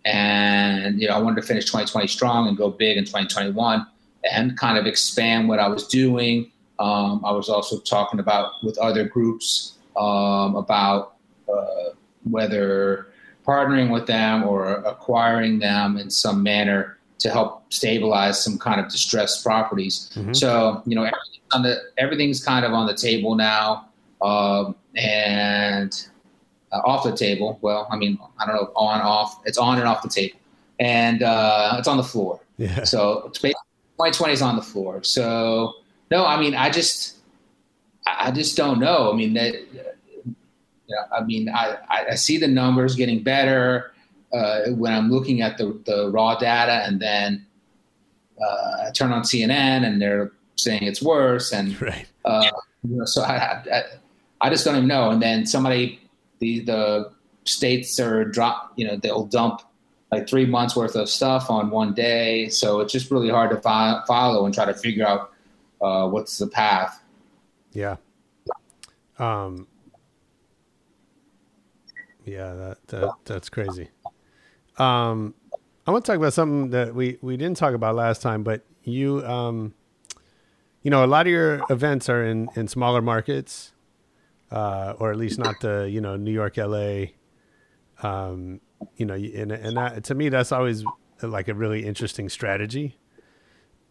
and 0.05 1.01
you 1.01 1.09
know 1.09 1.15
I 1.15 1.19
wanted 1.19 1.41
to 1.41 1.47
finish 1.47 1.65
2020 1.65 2.07
strong 2.07 2.49
and 2.49 2.57
go 2.57 2.71
big 2.71 2.97
in 2.97 3.05
2021 3.05 3.87
and 4.31 4.57
kind 4.57 4.79
of 4.79 4.87
expand 4.87 5.49
what 5.49 5.59
I 5.59 5.69
was 5.69 5.87
doing. 5.87 6.51
Um, 6.79 7.25
I 7.25 7.33
was 7.33 7.49
also 7.49 7.79
talking 7.81 8.21
about 8.21 8.53
with 8.63 8.79
other 8.79 9.05
groups 9.05 9.75
um, 9.97 10.57
about 10.57 11.17
uh, 11.53 11.91
whether 12.25 13.09
partnering 13.47 13.91
with 13.93 14.07
them 14.07 14.45
or 14.45 14.75
acquiring 14.75 15.59
them 15.59 15.97
in 15.97 16.09
some 16.11 16.43
manner 16.43 16.99
to 17.23 17.31
help 17.31 17.73
stabilize 17.73 18.43
some 18.43 18.59
kind 18.59 18.81
of 18.81 18.91
distressed 18.91 19.45
properties. 19.45 20.11
Mhm. 20.15 20.35
So 20.35 20.83
you 20.87 20.97
know, 20.97 21.03
everything's, 21.03 21.41
on 21.53 21.63
the, 21.63 21.81
everything's 21.99 22.45
kind 22.45 22.65
of 22.65 22.73
on 22.73 22.87
the 22.87 22.95
table 22.95 23.37
now, 23.37 23.89
um, 24.21 24.75
and 24.97 26.09
uh, 26.73 26.81
off 26.85 27.05
the 27.05 27.17
table. 27.17 27.59
Well, 27.63 27.87
I 27.91 27.97
mean, 27.97 28.19
I 28.39 28.47
don't 28.47 28.57
know, 28.57 28.73
on 28.75 29.01
off. 29.01 29.41
It's 29.45 29.59
on 29.59 29.79
and 29.79 29.87
off 29.87 30.03
the 30.03 30.09
table, 30.09 30.39
and 30.81 31.23
uh, 31.23 31.77
it's 31.79 31.89
on 31.89 31.97
the 31.97 32.05
floor. 32.05 32.41
Yeah. 32.59 32.83
So 32.85 33.31
2020 33.35 34.33
is 34.33 34.43
on 34.43 34.57
the 34.57 34.63
floor. 34.63 35.03
So 35.05 35.75
no, 36.11 36.27
I 36.27 36.39
mean, 36.41 36.55
I 36.55 36.71
just, 36.71 37.19
I 38.07 38.31
just 38.33 38.57
don't 38.57 38.81
know. 38.81 39.13
I 39.13 39.17
mean 39.17 39.35
that, 39.35 39.55
yeah, 39.73 41.05
I 41.17 41.23
mean, 41.23 41.49
I 41.49 41.79
I 41.89 42.15
see 42.17 42.37
the 42.37 42.49
numbers 42.49 42.97
getting 42.97 43.23
better 43.23 43.92
uh, 44.33 44.71
when 44.71 44.93
I'm 44.93 45.11
looking 45.11 45.43
at 45.43 45.59
the 45.59 45.81
the 45.85 46.11
raw 46.11 46.37
data, 46.37 46.85
and 46.87 47.01
then 47.01 47.47
uh, 48.41 48.87
I 48.89 48.91
turn 48.93 49.13
on 49.13 49.23
CNN 49.23 49.87
and 49.87 50.01
they're 50.01 50.33
saying 50.57 50.83
it's 50.83 51.03
worse, 51.03 51.53
and 51.53 51.81
Right. 51.81 52.07
uh, 52.25 52.51
you 52.89 52.97
know, 52.97 53.05
so 53.05 53.23
I, 53.23 53.63
I, 53.73 53.83
I 54.41 54.51
just 54.51 54.65
don't 54.65 54.77
even 54.77 54.89
know. 54.89 55.11
And 55.11 55.23
then 55.23 55.47
somebody, 55.47 56.01
the 56.41 56.61
the 56.61 57.13
states 57.45 57.99
are 58.01 58.25
drop, 58.25 58.73
you 58.77 58.87
know, 58.87 58.97
they'll 58.97 59.27
dump 59.27 59.63
like 60.11 60.29
three 60.29 60.47
months 60.47 60.77
worth 60.77 60.95
of 60.95 61.09
stuff 61.09 61.51
on 61.51 61.71
one 61.71 61.95
day. 61.95 62.49
So 62.49 62.81
it's 62.81 62.93
just 62.93 63.11
really 63.11 63.31
hard 63.31 63.51
to 63.51 63.57
fo- 63.57 64.03
follow 64.07 64.45
and 64.45 64.55
try 64.55 64.65
to 64.67 64.75
figure 64.75 65.07
out 65.07 65.33
uh, 65.81 66.09
what's 66.09 66.39
the 66.39 66.47
path. 66.47 67.03
Yeah. 67.73 67.97
Um, 69.19 69.67
yeah, 72.25 72.53
that, 72.55 72.87
that 72.89 73.15
that's 73.25 73.49
crazy. 73.49 73.89
Um, 74.79 75.35
I 75.87 75.91
want 75.91 76.05
to 76.05 76.13
talk 76.13 76.19
about 76.19 76.33
something 76.33 76.71
that 76.71 76.95
we, 76.95 77.19
we 77.23 77.37
didn't 77.37 77.57
talk 77.57 77.75
about 77.75 77.95
last 77.95 78.23
time, 78.23 78.43
but 78.43 78.65
you, 78.85 79.25
um, 79.27 79.75
you 80.83 80.91
know, 80.91 81.05
a 81.05 81.07
lot 81.07 81.27
of 81.27 81.33
your 81.33 81.63
events 81.71 82.09
are 82.09 82.25
in, 82.25 82.49
in 82.57 82.69
smaller 82.69 83.03
markets, 83.03 83.73
uh, 84.51 84.95
or 84.99 85.11
at 85.11 85.17
least 85.17 85.39
not 85.39 85.61
the, 85.61 85.89
you 85.91 86.01
know, 86.01 86.17
New 86.17 86.33
York, 86.33 86.57
LA. 86.57 87.07
Um, 88.03 88.61
you 88.97 89.07
know, 89.07 89.15
and, 89.15 89.53
and 89.53 89.77
that, 89.77 90.05
to 90.05 90.15
me, 90.15 90.29
that's 90.29 90.53
always 90.53 90.85
like 91.21 91.49
a 91.49 91.55
really 91.55 91.85
interesting 91.85 92.29
strategy 92.29 92.97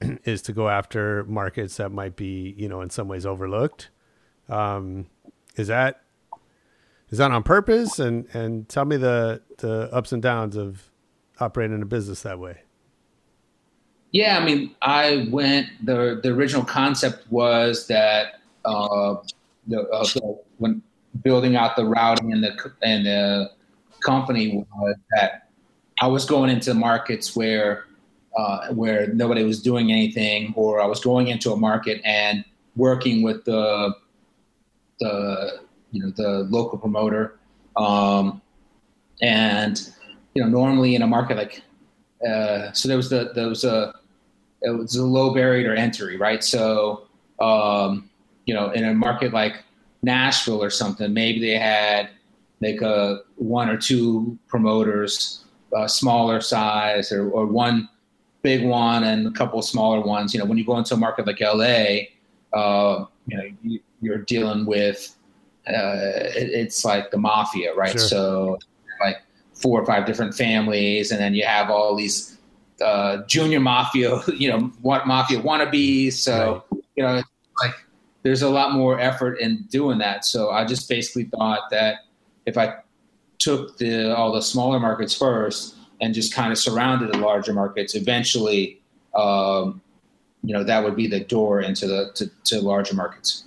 is 0.25 0.41
to 0.43 0.53
go 0.53 0.69
after 0.69 1.23
markets 1.25 1.77
that 1.77 1.91
might 1.91 2.15
be, 2.15 2.53
you 2.57 2.67
know, 2.67 2.81
in 2.81 2.89
some 2.89 3.07
ways 3.07 3.25
overlooked. 3.25 3.89
Um, 4.49 5.07
is 5.55 5.67
that 5.67 6.01
is 7.11 7.17
that 7.17 7.31
on 7.31 7.43
purpose? 7.43 7.99
And 7.99 8.27
and 8.33 8.67
tell 8.67 8.85
me 8.85 8.97
the 8.97 9.41
the 9.57 9.89
ups 9.93 10.11
and 10.11 10.21
downs 10.21 10.55
of 10.55 10.89
operating 11.39 11.81
a 11.81 11.85
business 11.85 12.21
that 12.21 12.39
way. 12.39 12.61
Yeah, 14.11 14.37
I 14.37 14.43
mean, 14.43 14.75
I 14.81 15.27
went. 15.29 15.67
the 15.85 16.19
The 16.21 16.29
original 16.29 16.65
concept 16.65 17.31
was 17.31 17.87
that 17.87 18.41
uh, 18.65 19.15
the, 19.67 19.81
uh, 19.89 20.05
when 20.57 20.81
building 21.23 21.55
out 21.55 21.75
the 21.75 21.85
routing 21.85 22.31
and 22.33 22.43
the 22.43 22.71
and 22.81 23.05
the 23.05 23.51
company 24.01 24.65
was 24.75 24.95
that 25.11 25.49
I 26.01 26.07
was 26.07 26.25
going 26.25 26.49
into 26.49 26.73
markets 26.73 27.35
where 27.35 27.85
uh, 28.35 28.73
where 28.73 29.07
nobody 29.07 29.43
was 29.43 29.61
doing 29.61 29.91
anything, 29.91 30.53
or 30.55 30.81
I 30.81 30.85
was 30.85 30.99
going 30.99 31.27
into 31.27 31.51
a 31.51 31.57
market 31.57 32.01
and 32.03 32.43
working 32.75 33.21
with 33.21 33.45
the 33.45 33.95
the 34.99 35.60
you 35.91 36.01
know 36.01 36.11
the 36.15 36.47
local 36.49 36.77
promoter, 36.77 37.39
um, 37.77 38.41
and 39.21 39.91
you 40.33 40.43
know 40.43 40.49
normally 40.49 40.95
in 40.95 41.01
a 41.01 41.07
market 41.07 41.37
like 41.37 41.61
uh, 42.27 42.71
so 42.71 42.87
there 42.87 42.97
was 42.97 43.09
the 43.09 43.31
there 43.35 43.47
was 43.47 43.63
a 43.63 43.93
it 44.61 44.69
was 44.69 44.95
a 44.95 45.05
low 45.05 45.33
barrier 45.33 45.73
to 45.75 45.79
entry, 45.81 46.17
right? 46.17 46.43
So 46.43 47.07
um, 47.39 48.09
you 48.45 48.53
know 48.53 48.71
in 48.71 48.83
a 48.83 48.93
market 48.93 49.33
like 49.33 49.63
Nashville 50.03 50.63
or 50.63 50.69
something, 50.69 51.13
maybe 51.13 51.39
they 51.39 51.57
had 51.57 52.09
like 52.61 52.81
a 52.81 53.21
one 53.35 53.69
or 53.69 53.77
two 53.77 54.37
promoters, 54.47 55.45
uh, 55.75 55.87
smaller 55.87 56.41
size, 56.41 57.11
or, 57.11 57.29
or 57.31 57.45
one 57.45 57.89
big 58.41 58.63
one 58.65 59.03
and 59.03 59.27
a 59.27 59.31
couple 59.31 59.61
smaller 59.61 60.01
ones. 60.01 60.33
You 60.33 60.39
know, 60.39 60.45
when 60.45 60.57
you 60.57 60.65
go 60.65 60.77
into 60.77 60.93
a 60.93 60.97
market 60.97 61.27
like 61.27 61.41
LA, 61.41 62.07
uh, 62.53 63.05
you 63.27 63.37
know, 63.37 63.43
you, 63.63 63.79
you're 64.01 64.19
dealing 64.19 64.65
with 64.65 65.15
uh, 65.67 65.95
it, 66.35 66.49
it's 66.49 66.83
like 66.83 67.11
the 67.11 67.17
mafia, 67.17 67.73
right? 67.75 67.91
Sure. 67.91 67.99
So 67.99 68.59
like 68.99 69.17
four 69.53 69.81
or 69.81 69.85
five 69.85 70.05
different 70.05 70.33
families, 70.33 71.11
and 71.11 71.19
then 71.19 71.33
you 71.33 71.45
have 71.45 71.69
all 71.69 71.95
these 71.95 72.37
uh, 72.81 73.23
junior 73.27 73.59
mafia, 73.59 74.19
you 74.37 74.49
know, 74.49 74.71
what 74.81 75.07
mafia 75.07 75.39
wannabes. 75.39 76.13
So 76.13 76.63
you 76.95 77.03
know, 77.03 77.21
like 77.63 77.75
there's 78.23 78.41
a 78.41 78.49
lot 78.49 78.73
more 78.73 78.99
effort 78.99 79.39
in 79.39 79.63
doing 79.69 79.97
that. 79.99 80.25
So 80.25 80.51
I 80.51 80.65
just 80.65 80.89
basically 80.89 81.25
thought 81.25 81.69
that 81.71 81.99
if 82.45 82.57
I 82.57 82.75
took 83.39 83.77
the 83.77 84.15
all 84.15 84.31
the 84.31 84.41
smaller 84.41 84.79
markets 84.79 85.15
first 85.15 85.75
and 86.01 86.13
just 86.13 86.33
kind 86.33 86.51
of 86.51 86.57
surrounded 86.57 87.13
the 87.13 87.17
larger 87.17 87.53
markets, 87.53 87.95
eventually, 87.95 88.81
um, 89.15 89.81
you 90.43 90.53
know, 90.53 90.63
that 90.63 90.83
would 90.83 90.95
be 90.95 91.07
the 91.07 91.19
door 91.19 91.61
into 91.61 91.87
the 91.87 92.11
to, 92.15 92.31
to 92.45 92.61
larger 92.61 92.95
markets. 92.95 93.45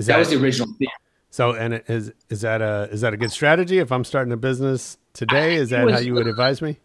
Is 0.00 0.06
That 0.06 0.18
was 0.18 0.30
the 0.30 0.40
original 0.40 0.72
thing. 0.78 0.88
so? 1.28 1.52
And 1.52 1.82
is 1.86 2.10
is 2.30 2.40
that 2.40 2.62
a 2.62 2.88
is 2.90 3.02
that 3.02 3.12
a 3.12 3.18
good 3.18 3.30
strategy? 3.30 3.78
If 3.78 3.92
I'm 3.92 4.02
starting 4.04 4.32
a 4.32 4.36
business 4.38 4.96
today, 5.12 5.56
is 5.56 5.68
that 5.70 5.84
was- 5.84 5.94
how 5.94 6.00
you 6.00 6.14
would 6.14 6.26
advise 6.26 6.62
me? 6.62 6.78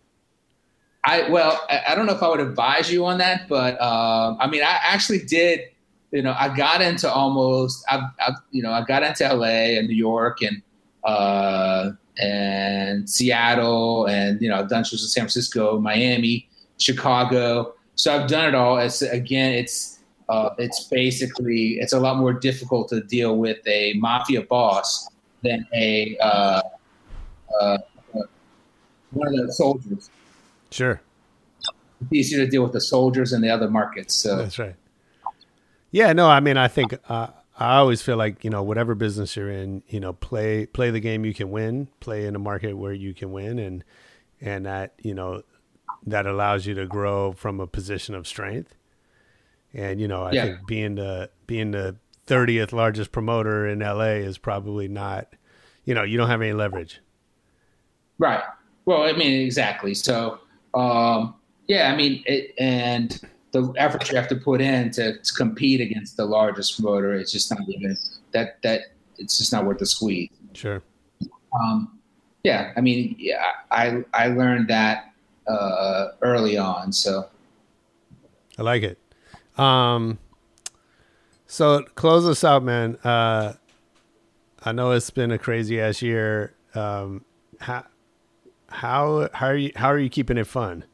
I 1.06 1.30
well, 1.30 1.64
I, 1.70 1.82
I 1.90 1.96
don't 1.96 2.08
know 2.08 2.14
if 2.14 2.22
I 2.22 2.28
would 2.28 2.40
advise 2.42 2.92
you 2.92 3.06
on 3.06 3.20
that, 3.20 3.48
but 3.48 3.80
um, 3.82 4.38
I 4.42 4.48
mean, 4.48 4.64
I 4.64 4.80
actually 4.84 5.20
did. 5.20 5.62
You 6.12 6.24
know, 6.24 6.36
I 6.38 6.54
got 6.56 6.82
into 6.82 7.10
almost. 7.10 7.86
I, 7.88 8.02
I 8.20 8.32
you 8.52 8.62
know, 8.62 8.72
I 8.72 8.84
got 8.84 9.04
into 9.04 9.24
LA 9.34 9.78
and 9.78 9.88
New 9.88 9.96
York 9.96 10.42
and 10.42 10.62
uh, 11.06 11.92
and 12.20 13.10
Seattle, 13.10 14.08
and 14.08 14.42
you 14.42 14.50
know, 14.50 14.56
I've 14.58 14.68
done 14.70 14.84
shows 14.84 15.04
in 15.04 15.08
San 15.08 15.22
Francisco, 15.22 15.80
Miami, 15.80 16.50
Chicago. 16.80 17.76
So 17.96 18.14
I've 18.14 18.28
done 18.28 18.50
it 18.50 18.56
all. 18.56 18.78
It's 18.80 19.02
again, 19.02 19.54
it's 19.54 19.95
uh, 20.30 20.50
it's 20.58 20.86
basically 20.86 21.78
it's 21.80 21.94
a 21.94 22.00
lot 22.00 22.18
more 22.18 22.34
difficult 22.34 22.90
to 22.90 23.02
deal 23.02 23.38
with 23.38 23.60
a 23.68 23.94
mafia 23.94 24.42
boss 24.42 25.10
than 25.44 25.66
a 25.74 26.18
uh, 26.18 26.62
uh, 27.60 27.78
one 29.12 29.40
of 29.40 29.48
the 29.48 29.54
soldiers 29.54 30.10
Sure, 30.72 31.00
it's 32.02 32.12
easier 32.12 32.44
to 32.44 32.52
deal 32.52 32.64
with 32.64 32.74
the 32.74 32.82
soldiers 32.82 33.32
and 33.32 33.42
the 33.42 33.50
other 33.50 33.70
markets. 33.70 34.14
So 34.14 34.36
that's 34.36 34.60
right. 34.60 34.76
Yeah, 35.92 36.12
no, 36.12 36.28
I 36.28 36.42
mean, 36.42 36.58
I 36.58 36.68
think 36.68 36.96
uh, 37.08 37.28
I 37.58 37.78
always 37.78 38.02
feel 38.02 38.18
like 38.18 38.44
you 38.44 38.50
know, 38.50 38.62
whatever 38.62 38.94
business 38.94 39.38
you're 39.38 39.50
in, 39.50 39.84
you 39.88 40.02
know, 40.02 40.12
play 40.12 40.66
play 40.66 40.92
the 40.92 41.00
game 41.00 41.24
you 41.24 41.34
can 41.34 41.50
win, 41.52 41.88
play 42.02 42.26
in 42.26 42.36
a 42.36 42.40
market 42.40 42.74
where 42.74 42.92
you 42.92 43.14
can 43.14 43.32
win, 43.32 43.58
and 43.58 43.86
and 44.42 44.66
that 44.66 44.94
you 45.02 45.14
know 45.14 45.44
that 46.06 46.26
allows 46.26 46.66
you 46.66 46.74
to 46.74 46.86
grow 46.86 47.32
from 47.32 47.62
a 47.62 47.68
position 47.68 48.16
of 48.16 48.28
strength. 48.28 48.76
And 49.76 50.00
you 50.00 50.08
know, 50.08 50.24
I 50.24 50.32
Yeah. 50.32 50.46
think 50.46 50.66
being 50.68 50.96
the 50.96 51.30
being 51.48 51.72
the 51.72 51.98
thirtieth 52.26 52.74
largest 52.74 53.12
promoter 53.12 53.68
in 53.68 53.80
LA 53.80 54.16
is 54.24 54.38
probably 54.38 54.88
not, 54.88 55.28
you 55.84 55.94
know, 55.94 56.02
you 56.04 56.18
don't 56.18 56.30
have 56.30 56.42
any 56.42 56.54
leverage. 56.54 57.02
right. 58.18 58.42
Well, 58.86 59.04
I 59.04 59.14
mean, 59.14 59.42
exactly. 59.46 59.94
So 59.94 60.40
um, 60.74 61.36
yeah, 61.68 61.92
I 61.92 61.96
mean, 61.96 62.24
it, 62.26 62.54
and 62.58 63.20
the 63.52 63.74
effort 63.78 64.10
you 64.10 64.16
have 64.18 64.28
to 64.30 64.36
put 64.36 64.62
in 64.62 64.92
to, 64.92 65.18
to 65.20 65.34
compete 65.34 65.82
against 65.82 66.18
the 66.18 66.26
largest 66.26 66.76
promoter 66.76 67.14
is 67.14 67.32
just 67.32 67.50
not 67.52 67.68
even 67.68 67.98
that 68.32 68.62
that 68.64 68.82
it's 69.18 69.38
just 69.38 69.52
not 69.52 69.66
worth 69.66 69.80
the 69.80 69.86
squeeze. 69.86 70.30
Sure. 70.54 70.82
Um, 71.60 72.00
yeah, 72.44 72.72
I 72.78 72.82
mean, 72.82 73.16
yeah, 73.18 73.44
I 73.72 74.04
I 74.14 74.28
learned 74.28 74.68
that 74.70 75.12
uh, 75.48 76.10
early 76.22 76.58
on. 76.58 76.92
So 76.94 77.28
I 78.58 78.62
like 78.62 78.84
it. 78.84 78.98
Um, 79.58 80.20
so 81.48 81.84
close 81.96 82.28
us 82.28 82.44
out, 82.44 82.64
man. 82.64 82.98
Uh, 83.04 83.54
I 84.64 84.72
know 84.72 84.92
it's 84.92 85.10
been 85.10 85.32
a 85.32 85.38
crazy 85.38 85.80
ass 85.80 86.02
year. 86.02 86.54
Um, 86.74 87.24
how 87.60 87.86
how 88.68 89.30
how 89.34 89.48
are 89.48 89.56
you 89.56 89.72
how 89.76 89.88
are 89.88 90.00
you 90.00 90.10
keeping 90.10 90.38
it 90.38 90.48
fun? 90.48 90.86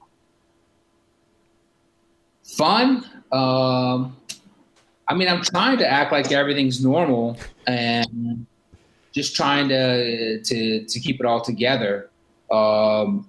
fun. 2.52 3.06
Um, 3.32 4.16
I 5.08 5.14
mean, 5.16 5.28
I'm 5.28 5.42
trying 5.42 5.78
to 5.80 5.88
act 5.88 6.12
like 6.12 6.32
everything's 6.32 6.84
normal 6.84 7.38
and 7.68 8.46
just 9.12 9.36
trying 9.36 9.68
to 9.70 10.42
to 10.42 10.86
to 10.86 11.00
keep 11.00 11.20
it 11.20 11.26
all 11.26 11.42
together. 11.42 12.10
Um, 12.52 13.28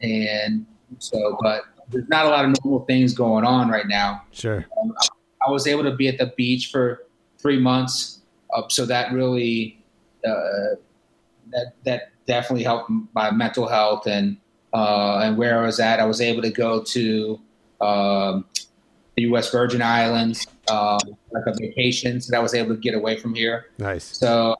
and 0.00 0.66
so, 0.98 1.38
but 1.40 1.64
there's 1.92 2.08
not 2.08 2.26
a 2.26 2.28
lot 2.28 2.44
of 2.44 2.54
normal 2.64 2.84
things 2.86 3.14
going 3.14 3.44
on 3.44 3.68
right 3.68 3.86
now. 3.86 4.22
Sure. 4.32 4.66
Um, 4.80 4.94
I, 4.98 5.06
I 5.46 5.50
was 5.50 5.66
able 5.66 5.82
to 5.84 5.94
be 5.94 6.08
at 6.08 6.18
the 6.18 6.32
beach 6.36 6.70
for 6.70 7.06
three 7.38 7.58
months, 7.58 8.20
uh, 8.54 8.62
so 8.68 8.86
that 8.86 9.12
really 9.12 9.82
uh, 10.26 10.76
that 11.50 11.74
that 11.84 12.12
definitely 12.26 12.64
helped 12.64 12.90
my 13.14 13.30
mental 13.30 13.66
health 13.66 14.06
and 14.06 14.36
uh, 14.72 15.20
and 15.22 15.36
where 15.36 15.60
I 15.60 15.66
was 15.66 15.80
at. 15.80 16.00
I 16.00 16.04
was 16.04 16.20
able 16.20 16.42
to 16.42 16.50
go 16.50 16.82
to 16.82 17.40
um, 17.80 18.44
the 19.16 19.22
U.S. 19.22 19.50
Virgin 19.50 19.82
Islands 19.82 20.46
um, 20.70 20.98
like 21.32 21.44
a 21.46 21.52
vacation, 21.54 22.20
so 22.20 22.30
that 22.30 22.38
I 22.38 22.40
was 22.40 22.54
able 22.54 22.74
to 22.74 22.80
get 22.80 22.94
away 22.94 23.18
from 23.18 23.34
here. 23.34 23.66
Nice. 23.78 24.04
So, 24.16 24.56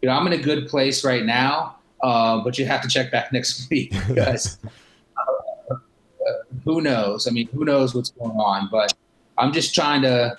you 0.00 0.08
know, 0.08 0.14
I'm 0.14 0.26
in 0.26 0.32
a 0.32 0.42
good 0.42 0.68
place 0.68 1.04
right 1.04 1.24
now, 1.24 1.76
uh, 2.02 2.42
but 2.42 2.58
you 2.58 2.64
have 2.66 2.80
to 2.82 2.88
check 2.88 3.10
back 3.10 3.32
next 3.32 3.68
week 3.70 3.92
because 4.08 4.58
who 6.64 6.80
knows? 6.80 7.26
I 7.26 7.30
mean, 7.30 7.48
who 7.48 7.64
knows 7.64 7.94
what's 7.94 8.10
going 8.10 8.36
on? 8.36 8.68
But 8.70 8.92
I'm 9.38 9.52
just 9.52 9.74
trying 9.74 10.02
to 10.02 10.38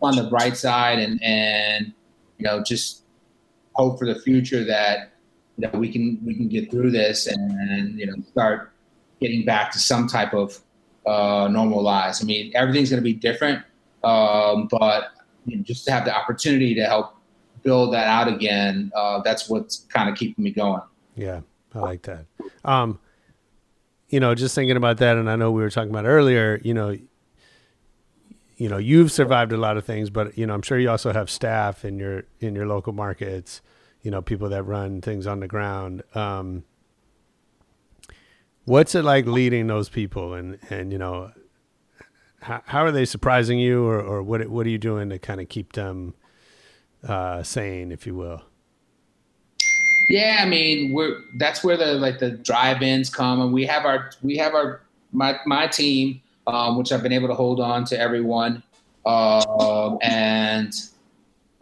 on 0.00 0.16
the 0.16 0.24
bright 0.24 0.56
side 0.56 0.98
and 0.98 1.22
and 1.22 1.92
you 2.38 2.44
know 2.44 2.62
just 2.62 3.04
hope 3.74 3.98
for 3.98 4.06
the 4.06 4.18
future 4.20 4.64
that 4.64 5.12
know 5.62 5.78
we 5.78 5.90
can 5.90 6.18
we 6.24 6.34
can 6.34 6.48
get 6.48 6.70
through 6.70 6.90
this 6.90 7.26
and 7.26 7.98
you 7.98 8.06
know 8.06 8.14
start 8.30 8.72
getting 9.20 9.44
back 9.44 9.70
to 9.72 9.78
some 9.78 10.06
type 10.06 10.34
of 10.34 10.58
uh, 11.06 11.48
normal 11.50 11.82
lives. 11.82 12.22
I 12.22 12.26
mean, 12.26 12.52
everything's 12.54 12.90
going 12.90 13.00
to 13.00 13.04
be 13.04 13.12
different, 13.12 13.64
um, 14.02 14.68
but 14.68 15.12
you 15.46 15.56
know, 15.56 15.62
just 15.62 15.84
to 15.86 15.92
have 15.92 16.04
the 16.04 16.14
opportunity 16.14 16.74
to 16.74 16.84
help 16.84 17.16
build 17.62 17.94
that 17.94 18.06
out 18.06 18.28
again, 18.28 18.90
uh, 18.94 19.20
that's 19.22 19.48
what's 19.48 19.86
kind 19.88 20.08
of 20.08 20.16
keeping 20.16 20.42
me 20.42 20.50
going. 20.50 20.82
Yeah, 21.14 21.40
I 21.74 21.78
like 21.78 22.02
that. 22.02 22.26
Um, 22.64 22.98
you 24.12 24.20
know, 24.20 24.34
just 24.34 24.54
thinking 24.54 24.76
about 24.76 24.98
that, 24.98 25.16
and 25.16 25.28
I 25.28 25.36
know 25.36 25.50
we 25.50 25.62
were 25.62 25.70
talking 25.70 25.88
about 25.88 26.04
earlier. 26.04 26.60
You 26.62 26.74
know, 26.74 26.98
you 28.58 28.68
know, 28.68 28.76
you've 28.76 29.10
survived 29.10 29.52
a 29.52 29.56
lot 29.56 29.78
of 29.78 29.86
things, 29.86 30.10
but 30.10 30.36
you 30.36 30.46
know, 30.46 30.52
I'm 30.52 30.60
sure 30.60 30.78
you 30.78 30.90
also 30.90 31.14
have 31.14 31.30
staff 31.30 31.82
in 31.82 31.98
your 31.98 32.24
in 32.38 32.54
your 32.54 32.66
local 32.66 32.92
markets. 32.92 33.62
You 34.02 34.10
know, 34.10 34.20
people 34.20 34.50
that 34.50 34.64
run 34.64 35.00
things 35.00 35.26
on 35.26 35.40
the 35.40 35.48
ground. 35.48 36.02
Um, 36.14 36.64
what's 38.66 38.94
it 38.94 39.02
like 39.02 39.24
leading 39.24 39.66
those 39.66 39.88
people, 39.88 40.34
and 40.34 40.58
and 40.68 40.92
you 40.92 40.98
know, 40.98 41.32
how 42.42 42.62
how 42.66 42.84
are 42.84 42.92
they 42.92 43.06
surprising 43.06 43.58
you, 43.58 43.86
or 43.86 43.98
or 43.98 44.22
what 44.22 44.46
what 44.50 44.66
are 44.66 44.70
you 44.70 44.78
doing 44.78 45.08
to 45.08 45.18
kind 45.18 45.40
of 45.40 45.48
keep 45.48 45.72
them 45.72 46.12
uh, 47.08 47.42
sane, 47.42 47.90
if 47.90 48.06
you 48.06 48.14
will? 48.14 48.42
Yeah, 50.08 50.38
I 50.40 50.46
mean, 50.46 50.92
we're 50.92 51.18
that's 51.36 51.62
where 51.64 51.76
the 51.76 51.94
like 51.94 52.18
the 52.18 52.30
drive-ins 52.30 53.08
come, 53.08 53.40
and 53.40 53.52
we 53.52 53.66
have 53.66 53.84
our 53.84 54.10
we 54.22 54.36
have 54.36 54.54
our 54.54 54.82
my 55.12 55.38
my 55.46 55.66
team, 55.66 56.20
um, 56.46 56.76
which 56.76 56.92
I've 56.92 57.02
been 57.02 57.12
able 57.12 57.28
to 57.28 57.34
hold 57.34 57.60
on 57.60 57.84
to 57.86 57.98
everyone, 57.98 58.62
um, 59.06 59.98
and 60.02 60.72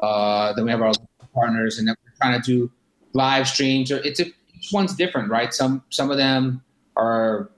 uh, 0.00 0.52
then 0.54 0.64
we 0.64 0.70
have 0.70 0.82
our 0.82 0.92
partners, 1.34 1.78
and 1.78 1.86
then 1.86 1.94
we're 2.04 2.12
trying 2.20 2.40
to 2.40 2.46
do 2.46 2.70
live 3.12 3.46
streams. 3.46 3.92
Or 3.92 3.98
it's 3.98 4.20
a, 4.20 4.26
each 4.26 4.70
one's 4.72 4.94
different, 4.94 5.30
right? 5.30 5.52
Some 5.54 5.82
some 5.90 6.10
of 6.10 6.16
them 6.16 6.62
are 6.96 7.50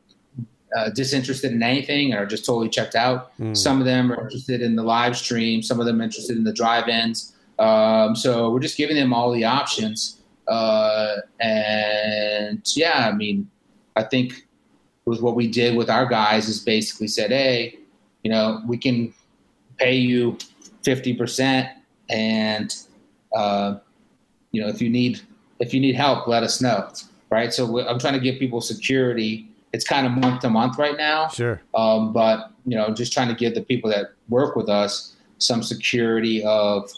uh, 0.77 0.91
disinterested 0.91 1.53
in 1.53 1.63
anything 1.63 2.13
and 2.13 2.21
are 2.21 2.27
just 2.27 2.45
totally 2.45 2.69
checked 2.69 2.95
out. 2.95 3.37
Mm. 3.39 3.57
Some 3.57 3.81
of 3.81 3.87
them 3.87 4.13
are 4.13 4.23
interested 4.23 4.63
in 4.63 4.77
the 4.77 4.83
live 4.83 5.17
stream. 5.17 5.63
Some 5.63 5.81
of 5.81 5.87
them 5.87 6.01
interested 6.01 6.37
in 6.37 6.45
the 6.45 6.53
drive-ins. 6.53 7.35
Um, 7.59 8.17
so 8.17 8.51
we're 8.51 8.61
just 8.61 8.77
giving 8.77 8.97
them 8.97 9.13
all 9.13 9.31
the 9.33 9.45
options. 9.45 10.19
Uh, 10.49 11.17
and 11.41 12.63
yeah, 12.77 13.09
I 13.09 13.13
mean, 13.13 13.49
I 13.97 14.03
think 14.03 14.47
with 15.05 15.21
what 15.21 15.35
we 15.35 15.49
did 15.49 15.77
with 15.77 15.91
our 15.91 16.07
guys 16.07 16.49
is 16.49 16.61
basically 16.61 17.09
said, 17.09 17.31
hey, 17.31 17.79
you 18.23 18.31
know, 18.31 18.63
we 18.67 18.77
can 18.79 19.13
pay 19.79 19.95
you 19.95 20.39
fifty 20.83 21.15
percent, 21.15 21.69
and 22.09 22.75
uh, 23.35 23.77
you 24.53 24.61
know, 24.63 24.69
if 24.69 24.81
you 24.81 24.89
need 24.91 25.21
if 25.59 25.73
you 25.73 25.81
need 25.81 25.95
help, 25.95 26.27
let 26.27 26.43
us 26.43 26.61
know, 26.61 26.89
right? 27.31 27.53
So 27.53 27.87
I'm 27.87 27.99
trying 27.99 28.15
to 28.15 28.21
give 28.21 28.39
people 28.39 28.61
security. 28.61 29.49
It's 29.73 29.85
kind 29.85 30.07
of 30.07 30.13
month 30.13 30.43
to 30.43 30.51
month 30.51 30.77
right 30.77 30.97
now, 30.99 31.29
Sure. 31.29 31.63
um, 31.75 32.13
but 32.13 32.51
you 32.67 32.77
know, 32.77 32.93
just 32.93 33.13
trying 33.13 33.29
to 33.29 33.35
give 33.35 33.55
the 33.55 33.63
people 33.63 33.89
that 33.91 34.13
work 34.29 34.55
with 34.55 34.69
us 34.69 35.17
some 35.39 35.63
security 35.63 36.45
of, 36.45 36.91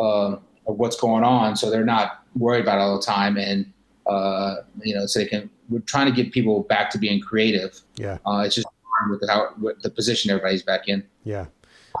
um, 0.00 0.38
of 0.66 0.78
what's 0.78 0.96
going 0.96 1.24
on, 1.24 1.56
so 1.56 1.68
they're 1.68 1.84
not 1.84 2.21
worried 2.36 2.62
about 2.62 2.78
all 2.78 2.98
the 2.98 3.04
time, 3.04 3.36
and 3.36 3.72
uh, 4.06 4.56
you 4.82 4.94
know, 4.94 5.06
so 5.06 5.20
they 5.20 5.26
can. 5.26 5.50
We're 5.68 5.80
trying 5.80 6.06
to 6.06 6.12
get 6.12 6.32
people 6.32 6.62
back 6.64 6.90
to 6.90 6.98
being 6.98 7.20
creative. 7.20 7.80
Yeah. 7.96 8.18
Uh, 8.26 8.42
it's 8.44 8.54
just 8.54 8.66
with 9.08 9.28
how 9.28 9.54
with 9.60 9.80
the 9.80 9.90
position 9.90 10.30
everybody's 10.30 10.62
back 10.62 10.88
in. 10.88 11.04
Yeah. 11.24 11.46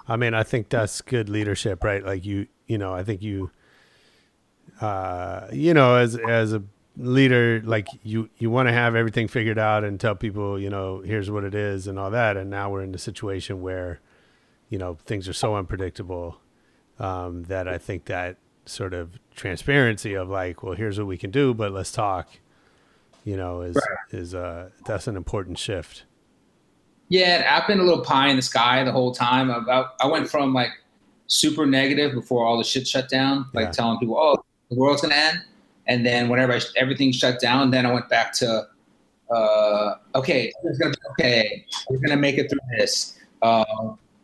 I 0.08 0.16
mean, 0.16 0.34
I 0.34 0.42
think 0.42 0.68
that's 0.68 1.00
good 1.00 1.28
leadership, 1.28 1.84
right? 1.84 2.04
Like 2.04 2.24
you, 2.24 2.46
you 2.66 2.78
know, 2.78 2.94
I 2.94 3.04
think 3.04 3.22
you, 3.22 3.50
uh, 4.80 5.48
you 5.52 5.74
know, 5.74 5.96
as 5.96 6.16
as 6.16 6.52
a 6.52 6.62
leader, 6.96 7.62
like 7.64 7.88
you 8.02 8.28
you 8.38 8.50
want 8.50 8.68
to 8.68 8.72
have 8.72 8.94
everything 8.94 9.28
figured 9.28 9.58
out 9.58 9.84
and 9.84 10.00
tell 10.00 10.14
people, 10.14 10.58
you 10.58 10.70
know, 10.70 11.00
here's 11.00 11.30
what 11.30 11.44
it 11.44 11.54
is 11.54 11.86
and 11.86 11.98
all 11.98 12.10
that. 12.10 12.36
And 12.36 12.50
now 12.50 12.70
we're 12.70 12.82
in 12.82 12.94
a 12.94 12.98
situation 12.98 13.62
where, 13.62 14.00
you 14.68 14.78
know, 14.78 14.98
things 15.04 15.28
are 15.28 15.34
so 15.34 15.56
unpredictable 15.56 16.40
um, 16.98 17.44
that 17.44 17.68
I 17.68 17.78
think 17.78 18.06
that 18.06 18.38
sort 18.66 18.94
of 18.94 19.18
transparency 19.34 20.14
of 20.14 20.28
like, 20.28 20.62
well, 20.62 20.74
here's 20.74 20.98
what 20.98 21.06
we 21.06 21.18
can 21.18 21.30
do, 21.30 21.52
but 21.54 21.72
let's 21.72 21.92
talk, 21.92 22.28
you 23.24 23.36
know, 23.36 23.62
is 23.62 23.76
Right. 23.76 24.18
is 24.20 24.34
uh 24.34 24.70
that's 24.86 25.06
an 25.06 25.16
important 25.16 25.58
shift. 25.58 26.04
Yeah, 27.08 27.46
I've 27.60 27.66
been 27.66 27.80
a 27.80 27.82
little 27.82 28.04
pie 28.04 28.28
in 28.28 28.36
the 28.36 28.42
sky 28.42 28.84
the 28.84 28.92
whole 28.92 29.12
time. 29.12 29.50
I, 29.50 29.56
I, 29.70 29.86
I 30.00 30.06
went 30.06 30.30
from 30.30 30.54
like 30.54 30.70
super 31.26 31.66
negative 31.66 32.14
before 32.14 32.46
all 32.46 32.56
the 32.56 32.64
shit 32.64 32.86
shut 32.86 33.08
down, 33.08 33.46
like 33.52 33.66
Yeah. 33.66 33.70
telling 33.72 33.98
people, 33.98 34.16
"Oh, 34.18 34.42
the 34.70 34.76
world's 34.76 35.02
gonna 35.02 35.14
end," 35.14 35.42
and 35.86 36.06
then 36.06 36.28
whenever 36.28 36.52
I, 36.54 36.60
everything 36.76 37.12
shut 37.12 37.40
down, 37.40 37.70
then 37.70 37.84
I 37.84 37.92
went 37.92 38.08
back 38.08 38.32
to, 38.34 38.66
uh, 39.30 39.94
"Okay, 40.14 40.52
it's 40.64 40.78
gonna 40.78 40.92
be 40.92 40.98
okay. 41.10 41.66
We're 41.90 41.98
gonna 41.98 42.16
make 42.20 42.38
it 42.38 42.48
through 42.48 42.60
this. 42.78 43.18
Uh, 43.42 43.64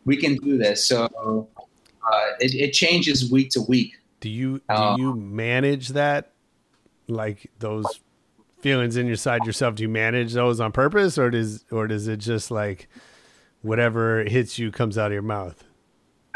we 0.05 0.17
can 0.17 0.35
do 0.37 0.57
this." 0.57 0.83
So 0.85 1.47
uh, 2.11 2.25
it, 2.39 2.55
it 2.55 2.71
changes 2.73 3.29
week 3.31 3.49
to 3.51 3.61
week. 3.61 3.98
Do 4.19 4.29
you 4.29 4.59
do 4.59 4.63
Uh, 4.73 4.95
you 4.97 5.15
manage 5.15 5.89
that, 5.89 6.31
like 7.07 7.49
those 7.59 7.85
feelings 8.61 8.97
in 8.97 9.07
inside 9.07 9.45
yourself? 9.45 9.75
Do 9.75 9.83
you 9.83 9.89
manage 9.89 10.33
those 10.33 10.59
on 10.59 10.71
purpose, 10.71 11.17
or 11.17 11.29
does 11.29 11.63
or 11.71 11.87
does 11.87 12.07
it 12.07 12.17
just 12.17 12.51
like 12.51 12.89
whatever 13.61 14.23
hits 14.23 14.59
you 14.59 14.71
comes 14.71 14.97
out 14.97 15.07
of 15.07 15.13
your 15.13 15.21
mouth? 15.21 15.63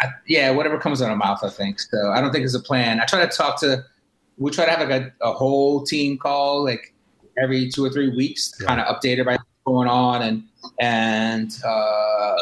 I, 0.02 0.08
yeah, 0.28 0.50
whatever 0.52 0.78
comes 0.80 1.02
out 1.02 1.12
of 1.12 1.18
my 1.18 1.26
mouth, 1.26 1.40
I 1.44 1.50
think. 1.50 1.80
So 1.80 2.12
I 2.12 2.20
don't 2.22 2.32
think 2.32 2.46
it's 2.46 2.56
a 2.56 2.60
plan. 2.60 3.00
I 3.00 3.06
try 3.06 3.26
to 3.26 3.32
talk 3.32 3.60
to, 3.60 3.86
we 4.38 4.50
try 4.52 4.66
to 4.66 4.72
have 4.72 4.90
like 4.90 5.02
a, 5.02 5.14
a 5.22 5.32
whole 5.34 5.86
team 5.86 6.18
call 6.18 6.64
like 6.64 6.94
every 7.38 7.70
two 7.70 7.86
or 7.86 7.90
three 7.90 8.10
weeks, 8.16 8.52
Yeah. 8.60 8.68
kind 8.68 8.82
of 8.82 8.88
updated 8.88 9.26
by 9.26 9.34
what's 9.34 9.44
going 9.66 9.88
on 9.88 10.22
and 10.24 10.44
and 10.80 11.52
uh, 11.66 12.36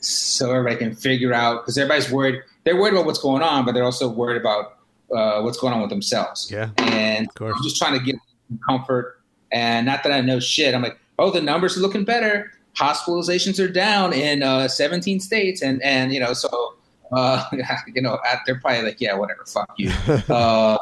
so 0.00 0.50
everybody 0.50 0.76
can 0.76 0.94
figure 0.94 1.34
out 1.34 1.62
because 1.62 1.76
everybody's 1.76 2.10
worried. 2.10 2.40
They're 2.64 2.76
worried 2.76 2.92
about 2.94 3.06
what's 3.06 3.18
going 3.18 3.42
on, 3.42 3.64
but 3.64 3.72
they're 3.72 3.84
also 3.84 4.08
worried 4.08 4.40
about 4.40 4.78
uh, 5.14 5.40
what's 5.42 5.58
going 5.58 5.72
on 5.72 5.80
with 5.80 5.90
themselves. 5.90 6.50
Yeah, 6.50 6.70
And. 6.78 7.28
I'm 7.54 7.62
just 7.62 7.76
trying 7.76 7.98
to 7.98 8.04
give 8.04 8.16
them 8.48 8.60
comfort. 8.68 9.20
And 9.52 9.86
not 9.86 10.02
that 10.04 10.12
I 10.12 10.20
know 10.20 10.38
shit. 10.40 10.74
I'm 10.74 10.82
like, 10.82 10.98
oh, 11.18 11.30
the 11.30 11.40
numbers 11.40 11.76
are 11.76 11.80
looking 11.80 12.04
better. 12.04 12.52
Hospitalizations 12.76 13.62
are 13.62 13.68
down 13.68 14.12
in 14.12 14.42
uh, 14.42 14.68
17 14.68 15.18
states, 15.20 15.60
and 15.62 15.82
and 15.82 16.12
you 16.12 16.20
know, 16.20 16.32
so 16.32 16.76
uh, 17.12 17.44
you 17.94 18.00
know, 18.02 18.18
at- 18.26 18.40
they're 18.46 18.60
probably 18.60 18.82
like, 18.82 19.00
yeah, 19.00 19.14
whatever, 19.14 19.44
fuck 19.44 19.72
you. 19.76 19.90
uh, 20.28 20.78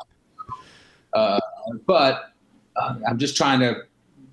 uh, 1.14 1.40
but 1.86 2.32
uh, 2.76 2.96
I'm 3.08 3.18
just 3.18 3.36
trying 3.36 3.60
to 3.60 3.82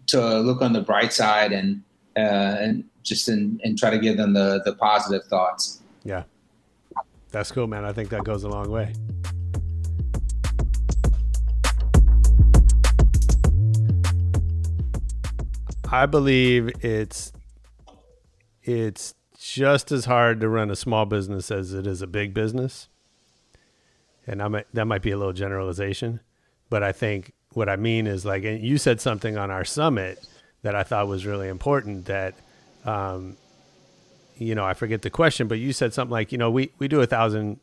to 0.08 0.40
look 0.40 0.62
on 0.62 0.74
the 0.74 0.82
bright 0.82 1.14
side 1.14 1.52
and 1.52 1.82
uh, 2.18 2.58
and 2.60 2.84
just 3.04 3.28
in, 3.28 3.60
and 3.64 3.78
try 3.78 3.90
to 3.90 3.98
give 3.98 4.18
them 4.18 4.34
the 4.34 4.62
the 4.66 4.74
positive 4.74 5.26
thoughts. 5.28 5.82
Yeah, 6.04 6.24
that's 7.36 7.52
cool, 7.52 7.68
man. 7.68 7.84
I 7.84 7.92
think 7.92 8.08
that 8.12 8.24
goes 8.24 8.46
a 8.46 8.48
long 8.48 8.72
way. 8.72 8.94
I 15.92 16.06
believe 16.06 16.70
it's 16.80 17.34
it's 18.64 19.16
just 19.38 19.92
as 19.92 20.06
hard 20.06 20.40
to 20.40 20.48
run 20.48 20.72
a 20.72 20.78
small 20.78 21.06
business 21.06 21.52
as 21.52 21.74
it 21.74 21.86
is 21.86 22.02
a 22.02 22.08
big 22.08 22.34
business. 22.34 22.88
And 24.26 24.42
I 24.42 24.48
might, 24.48 24.68
that 24.74 24.86
might 24.86 25.02
be 25.02 25.12
a 25.12 25.18
little 25.18 25.34
generalization, 25.34 26.22
but 26.70 26.84
I 26.84 26.94
think 26.94 27.34
what 27.52 27.68
I 27.68 27.76
mean 27.76 28.08
is 28.08 28.24
like 28.26 28.46
and 28.46 28.64
you 28.64 28.78
said 28.78 29.02
something 29.02 29.38
on 29.38 29.52
our 29.52 29.66
summit 29.66 30.26
that 30.62 30.74
I 30.74 30.84
thought 30.84 31.10
was 31.10 31.26
really 31.26 31.50
important 31.50 32.06
that 32.06 32.34
um, 32.86 33.36
you 34.38 34.56
know, 34.56 34.66
I 34.66 34.74
forget 34.74 35.02
the 35.02 35.10
question, 35.10 35.48
but 35.48 35.60
you 35.60 35.74
said 35.74 35.94
something 35.94 36.12
like, 36.12 36.32
you 36.32 36.38
know, 36.38 36.52
we, 36.52 36.72
we 36.80 36.88
do 36.88 37.02
a 37.02 37.06
thousand 37.06 37.60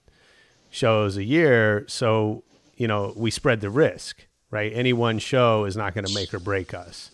shows 0.71 1.17
a 1.17 1.25
year. 1.25 1.85
So, 1.89 2.43
you 2.77 2.89
know, 2.89 3.13
we 3.17 3.31
spread 3.31 3.61
the 3.61 3.71
risk, 3.71 4.27
right? 4.51 4.73
Any 4.75 4.93
one 4.93 5.19
show 5.19 5.65
is 5.65 5.77
not 5.77 5.95
going 5.95 6.07
to 6.07 6.15
make 6.15 6.33
or 6.33 6.39
break 6.39 6.73
us. 6.75 7.11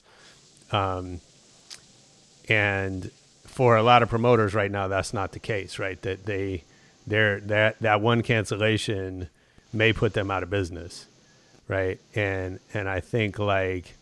Um, 0.71 1.21
and 2.49 3.11
for 3.45 3.77
a 3.77 3.83
lot 3.83 4.03
of 4.03 4.09
promoters 4.09 4.55
right 4.55 4.71
now, 4.71 4.89
that's 4.89 5.13
not 5.13 5.33
the 5.33 5.39
case, 5.39 5.79
right? 5.79 6.01
That 6.03 6.25
they, 6.27 6.65
they're, 7.07 7.41
that, 7.41 7.81
that 7.81 8.01
one 8.01 8.23
cancellation 8.23 9.29
may 9.73 9.93
put 9.93 10.15
them 10.15 10.31
out 10.31 10.43
of 10.43 10.51
business. 10.51 11.07
Right. 11.67 12.01
And, 12.15 12.61
and 12.73 12.89
I 12.89 13.01
think 13.01 13.39
like 13.39 13.95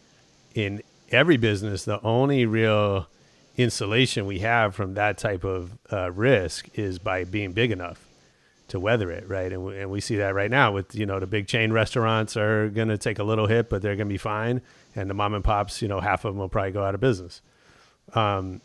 in 0.54 0.82
every 1.10 1.36
business, 1.36 1.84
the 1.84 2.00
only 2.02 2.46
real, 2.46 3.08
insulation 3.56 4.26
we 4.26 4.40
have 4.40 4.74
from 4.74 4.94
that 4.94 5.18
type 5.18 5.44
of 5.44 5.78
uh, 5.92 6.10
risk 6.12 6.68
is 6.74 6.98
by 6.98 7.24
being 7.24 7.52
big 7.52 7.70
enough 7.70 8.06
to 8.68 8.80
weather 8.80 9.10
it, 9.10 9.28
right? 9.28 9.52
And 9.52 9.64
we, 9.64 9.78
and 9.78 9.90
we 9.90 10.00
see 10.00 10.16
that 10.16 10.34
right 10.34 10.50
now 10.50 10.72
with 10.72 10.94
you 10.94 11.06
know 11.06 11.20
the 11.20 11.26
big 11.26 11.46
chain 11.46 11.72
restaurants 11.72 12.36
are 12.36 12.68
going 12.68 12.88
to 12.88 12.98
take 12.98 13.18
a 13.18 13.24
little 13.24 13.46
hit, 13.46 13.68
but 13.68 13.82
they're 13.82 13.96
going 13.96 14.08
to 14.08 14.12
be 14.12 14.18
fine, 14.18 14.60
and 14.94 15.08
the 15.08 15.14
mom 15.14 15.34
and 15.34 15.44
pops, 15.44 15.80
you 15.82 15.88
know, 15.88 16.00
half 16.00 16.24
of 16.24 16.34
them 16.34 16.40
will 16.40 16.48
probably 16.48 16.72
go 16.72 16.84
out 16.84 16.94
of 16.94 17.00
business. 17.00 17.40
Um, 18.14 18.60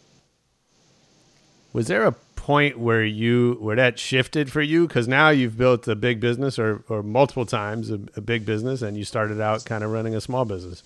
was 1.74 1.88
there 1.88 2.06
a 2.06 2.12
point 2.36 2.80
where 2.80 3.04
you 3.04 3.58
where 3.60 3.76
that 3.76 4.00
shifted 4.00 4.52
for 4.52 4.62
you? 4.62 4.88
Because 4.88 5.08
now 5.08 5.30
you've 5.30 5.58
built 5.58 5.88
a 5.88 5.96
big 5.96 6.20
business, 6.20 6.58
or 6.58 6.84
or 6.90 7.04
multiple 7.04 7.46
times 7.46 7.92
a, 7.92 8.00
a 8.16 8.22
big 8.22 8.46
business, 8.46 8.82
and 8.82 8.98
you 8.98 9.06
started 9.06 9.40
out 9.40 9.66
kind 9.66 9.84
of 9.84 9.92
running 9.92 10.16
a 10.16 10.22
small 10.22 10.46
business. 10.46 10.84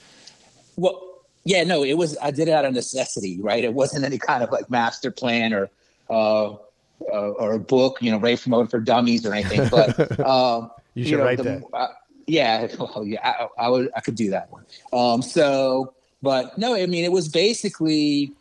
Well, 0.75 1.01
yeah, 1.45 1.63
no, 1.63 1.83
it 1.83 1.93
was. 1.93 2.17
I 2.21 2.31
did 2.31 2.47
it 2.47 2.51
out 2.51 2.65
of 2.65 2.73
necessity, 2.73 3.39
right? 3.39 3.63
It 3.63 3.73
wasn't 3.73 4.03
any 4.03 4.17
kind 4.17 4.43
of 4.43 4.51
like 4.51 4.69
master 4.69 5.11
plan 5.11 5.53
or 5.53 5.69
uh, 6.09 6.53
uh, 7.01 7.31
or 7.31 7.53
a 7.53 7.59
book, 7.59 7.97
you 8.01 8.11
know, 8.11 8.17
Ray 8.17 8.35
Promote 8.35 8.71
for 8.71 8.79
Dummies 8.79 9.25
or 9.25 9.33
anything. 9.33 9.67
But 9.69 10.19
um, 10.25 10.71
You 10.95 11.05
should 11.05 11.19
write 11.19 11.37
the, 11.37 11.43
that. 11.43 11.63
Uh, 11.71 11.87
yeah, 12.27 12.67
well, 12.79 13.03
yeah, 13.05 13.19
I, 13.23 13.65
I 13.65 13.69
would, 13.69 13.91
I 13.95 14.01
could 14.01 14.15
do 14.15 14.31
that 14.31 14.51
one. 14.51 14.65
Um, 14.91 15.21
so, 15.21 15.93
but 16.23 16.57
no, 16.57 16.75
I 16.75 16.87
mean, 16.87 17.03
it 17.03 17.11
was 17.11 17.29
basically, 17.29 18.31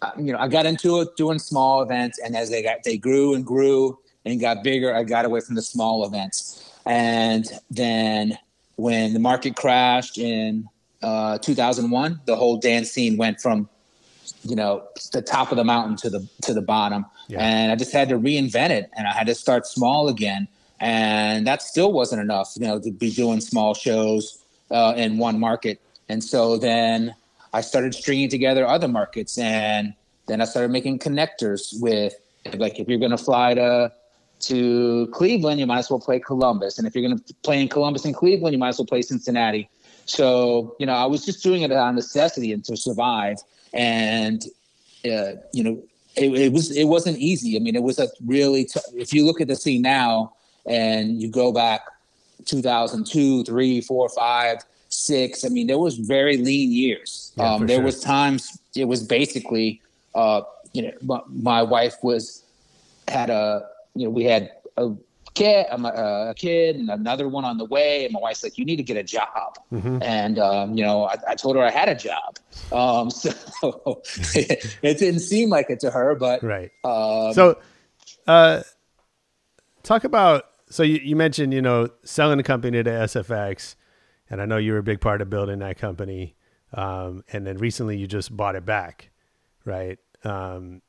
uh, 0.00 0.12
you 0.16 0.32
know, 0.32 0.38
I 0.38 0.48
got 0.48 0.66
into 0.66 1.00
it 1.00 1.16
doing 1.16 1.38
small 1.38 1.82
events, 1.82 2.18
and 2.18 2.36
as 2.36 2.50
they 2.50 2.62
got, 2.62 2.84
they 2.84 2.96
grew 2.96 3.34
and 3.34 3.44
grew 3.44 3.98
and 4.24 4.40
got 4.40 4.62
bigger, 4.62 4.94
I 4.94 5.04
got 5.04 5.26
away 5.26 5.40
from 5.40 5.56
the 5.56 5.62
small 5.62 6.06
events, 6.06 6.72
and 6.86 7.46
then 7.70 8.38
when 8.76 9.12
the 9.12 9.20
market 9.20 9.56
crashed 9.56 10.16
in 10.16 10.68
uh, 11.04 11.38
2001, 11.38 12.20
the 12.24 12.36
whole 12.36 12.56
dance 12.56 12.90
scene 12.90 13.16
went 13.16 13.40
from, 13.40 13.68
you 14.44 14.56
know, 14.56 14.82
the 15.12 15.22
top 15.22 15.50
of 15.52 15.56
the 15.56 15.64
mountain 15.64 15.96
to 15.96 16.08
the 16.10 16.26
to 16.42 16.54
the 16.54 16.62
bottom, 16.62 17.04
Yeah. 17.28 17.40
and 17.40 17.72
I 17.72 17.76
just 17.76 17.92
had 17.92 18.08
to 18.08 18.18
reinvent 18.18 18.70
it, 18.70 18.90
and 18.96 19.06
I 19.06 19.12
had 19.12 19.26
to 19.26 19.34
start 19.34 19.66
small 19.66 20.08
again, 20.08 20.48
and 20.80 21.46
that 21.46 21.60
still 21.62 21.92
wasn't 21.92 22.20
enough, 22.22 22.48
you 22.58 22.66
know, 22.66 22.78
to 22.80 22.90
be 22.90 23.10
doing 23.10 23.40
small 23.40 23.74
shows 23.74 24.38
uh, 24.70 24.94
in 24.96 25.18
one 25.18 25.38
market, 25.38 25.76
and 26.08 26.22
so 26.32 26.56
then 26.56 27.14
I 27.52 27.60
started 27.60 27.94
stringing 27.94 28.30
together 28.30 28.66
other 28.66 28.88
markets, 28.88 29.38
and 29.38 29.94
then 30.26 30.40
I 30.40 30.46
started 30.46 30.70
making 30.78 30.98
connectors 31.00 31.62
with, 31.80 32.14
like, 32.54 32.78
if 32.80 32.88
you're 32.88 32.98
going 33.06 33.16
to 33.18 33.24
fly 33.30 33.54
to 33.54 33.92
to 34.40 35.06
Cleveland, 35.18 35.58
you 35.60 35.66
might 35.66 35.78
as 35.84 35.88
well 35.90 36.00
play 36.00 36.18
Columbus, 36.18 36.78
and 36.78 36.86
if 36.86 36.94
you're 36.94 37.06
going 37.08 37.18
to 37.18 37.34
play 37.46 37.58
in 37.62 37.68
Columbus 37.68 38.04
and 38.04 38.14
Cleveland, 38.14 38.52
you 38.54 38.58
might 38.58 38.70
as 38.74 38.78
well 38.78 38.86
play 38.86 39.02
Cincinnati. 39.02 39.68
So, 40.06 40.76
you 40.78 40.86
know, 40.86 40.94
I 40.94 41.06
was 41.06 41.24
just 41.24 41.42
doing 41.42 41.62
it 41.62 41.72
on 41.72 41.94
necessity 41.94 42.52
and 42.52 42.64
to 42.64 42.76
survive. 42.76 43.38
And, 43.72 44.42
uh, 45.04 45.32
you 45.52 45.64
know, 45.64 45.82
it, 46.16 46.32
it 46.32 46.52
was, 46.52 46.76
it 46.76 46.84
wasn't 46.84 47.18
easy. 47.18 47.56
I 47.56 47.60
mean, 47.60 47.74
it 47.74 47.82
was 47.82 47.98
a 47.98 48.08
really, 48.24 48.64
t- 48.64 48.80
if 48.94 49.12
you 49.12 49.26
look 49.26 49.40
at 49.40 49.48
the 49.48 49.56
scene 49.56 49.82
now 49.82 50.34
and 50.66 51.20
you 51.20 51.28
go 51.28 51.52
back 51.52 51.82
2002, 52.44 53.44
three, 53.44 53.80
four, 53.80 54.08
five, 54.10 54.58
six, 54.88 55.44
I 55.44 55.48
mean, 55.48 55.66
there 55.66 55.78
was 55.78 55.96
very 55.96 56.36
lean 56.36 56.70
years. 56.70 57.32
Yeah, 57.36 57.54
um, 57.54 57.66
there 57.66 57.78
sure. 57.78 57.84
was 57.84 58.00
times 58.00 58.58
it 58.76 58.84
was 58.84 59.02
basically, 59.02 59.80
uh, 60.14 60.42
you 60.72 60.82
know, 60.82 60.92
my, 61.02 61.20
my 61.28 61.62
wife 61.62 61.96
was, 62.02 62.42
had 63.08 63.30
a, 63.30 63.66
you 63.94 64.04
know, 64.04 64.10
we 64.10 64.24
had 64.24 64.50
a 64.76 64.92
kid, 65.34 65.66
um, 65.70 65.84
a, 65.84 66.28
a 66.30 66.34
kid 66.34 66.76
and 66.76 66.88
another 66.90 67.28
one 67.28 67.44
on 67.44 67.58
the 67.58 67.64
way. 67.64 68.04
And 68.04 68.12
my 68.12 68.20
wife's 68.20 68.42
like, 68.42 68.56
you 68.56 68.64
need 68.64 68.76
to 68.76 68.82
get 68.82 68.96
a 68.96 69.02
job. 69.02 69.58
Mm-hmm. 69.72 70.02
And, 70.02 70.38
um, 70.38 70.74
you 70.74 70.84
know, 70.84 71.04
I, 71.04 71.16
I 71.28 71.34
told 71.34 71.56
her 71.56 71.62
I 71.62 71.70
had 71.70 71.88
a 71.88 71.94
job. 71.94 72.36
Um, 72.72 73.10
so 73.10 74.02
it 74.34 74.98
didn't 74.98 75.20
seem 75.20 75.50
like 75.50 75.70
it 75.70 75.80
to 75.80 75.90
her, 75.90 76.14
but, 76.14 76.42
Right. 76.42 76.70
um, 76.84 77.34
So, 77.34 77.58
uh, 78.26 78.62
talk 79.82 80.04
about 80.04 80.46
So 80.70 80.82
you, 80.82 81.00
you 81.02 81.16
mentioned, 81.16 81.52
you 81.52 81.62
know, 81.62 81.88
selling 82.04 82.38
the 82.38 82.42
company 82.42 82.82
to 82.82 82.90
SFX, 82.90 83.76
and 84.30 84.40
I 84.40 84.46
know 84.46 84.56
you 84.56 84.72
were 84.72 84.78
a 84.78 84.82
big 84.82 85.00
part 85.00 85.20
of 85.20 85.30
building 85.30 85.58
that 85.60 85.78
company. 85.78 86.34
Um, 86.72 87.22
and 87.32 87.46
then 87.46 87.58
recently 87.58 87.96
you 87.96 88.06
just 88.08 88.36
bought 88.36 88.56
it 88.56 88.64
back, 88.64 89.10
right? 89.64 89.98
Um, 90.24 90.82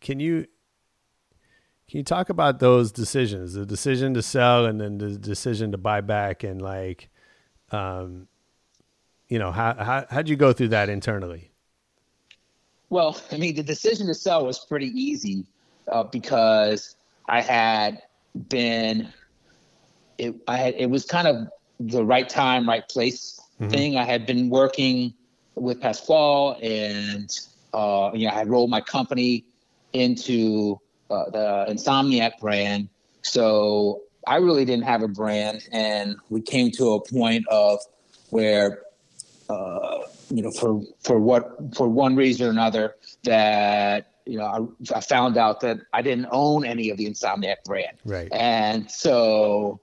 can 0.00 0.18
you 0.18 0.46
can 1.88 1.98
you 1.98 2.04
talk 2.04 2.28
about 2.28 2.58
those 2.58 2.92
decisions, 2.92 3.54
the 3.54 3.64
decision 3.64 4.14
to 4.14 4.22
sell 4.22 4.66
and 4.66 4.80
then 4.80 4.98
the 4.98 5.16
decision 5.16 5.72
to 5.72 5.78
buy 5.78 6.00
back, 6.02 6.44
and 6.44 6.60
like, 6.60 7.08
um, 7.70 8.28
you 9.28 9.38
know, 9.38 9.50
how 9.50 9.74
how 9.74 10.06
how'd 10.10 10.28
you 10.28 10.36
go 10.36 10.52
through 10.52 10.68
that 10.68 10.88
internally? 10.88 11.50
Well, 12.90 13.20
I 13.32 13.36
mean, 13.36 13.54
the 13.54 13.62
decision 13.62 14.06
to 14.06 14.14
sell 14.14 14.46
was 14.46 14.58
pretty 14.58 14.88
easy 14.88 15.44
uh, 15.90 16.04
because 16.04 16.96
I 17.28 17.40
had 17.42 18.02
been, 18.48 19.12
it, 20.16 20.34
I 20.46 20.56
had, 20.56 20.74
it 20.74 20.88
was 20.88 21.04
kind 21.04 21.28
of 21.28 21.48
the 21.80 22.04
right 22.04 22.28
time, 22.28 22.68
right 22.68 22.86
place 22.88 23.38
Mhm. 23.60 23.70
thing. 23.70 23.96
I 23.96 24.04
had 24.04 24.24
been 24.24 24.48
working 24.48 25.12
with 25.54 25.80
Pasquale 25.80 26.58
and, 26.62 27.30
uh, 27.74 28.10
you 28.14 28.26
know, 28.26 28.32
I 28.32 28.36
had 28.36 28.48
rolled 28.48 28.70
my 28.70 28.80
company 28.80 29.44
into 29.92 30.80
uh, 31.10 31.30
the 31.30 31.66
Insomniac 31.70 32.38
brand. 32.40 32.88
So 33.22 34.02
I 34.26 34.36
really 34.36 34.64
didn't 34.64 34.84
have 34.84 35.02
a 35.02 35.08
brand. 35.08 35.66
And 35.72 36.16
we 36.28 36.40
came 36.40 36.70
to 36.72 36.92
a 36.92 37.00
point 37.00 37.46
of 37.48 37.80
where, 38.30 38.82
uh, 39.48 39.98
you 40.30 40.42
know, 40.42 40.50
for, 40.50 40.82
for 41.00 41.18
what, 41.18 41.74
for 41.74 41.88
one 41.88 42.16
reason 42.16 42.46
or 42.46 42.50
another 42.50 42.94
that, 43.24 44.12
you 44.26 44.36
know, 44.36 44.44
I, 44.44 44.98
I 44.98 45.00
found 45.00 45.38
out 45.38 45.60
that 45.62 45.78
I 45.92 46.02
didn't 46.02 46.28
own 46.30 46.66
any 46.66 46.90
of 46.90 46.98
the 46.98 47.06
Insomniac 47.06 47.64
brand. 47.64 47.96
Right. 48.04 48.28
And 48.30 48.90
so 48.90 49.80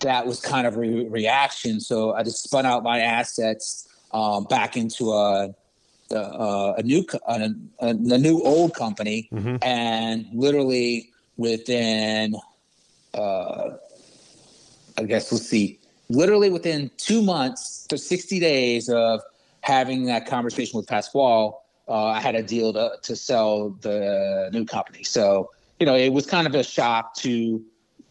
that 0.00 0.24
was 0.26 0.40
kind 0.40 0.66
of 0.66 0.76
a 0.76 0.80
re- 0.80 1.08
reaction. 1.08 1.80
So 1.80 2.12
I 2.12 2.22
just 2.22 2.44
spun 2.44 2.64
out 2.64 2.84
my 2.84 3.00
assets 3.00 3.88
um, 4.12 4.44
back 4.44 4.76
into 4.76 5.12
a 5.12 5.54
a, 6.12 6.22
uh, 6.22 6.74
a 6.78 6.82
new 6.82 7.04
a, 7.26 7.50
a, 7.80 7.94
new 7.94 8.42
old 8.42 8.74
company, 8.74 9.28
Mhm. 9.32 9.58
and 9.62 10.26
literally 10.32 11.10
within, 11.36 12.36
uh, 13.14 13.70
I 14.98 15.04
guess 15.04 15.32
let's 15.32 15.46
see, 15.46 15.78
literally 16.08 16.50
within 16.50 16.90
two 16.96 17.22
months 17.22 17.86
to 17.88 17.98
sixty 17.98 18.38
days 18.40 18.88
of 18.88 19.20
having 19.60 20.04
that 20.06 20.26
conversation 20.26 20.76
with 20.76 20.86
Pasquale, 20.86 21.52
uh, 21.88 22.04
I 22.04 22.20
had 22.20 22.34
a 22.34 22.42
deal 22.42 22.72
to 22.72 22.92
to 23.02 23.16
sell 23.16 23.70
the 23.80 24.50
new 24.52 24.64
company. 24.64 25.04
So 25.04 25.50
you 25.80 25.86
know, 25.86 25.96
it 25.96 26.12
was 26.12 26.26
kind 26.26 26.46
of 26.46 26.54
a 26.54 26.62
shock 26.62 27.14
to 27.16 27.62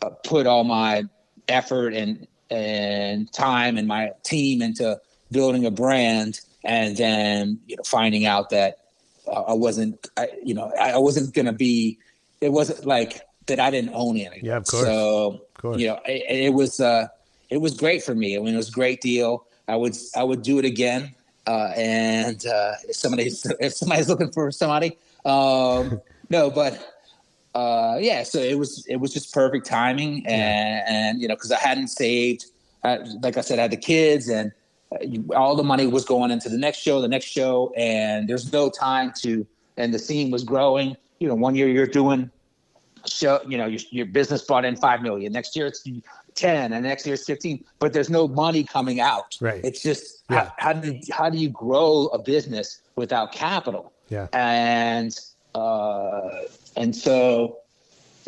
uh, 0.02 0.10
put 0.24 0.46
all 0.48 0.64
my 0.64 1.04
effort 1.48 1.94
and 1.94 2.28
and 2.50 3.32
time 3.32 3.78
and 3.78 3.88
my 3.88 4.12
team 4.24 4.62
into 4.62 5.00
building 5.32 5.66
a 5.66 5.72
brand, 5.72 6.42
and 6.64 6.96
then 6.98 7.60
you 7.68 7.76
know 7.78 7.84
finding 7.84 8.26
out 8.26 8.50
that 8.50 8.78
uh, 9.28 9.42
I 9.44 9.54
wasn't, 9.54 10.08
I, 10.18 10.30
you 10.44 10.54
know, 10.54 10.72
I 10.80 10.98
wasn't 10.98 11.34
gonna 11.34 11.54
be. 11.54 12.00
It 12.40 12.52
wasn't 12.52 12.86
like 12.86 13.22
that. 13.48 13.60
I 13.60 13.70
didn't 13.70 13.92
own 13.94 14.18
anything. 14.18 14.46
Yeah, 14.46 14.58
of 14.58 14.66
course. 14.66 14.84
So 14.84 15.28
Of 15.56 15.62
course. 15.62 15.80
you 15.80 15.88
know, 15.88 16.00
it, 16.06 16.46
it 16.46 16.54
was 16.54 16.80
uh, 16.80 17.08
it 17.50 17.58
was 17.58 17.76
great 17.76 18.04
for 18.04 18.16
me. 18.16 18.36
I 18.36 18.40
mean, 18.40 18.54
it 18.54 18.58
was 18.58 18.70
a 18.70 18.74
great 18.74 19.02
deal. 19.02 19.46
I 19.68 19.76
would 19.76 19.96
I 20.16 20.24
would 20.24 20.42
do 20.42 20.60
it 20.60 20.66
again. 20.66 21.14
Uh, 21.48 21.72
and 21.76 22.46
uh, 22.46 22.74
if 22.88 22.96
somebody's 22.96 23.46
if 23.60 23.74
somebody's 23.74 24.10
looking 24.10 24.32
for 24.32 24.52
somebody, 24.52 24.98
um, 25.26 26.02
no, 26.30 26.50
but 26.50 26.94
uh, 27.54 27.98
yeah. 28.00 28.24
So 28.24 28.40
it 28.40 28.58
was 28.58 28.86
it 28.88 28.98
was 28.98 29.14
just 29.14 29.34
perfect 29.34 29.66
timing, 29.66 30.26
and, 30.26 30.84
and 30.88 31.22
you 31.22 31.28
know, 31.28 31.36
because 31.36 31.52
I 31.52 31.60
hadn't 31.60 31.90
saved. 31.90 32.46
Uh, 32.84 32.98
like 33.22 33.38
I 33.38 33.42
said, 33.42 33.60
I 33.60 33.64
had 33.64 33.72
the 33.72 33.78
kids, 33.78 34.28
and 34.28 34.52
all 35.36 35.56
the 35.56 35.64
money 35.64 35.88
was 35.88 36.06
going 36.06 36.32
into 36.32 36.50
the 36.50 36.58
next 36.58 36.80
show, 36.80 37.02
the 37.02 37.08
next 37.08 37.26
show, 37.28 37.74
and 37.78 38.28
there's 38.28 38.52
no 38.52 38.70
time 38.70 39.14
to. 39.20 39.46
And 39.78 39.94
the 39.94 40.00
scene 40.00 40.32
was 40.32 40.44
growing. 40.44 40.98
You 41.20 41.28
know, 41.30 41.36
one 41.36 41.56
year 41.56 41.68
you're 41.68 41.88
doing 41.88 42.30
show 43.08 43.40
you 43.48 43.58
know 43.58 43.66
your, 43.66 43.80
your 43.90 44.06
business 44.06 44.44
brought 44.44 44.64
in 44.64 44.76
five 44.76 45.02
million 45.02 45.34
next 45.34 45.56
year 45.56 45.66
it's 45.66 45.84
10 46.36 46.72
and 46.72 46.84
next 46.84 47.04
year 47.04 47.16
it's 47.16 47.26
15 47.26 47.64
but 47.80 47.94
there's 47.94 48.12
no 48.12 48.28
money 48.28 48.64
coming 48.64 49.00
out 49.00 49.36
Right. 49.42 49.60
it's 49.64 49.82
just 49.82 50.24
Yeah. 50.30 50.52
how, 50.60 50.74
how 50.74 50.74
do 50.74 51.00
how 51.12 51.30
do 51.32 51.40
you 51.40 51.50
grow 51.50 52.08
a 52.14 52.20
business 52.20 52.80
without 52.96 53.32
capital 53.32 53.92
Yeah. 54.10 54.28
and 54.34 55.18
uh 55.56 56.30
and 56.78 56.96
so 56.96 57.58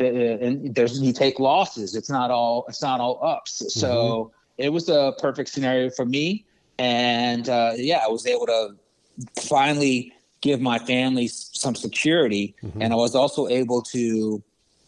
and 0.00 0.74
there's 0.74 1.00
you 1.00 1.12
take 1.12 1.38
losses 1.38 1.94
it's 1.94 2.10
not 2.10 2.32
all 2.32 2.64
it's 2.68 2.82
not 2.82 2.98
all 2.98 3.20
ups 3.24 3.72
so 3.72 4.32
it 4.58 4.70
was 4.70 4.88
a 4.88 5.14
perfect 5.20 5.50
scenario 5.50 5.88
for 5.88 6.04
me 6.04 6.44
and 6.78 7.48
uh 7.48 7.72
yeah 7.76 8.02
i 8.04 8.08
was 8.08 8.26
able 8.26 8.46
to 8.46 8.74
finally 9.40 10.12
give 10.40 10.60
my 10.60 10.78
family 10.78 11.26
some 11.28 11.74
security. 11.74 12.54
And 12.82 12.92
i 12.92 12.96
was 12.96 13.14
also 13.14 13.48
able 13.48 13.82
to 13.82 14.42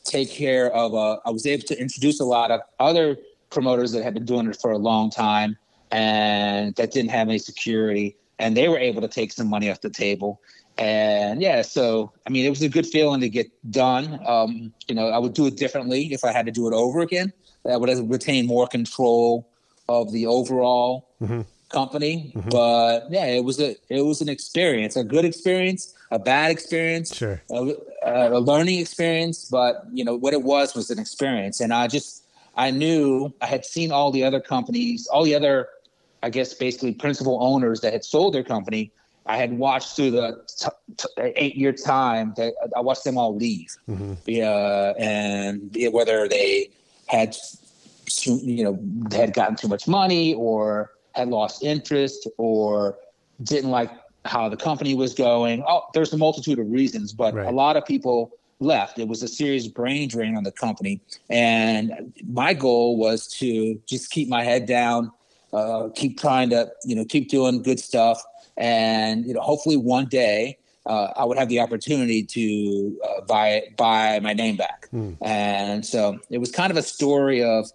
take 0.04 0.30
care 0.30 0.72
of 0.72 0.94
uh, 0.94 1.18
i 1.24 1.30
was 1.30 1.46
able 1.46 1.64
to 1.64 1.80
introduce 1.80 2.20
a 2.20 2.24
lot 2.24 2.50
of 2.50 2.60
other 2.78 3.16
promoters 3.50 3.92
that 3.92 4.02
had 4.02 4.14
been 4.14 4.24
doing 4.24 4.48
it 4.48 4.56
for 4.60 4.70
a 4.70 4.78
long 4.78 5.10
time 5.10 5.56
and 5.92 6.74
that 6.76 6.90
didn't 6.90 7.10
have 7.10 7.28
any 7.28 7.38
security. 7.38 8.16
And 8.38 8.56
they 8.56 8.68
were 8.68 8.78
able 8.78 9.00
to 9.00 9.08
take 9.08 9.32
some 9.32 9.48
money 9.48 9.70
off 9.70 9.80
the 9.80 9.90
table. 9.90 10.40
And 10.78 11.40
yeah 11.40 11.62
so 11.62 12.12
i 12.26 12.30
mean 12.30 12.44
it 12.44 12.50
was 12.50 12.62
a 12.62 12.68
good 12.68 12.86
feeling 12.86 13.20
to 13.20 13.28
get 13.28 13.46
done. 13.70 14.20
Um, 14.26 14.72
you 14.88 14.94
know 14.94 15.08
i 15.08 15.18
would 15.18 15.32
do 15.32 15.46
it 15.46 15.56
differently 15.56 16.12
if 16.12 16.22
i 16.24 16.32
had 16.32 16.44
to 16.46 16.52
do 16.52 16.66
it 16.68 16.74
over 16.74 17.00
again. 17.00 17.32
I 17.68 17.76
would 17.76 17.88
have 17.88 18.08
retained 18.10 18.46
more 18.46 18.66
control 18.66 19.48
of 19.88 20.12
the 20.12 20.26
overall 20.26 21.08
company 21.68 22.32
mm-hmm. 22.34 22.48
but 22.48 23.06
yeah 23.10 23.26
it 23.26 23.42
was 23.44 23.60
a 23.60 23.74
it 23.88 24.02
was 24.02 24.20
an 24.20 24.28
experience 24.28 24.94
a 24.96 25.02
good 25.04 25.24
experience 25.24 25.94
a 26.12 26.18
bad 26.18 26.50
experience 26.52 27.14
Sure. 27.14 27.42
a, 27.50 27.74
a 28.04 28.38
learning 28.38 28.78
experience 28.78 29.46
but 29.46 29.84
you 29.92 30.04
know 30.04 30.14
what 30.14 30.32
it 30.32 30.42
was 30.42 30.74
was 30.74 30.90
an 30.90 30.98
experience. 30.98 31.60
And 31.60 31.72
i 31.74 31.88
just 31.88 32.24
i 32.56 32.70
knew 32.70 33.32
i 33.40 33.46
had 33.46 33.64
seen 33.64 33.90
all 33.90 34.12
the 34.12 34.22
other 34.22 34.40
companies 34.40 35.06
all 35.08 35.24
the 35.24 35.34
other 35.34 35.68
i 36.22 36.30
guess 36.30 36.54
basically 36.54 36.92
principal 36.94 37.42
owners 37.42 37.80
that 37.80 37.92
had 37.92 38.04
sold 38.04 38.34
their 38.34 38.44
company. 38.44 38.92
I 39.28 39.36
had 39.38 39.58
watched 39.58 39.96
through 39.96 40.12
the 40.12 40.40
t- 40.46 40.68
t- 40.96 41.08
eight 41.34 41.56
year 41.56 41.72
time 41.72 42.32
that 42.36 42.54
i 42.76 42.80
watched 42.80 43.02
them 43.02 43.18
all 43.18 43.34
leave. 43.34 43.74
Mm-hmm. 43.88 44.14
Yeah 44.26 44.92
and 44.98 45.76
whether 45.90 46.28
they 46.28 46.70
had 47.06 47.34
too, 48.06 48.36
you 48.36 48.62
know 48.62 48.78
had 49.10 49.32
gotten 49.34 49.56
too 49.56 49.66
much 49.66 49.88
money 49.88 50.32
or 50.34 50.92
had 51.16 51.28
lost 51.28 51.62
interest 51.64 52.28
or 52.38 52.98
didn't 53.42 53.70
like 53.70 53.90
how 54.24 54.48
the 54.48 54.56
company 54.56 54.94
was 54.94 55.14
going. 55.14 55.64
Oh, 55.66 55.82
there's 55.94 56.12
a 56.12 56.18
multitude 56.18 56.58
of 56.58 56.70
reasons, 56.70 57.12
but 57.12 57.34
Right. 57.34 57.46
a 57.46 57.50
lot 57.50 57.76
of 57.76 57.84
people 57.84 58.32
left. 58.60 58.98
It 58.98 59.08
was 59.08 59.22
a 59.22 59.28
serious 59.28 59.66
brain 59.68 60.08
drain 60.08 60.36
on 60.36 60.44
the 60.44 60.52
company, 60.52 61.00
and 61.30 62.12
my 62.28 62.54
goal 62.54 62.96
was 62.96 63.26
to 63.38 63.80
just 63.86 64.10
keep 64.10 64.28
my 64.28 64.42
head 64.42 64.66
down, 64.66 65.12
uh, 65.52 65.88
keep 65.94 66.18
trying 66.18 66.50
to 66.50 66.70
you 66.84 66.96
know 66.96 67.04
keep 67.04 67.28
doing 67.28 67.62
good 67.62 67.78
stuff, 67.80 68.22
and 68.56 69.24
you 69.26 69.34
know 69.34 69.40
hopefully 69.40 69.76
one 69.76 70.06
day. 70.06 70.58
Uh, 70.86 71.12
I 71.16 71.24
would 71.24 71.36
have 71.36 71.48
the 71.48 71.58
opportunity 71.58 72.22
to 72.22 72.96
uh, 73.04 73.20
buy 73.22 73.62
buy 73.76 74.20
my 74.20 74.32
name 74.32 74.56
back, 74.56 74.88
and 75.20 75.84
so 75.84 76.20
it 76.30 76.38
was 76.38 76.52
kind 76.52 76.70
of 76.70 76.76
a 76.76 76.82
story 76.82 77.42
of 77.42 77.68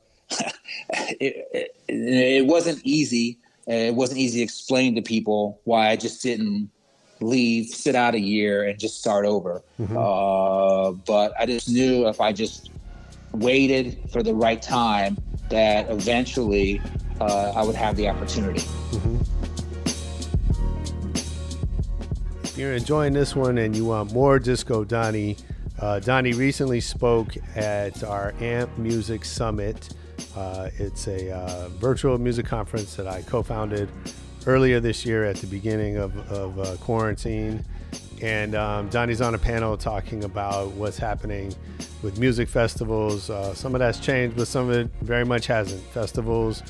it, 1.19 1.47
it, 1.53 1.75
it 1.88 2.45
wasn't 2.45 2.82
easy. 2.84 3.38
It 3.67 3.93
wasn't 3.93 4.19
easy 4.19 4.39
to 4.39 4.43
explain 4.43 4.95
to 4.95 5.01
people 5.01 5.59
why 5.63 5.89
I 5.89 5.95
just 5.95 6.21
didn't 6.23 6.69
leave, 7.21 7.67
sit 7.67 7.95
out 7.95 8.15
a 8.15 8.19
year, 8.19 8.63
and 8.63 8.79
just 8.79 8.99
start 8.99 9.25
over. 9.25 9.61
Uh, 9.97 10.91
but 10.91 11.34
I 11.39 11.45
just 11.45 11.69
knew 11.69 12.07
if 12.07 12.19
I 12.19 12.34
just 12.34 12.71
waited 13.32 13.99
for 14.11 14.23
the 14.23 14.34
right 14.34 14.61
time, 14.61 15.17
that 15.49 15.89
eventually 15.89 16.82
uh, 17.19 17.53
I 17.55 17.63
would 17.63 17.75
have 17.75 17.95
the 17.95 18.09
opportunity. 18.09 18.63
If 22.43 22.57
you're 22.57 22.73
enjoying 22.73 23.13
this 23.13 23.36
one 23.36 23.57
and 23.59 23.75
you 23.75 23.86
want 23.86 24.13
more 24.13 24.39
Disco 24.39 24.84
Donnie, 24.84 25.38
uh, 25.79 25.99
Donnie 25.99 26.34
recently 26.34 26.82
spoke 26.82 27.36
at 27.55 28.03
our 28.03 28.34
AMP 28.39 28.77
Music 28.77 29.23
Summit. 29.25 29.89
Uh, 30.36 30.69
it's 30.77 31.07
a 31.07 31.32
uh, 31.32 31.69
virtual 31.69 32.17
music 32.17 32.45
conference 32.45 32.95
that 32.95 33.07
I 33.07 33.21
co 33.23 33.43
founded 33.43 33.89
earlier 34.47 34.79
this 34.79 35.05
year 35.05 35.25
at 35.25 35.38
the 35.38 35.47
beginning 35.47 35.97
of, 35.97 36.17
of 36.32 36.59
uh, 36.59 36.75
quarantine. 36.77 37.63
And 38.21 38.53
um, 38.55 38.88
Donnie's 38.89 39.21
on 39.21 39.34
a 39.34 39.38
panel 39.38 39.77
talking 39.77 40.23
about 40.23 40.71
what's 40.71 40.97
happening 40.97 41.53
with 42.03 42.19
music 42.19 42.47
festivals. 42.49 43.29
Uh, 43.29 43.53
some 43.55 43.73
of 43.73 43.79
that's 43.79 43.99
changed, 43.99 44.38
but 44.38 44.47
some 44.47 44.69
of 44.69 44.75
it 44.75 44.91
very 45.01 45.25
much 45.25 45.47
hasn't. 45.47 45.82
Festivals 45.86 46.61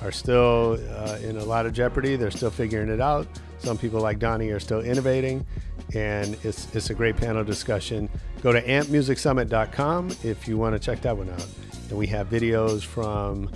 are 0.00 0.12
still 0.12 0.78
uh, 0.90 1.18
in 1.22 1.38
a 1.38 1.44
lot 1.44 1.66
of 1.66 1.72
jeopardy. 1.72 2.16
They're 2.16 2.30
still 2.30 2.50
figuring 2.50 2.88
it 2.88 3.00
out. 3.00 3.26
Some 3.58 3.78
people 3.78 4.00
like 4.00 4.18
Donnie 4.18 4.50
are 4.50 4.60
still 4.60 4.80
innovating, 4.80 5.46
and 5.94 6.36
it's, 6.44 6.72
it's 6.74 6.90
a 6.90 6.94
great 6.94 7.16
panel 7.16 7.44
discussion. 7.44 8.08
Go 8.42 8.52
to 8.52 8.62
ampmusicsummit.com 8.62 10.10
if 10.24 10.48
you 10.48 10.56
want 10.56 10.74
to 10.74 10.78
check 10.78 11.00
that 11.02 11.16
one 11.16 11.30
out. 11.30 11.46
And 11.92 11.98
we 11.98 12.06
have 12.06 12.30
videos 12.30 12.82
from 12.82 13.50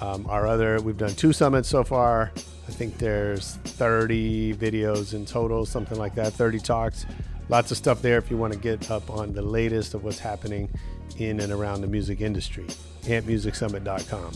um, 0.00 0.24
our 0.28 0.46
other. 0.46 0.80
We've 0.80 0.96
done 0.96 1.12
two 1.16 1.32
summits 1.32 1.68
so 1.68 1.82
far. 1.82 2.30
I 2.36 2.70
think 2.70 2.98
there's 2.98 3.56
30 3.64 4.54
videos 4.54 5.12
in 5.12 5.26
total, 5.26 5.66
something 5.66 5.98
like 5.98 6.14
that. 6.14 6.34
30 6.34 6.60
talks. 6.60 7.04
Lots 7.48 7.72
of 7.72 7.76
stuff 7.76 8.00
there 8.00 8.16
if 8.16 8.30
you 8.30 8.36
want 8.36 8.52
to 8.52 8.58
get 8.60 8.92
up 8.92 9.10
on 9.10 9.32
the 9.32 9.42
latest 9.42 9.94
of 9.94 10.04
what's 10.04 10.20
happening 10.20 10.70
in 11.18 11.40
and 11.40 11.52
around 11.52 11.80
the 11.80 11.88
music 11.88 12.20
industry. 12.20 12.64
AmpMusicSummit.com. 13.02 14.34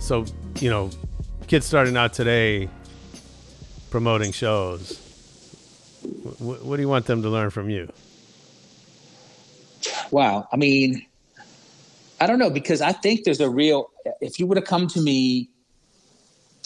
So, 0.00 0.24
you 0.58 0.70
know, 0.70 0.90
kids 1.46 1.66
starting 1.66 1.96
out 1.96 2.14
today 2.14 2.68
promoting 3.90 4.32
shows. 4.32 5.07
What, 6.38 6.64
what 6.64 6.76
do 6.76 6.82
you 6.82 6.88
want 6.88 7.06
them 7.06 7.22
to 7.22 7.28
learn 7.28 7.50
from 7.50 7.70
you? 7.70 7.88
Wow. 10.10 10.48
I 10.52 10.56
mean, 10.56 11.06
I 12.20 12.26
don't 12.26 12.38
know 12.38 12.50
because 12.50 12.80
I 12.80 12.92
think 12.92 13.24
there's 13.24 13.40
a 13.40 13.50
real. 13.50 13.90
If 14.20 14.38
you 14.38 14.46
would 14.46 14.56
have 14.56 14.66
come 14.66 14.86
to 14.88 15.00
me 15.00 15.48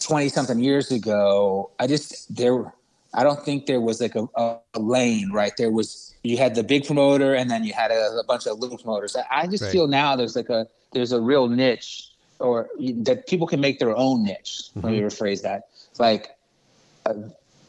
twenty 0.01 0.29
something 0.29 0.59
years 0.61 0.91
ago, 0.91 1.71
I 1.79 1.87
just 1.87 2.35
there. 2.35 2.73
I 3.15 3.23
don't 3.25 3.45
think 3.45 3.67
there 3.67 3.81
was 3.81 4.01
like 4.01 4.15
a, 4.15 4.27
a, 4.37 4.57
a 4.73 4.81
lane, 4.81 5.31
right? 5.33 5.53
There 5.59 5.71
was 5.71 6.15
you 6.23 6.39
had 6.39 6.55
the 6.55 6.63
big 6.63 6.87
promoter, 6.87 7.35
and 7.35 7.51
then 7.51 7.65
you 7.65 7.75
had 7.75 7.91
a, 7.91 8.19
a 8.19 8.25
bunch 8.25 8.47
of 8.47 8.59
little 8.59 8.79
promoters. 8.79 9.17
I, 9.17 9.43
I 9.43 9.47
just 9.47 9.65
Right. 9.65 9.73
feel 9.73 9.87
now 9.87 10.17
there's 10.17 10.35
like 10.37 10.49
a 10.49 10.67
there's 10.93 11.13
a 11.13 11.21
real 11.21 11.49
niche, 11.49 12.11
or 12.39 12.71
that 12.79 13.27
people 13.27 13.47
can 13.47 13.61
make 13.61 13.79
their 13.79 13.95
own 13.95 14.23
niche. 14.23 14.63
Let 14.77 14.93
me 14.93 15.01
rephrase 15.01 15.43
that. 15.43 15.69
Like 15.99 16.31
uh, 17.05 17.15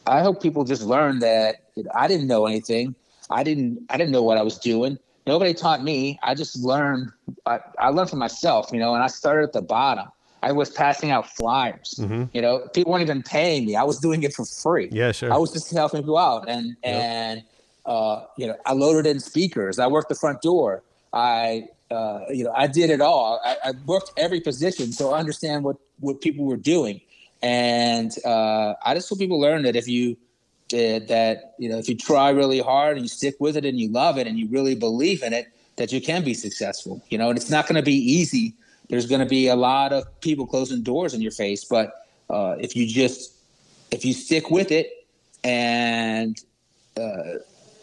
I 0.07 0.21
hope 0.21 0.41
people 0.41 0.63
just 0.63 0.83
learn 0.83 1.19
that 1.19 1.62
I 1.93 2.07
didn't 2.07 2.27
know 2.27 2.45
anything. 2.45 2.95
I 3.29 3.43
didn't 3.43 3.85
I 3.89 3.97
didn't 3.97 4.11
know 4.11 4.23
what 4.23 4.37
I 4.37 4.41
was 4.41 4.57
doing. 4.57 4.97
Nobody 5.25 5.53
taught 5.53 5.83
me. 5.83 6.19
I 6.21 6.35
just 6.35 6.57
learned. 6.59 7.11
I, 7.45 7.59
I 7.79 7.89
learned 7.89 8.09
from 8.09 8.19
myself, 8.19 8.69
you 8.73 8.79
know. 8.79 8.93
And 8.93 9.03
I 9.03 9.07
started 9.07 9.43
at 9.43 9.53
the 9.53 9.61
bottom. 9.61 10.07
I 10.41 10.51
was 10.51 10.69
passing 10.69 11.11
out 11.11 11.29
flyers. 11.29 11.95
You 12.33 12.41
know, 12.41 12.67
people 12.73 12.91
weren't 12.91 13.03
even 13.03 13.23
paying 13.23 13.65
me. 13.65 13.77
I 13.77 13.83
was 13.83 13.99
doing 13.99 14.23
it 14.23 14.33
for 14.33 14.43
free. 14.43 14.89
Yeah, 14.91 15.13
sure. 15.13 15.31
I 15.31 15.37
was 15.37 15.53
just 15.53 15.71
helping 15.71 16.01
people 16.01 16.17
out, 16.17 16.49
and 16.49 16.75
and 16.83 17.43
uh, 17.85 18.25
you 18.37 18.47
know, 18.47 18.57
I 18.65 18.73
loaded 18.73 19.09
in 19.09 19.19
speakers. 19.19 19.79
I 19.79 19.87
worked 19.87 20.09
the 20.09 20.15
front 20.15 20.41
door. 20.41 20.83
I 21.13 21.69
uh, 21.89 22.21
you 22.29 22.43
know, 22.43 22.51
I 22.55 22.67
did 22.67 22.89
it 22.89 22.99
all. 22.99 23.39
I, 23.45 23.55
I 23.63 23.71
worked 23.85 24.11
every 24.17 24.41
position, 24.41 24.91
so 24.91 25.13
I 25.13 25.19
understand 25.19 25.63
what 25.63 25.77
what 25.99 26.19
people 26.19 26.43
were 26.45 26.57
doing. 26.57 26.99
And 27.41 28.11
uh, 28.25 28.73
I 28.83 28.93
just 28.95 29.09
hope 29.09 29.19
people 29.19 29.39
learn 29.39 29.63
that 29.63 29.75
if 29.75 29.87
you 29.87 30.17
did 30.67 31.07
that, 31.07 31.53
you 31.57 31.69
know, 31.69 31.77
if 31.77 31.87
you 31.87 31.95
try 31.95 32.29
really 32.29 32.59
hard 32.59 32.97
and 32.97 33.05
you 33.05 33.09
stick 33.09 33.35
with 33.39 33.57
it 33.57 33.65
and 33.65 33.79
you 33.79 33.89
love 33.89 34.17
it 34.17 34.27
and 34.27 34.37
you 34.39 34.47
really 34.47 34.75
believe 34.75 35.23
in 35.23 35.33
it, 35.33 35.47
that 35.75 35.91
you 35.91 36.01
can 36.01 36.23
be 36.23 36.33
successful. 36.33 37.01
You 37.09 37.17
know, 37.17 37.29
and 37.29 37.37
it's 37.37 37.49
not 37.49 37.67
going 37.67 37.75
to 37.75 37.83
be 37.83 37.95
easy. 37.95 38.53
There's 38.89 39.05
going 39.05 39.21
to 39.21 39.27
be 39.27 39.47
a 39.47 39.55
lot 39.55 39.93
of 39.93 40.03
people 40.21 40.45
closing 40.45 40.81
doors 40.83 41.13
in 41.13 41.21
your 41.21 41.31
face, 41.31 41.63
but 41.63 42.07
uh, 42.29 42.55
if 42.59 42.75
you 42.75 42.87
just 42.87 43.33
if 43.91 44.03
you 44.03 44.13
stick 44.13 44.49
with 44.49 44.71
it 44.71 45.07
and 45.43 46.37
uh, 46.97 47.39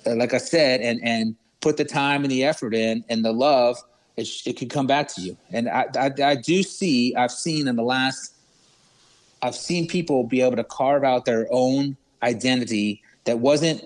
like 0.07 0.35
I 0.35 0.39
said, 0.39 0.81
and 0.81 1.01
and 1.03 1.37
put 1.61 1.77
the 1.77 1.85
time 1.85 2.23
and 2.23 2.31
the 2.31 2.45
effort 2.45 2.75
in 2.75 3.05
and 3.09 3.25
the 3.25 3.33
love, 3.33 3.77
it, 4.17 4.29
it 4.47 4.55
could 4.55 4.71
come 4.71 4.87
back 4.87 5.09
to 5.15 5.21
you. 5.21 5.37
And 5.53 5.69
I, 5.69 5.87
I 5.97 6.11
I 6.23 6.35
do 6.35 6.63
see 6.63 7.15
I've 7.15 7.33
seen 7.33 7.69
in 7.69 7.77
the 7.77 7.83
last 7.83 8.35
I've 9.43 9.55
seen 9.55 9.87
people 9.87 10.25
be 10.25 10.43
able 10.43 10.57
to 10.57 10.65
carve 10.65 11.05
out 11.05 11.25
their 11.25 11.47
own 11.51 11.97
identity 12.23 13.03
that 13.25 13.39
wasn't 13.39 13.83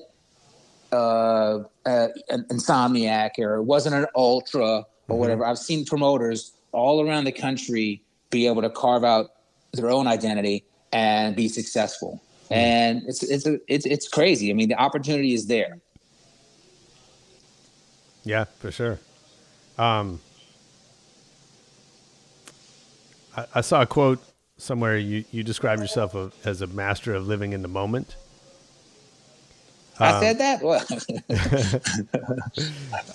uh, 0.93 1.61
uh, 1.87 2.09
an 2.29 2.45
insomniac 2.51 3.39
or 3.39 3.57
it 3.57 3.63
wasn't 3.63 3.95
an 3.95 4.07
ultra 4.15 4.85
or 5.09 5.19
whatever. 5.19 5.45
I've 5.45 5.59
seen 5.59 5.85
promoters 5.85 6.53
all 6.73 7.07
around 7.07 7.25
the 7.25 7.33
country 7.33 8.03
be 8.31 8.47
able 8.47 8.63
to 8.63 8.71
carve 8.71 9.05
out 9.05 9.33
their 9.73 9.91
own 9.91 10.07
identity 10.07 10.65
and 10.93 11.35
be 11.35 11.49
successful. 11.49 12.21
And 12.51 13.03
it's 13.07 13.23
it's 13.23 13.47
a, 13.47 13.59
it's 13.67 13.87
it's 13.87 14.07
crazy. 14.07 14.51
I 14.51 14.55
mean, 14.55 14.69
the 14.69 14.79
opportunity 14.79 15.33
is 15.35 15.47
there. 15.47 15.79
Yeah, 18.23 18.45
for 18.45 18.71
sure. 18.71 18.99
Um, 19.77 20.21
I, 23.37 23.47
I 23.57 23.61
saw 23.63 23.83
a 23.83 23.87
quote 23.87 24.23
somewhere. 24.59 24.97
You 24.99 25.25
you 25.33 25.43
describe 25.43 25.81
yourself 25.81 26.15
as 26.45 26.61
a 26.61 26.67
master 26.67 27.15
of 27.15 27.27
living 27.27 27.53
in 27.53 27.63
the 27.63 27.69
moment. 27.69 28.17
I 30.01 30.21
said 30.21 30.39
that. 30.39 30.63
Well, 30.63 30.85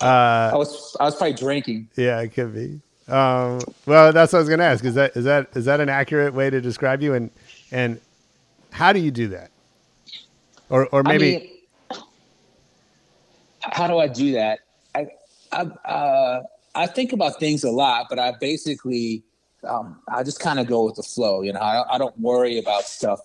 I 0.00 0.56
was 0.56 0.96
I 0.98 1.04
was 1.04 1.16
probably 1.16 1.34
drinking. 1.34 1.88
Yeah, 1.96 2.20
it 2.20 2.28
could 2.28 2.54
be. 2.54 2.80
Um, 3.12 3.60
well, 3.86 4.12
that's 4.12 4.32
what 4.32 4.38
I 4.38 4.40
was 4.40 4.48
going 4.48 4.60
to 4.60 4.64
ask. 4.64 4.84
Is 4.84 4.94
that 4.94 5.16
is 5.16 5.24
that 5.24 5.48
is 5.54 5.64
that 5.66 5.80
an 5.80 5.88
accurate 5.88 6.32
way 6.32 6.48
to 6.48 6.60
describe 6.60 7.02
you? 7.02 7.14
And 7.14 7.30
and 7.70 8.00
how 8.70 8.92
do 8.92 9.00
you 9.00 9.10
do 9.10 9.28
that? 9.28 9.50
Or 10.68 10.86
or 10.86 11.02
maybe 11.02 11.36
I 11.90 11.94
mean, 11.94 12.02
how 13.60 13.86
do 13.86 13.98
I 13.98 14.06
do 14.06 14.32
that? 14.32 14.60
I 14.94 15.08
I, 15.52 15.62
uh, 15.62 16.42
I 16.74 16.86
think 16.86 17.12
about 17.12 17.38
things 17.40 17.64
a 17.64 17.70
lot, 17.70 18.06
but 18.08 18.18
I 18.18 18.32
basically 18.40 19.22
um, 19.64 20.00
I 20.08 20.22
just 20.22 20.40
kind 20.40 20.58
of 20.58 20.66
go 20.66 20.84
with 20.84 20.94
the 20.94 21.02
flow. 21.02 21.42
You 21.42 21.52
know, 21.52 21.60
I, 21.60 21.96
I 21.96 21.98
don't 21.98 22.18
worry 22.18 22.58
about 22.58 22.84
stuff 22.84 23.20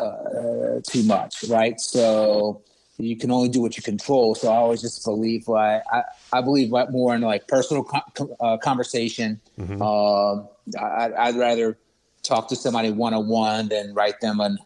uh, 0.00 0.80
too 0.86 1.02
much, 1.04 1.44
right? 1.48 1.80
So 1.80 2.62
you 2.98 3.16
can 3.16 3.30
only 3.30 3.48
do 3.48 3.60
what 3.60 3.76
you 3.76 3.82
control. 3.82 4.34
So 4.34 4.48
I 4.52 4.56
always 4.56 4.80
just 4.80 5.04
believe 5.04 5.48
like 5.48 5.82
I, 5.92 6.02
I 6.32 6.40
believe 6.40 6.70
like 6.70 6.90
more 6.90 7.14
in 7.14 7.20
like 7.22 7.48
personal 7.48 7.84
co- 7.84 8.36
uh, 8.40 8.56
conversation. 8.58 9.40
Um, 9.80 10.48
I, 10.80 11.10
I'd 11.18 11.36
rather 11.36 11.78
talk 12.22 12.48
to 12.48 12.56
somebody 12.56 12.90
one 12.90 13.14
on 13.14 13.28
one 13.28 13.68
than 13.68 13.94
write 13.94 14.20
them 14.20 14.40
an 14.40 14.58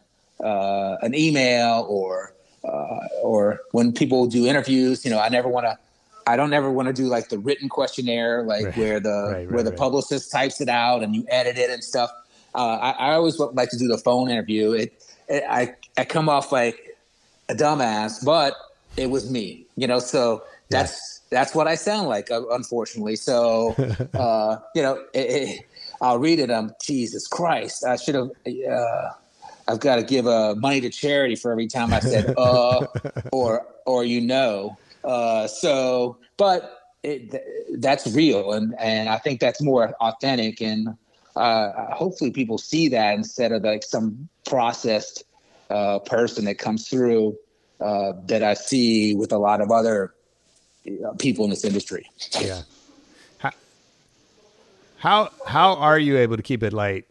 uh, 0.43 0.97
an 1.01 1.13
email 1.15 1.85
or 1.89 2.33
uh, 2.63 2.99
or 3.21 3.61
when 3.71 3.91
people 3.93 4.27
do 4.27 4.45
interviews. 4.45 5.03
You 5.05 5.11
know, 5.11 5.19
I 5.19 5.29
never 5.29 5.47
want 5.47 5.65
to. 5.65 5.77
I 6.27 6.35
don't 6.35 6.53
ever 6.53 6.69
want 6.71 6.87
to 6.87 6.93
do 6.93 7.07
like 7.07 7.29
the 7.29 7.39
written 7.39 7.69
questionnaire, 7.69 8.43
like 8.43 8.65
Right. 8.65 8.77
where 8.77 8.99
the 8.99 9.09
Right, 9.09 9.33
right, 9.33 9.49
where 9.49 9.63
the 9.63 9.71
publicist 9.71 10.31
types 10.31 10.61
it 10.61 10.69
out 10.69 11.01
and 11.01 11.15
you 11.15 11.25
edit 11.29 11.57
it 11.57 11.71
and 11.71 11.83
stuff. 11.83 12.11
Uh, 12.53 12.77
I, 12.77 12.91
I 12.91 13.13
always 13.13 13.39
like 13.39 13.69
to 13.71 13.77
do 13.77 13.87
the 13.87 13.97
phone 13.97 14.29
interview. 14.29 14.73
It 14.73 14.93
I 15.29 15.75
I 15.97 16.05
come 16.05 16.29
off 16.29 16.51
like 16.51 16.97
a 17.49 17.55
dumbass, 17.55 18.23
but 18.23 18.55
it 18.97 19.09
was 19.09 19.29
me, 19.29 19.65
you 19.75 19.87
know. 19.87 19.99
So 19.99 20.43
that's 20.69 21.21
that's 21.31 21.53
what 21.53 21.67
I 21.67 21.75
sound 21.75 22.07
like, 22.07 22.31
uh, 22.31 22.47
unfortunately. 22.49 23.15
So 23.15 23.75
uh, 24.15 24.57
you 24.75 24.81
know, 24.81 25.03
it, 25.13 25.19
it, 25.19 25.65
I'll 26.01 26.19
read 26.19 26.39
it. 26.39 26.49
I'm 26.51 26.71
Jesus 26.83 27.27
Christ, 27.27 27.85
I 27.85 27.95
should 27.95 28.15
have. 28.15 28.29
Uh, 28.47 29.09
I've 29.67 29.79
got 29.79 29.97
to 29.97 30.03
give 30.03 30.25
uh, 30.25 30.55
money 30.55 30.81
to 30.81 30.89
charity 30.89 31.35
for 31.35 31.51
every 31.51 31.67
time 31.67 31.93
I 31.93 31.99
said 31.99 32.33
uh 32.37 32.85
or 33.31 33.65
or 33.85 34.03
you 34.03 34.21
know. 34.21 34.77
Uh, 35.03 35.47
so, 35.47 36.17
but 36.37 36.79
it, 37.03 37.31
th- 37.31 37.43
that's 37.77 38.07
real, 38.13 38.53
and 38.53 38.75
and 38.79 39.09
I 39.09 39.17
think 39.17 39.39
that's 39.39 39.61
more 39.61 39.93
authentic, 40.01 40.61
and 40.61 40.97
uh, 41.39 41.95
hopefully 41.95 42.31
people 42.31 42.57
see 42.57 42.89
that 42.89 43.15
instead 43.15 43.51
of 43.51 43.63
like 43.63 43.83
some 43.83 44.27
processed 44.45 45.23
uh, 45.69 45.99
person 45.99 46.45
that 46.45 46.57
comes 46.57 46.87
through 46.87 47.37
uh, 47.79 48.13
that 48.25 48.43
I 48.43 48.53
see 48.55 49.15
with 49.15 49.31
a 49.31 49.37
lot 49.37 49.61
of 49.61 49.71
other 49.71 50.13
uh, 50.87 51.13
people 51.13 51.45
in 51.45 51.49
this 51.49 51.63
industry. 51.63 52.09
yeah. 52.39 52.63
How, 53.37 53.51
how 54.97 55.31
how 55.45 55.75
are 55.75 55.97
you 55.97 56.17
able 56.17 56.35
to 56.35 56.43
keep 56.43 56.61
it 56.61 56.73
light, 56.73 57.05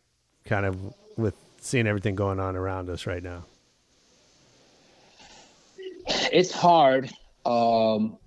kind 0.44 0.66
of 0.66 0.76
with 1.16 1.34
seeing 1.62 1.86
everything 1.86 2.16
going 2.16 2.38
on 2.38 2.54
around 2.54 2.90
us 2.90 3.06
right 3.06 3.22
now? 3.22 3.44
it's 6.32 6.52
hard. 6.52 7.10
Um, 7.44 8.18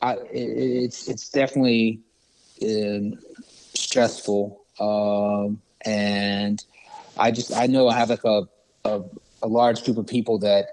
I, 0.00 0.14
it, 0.14 0.28
it's 0.32 1.08
it's 1.08 1.28
definitely 1.28 2.00
um, 2.62 3.18
stressful, 3.74 4.61
um, 4.80 5.60
and 5.84 6.64
I 7.18 7.30
just 7.30 7.54
I 7.54 7.66
know 7.66 7.88
I 7.88 7.94
have 7.94 8.10
like 8.10 8.24
a, 8.24 8.42
a 8.84 9.02
a 9.42 9.48
large 9.48 9.84
group 9.84 9.98
of 9.98 10.06
people 10.06 10.38
that 10.38 10.66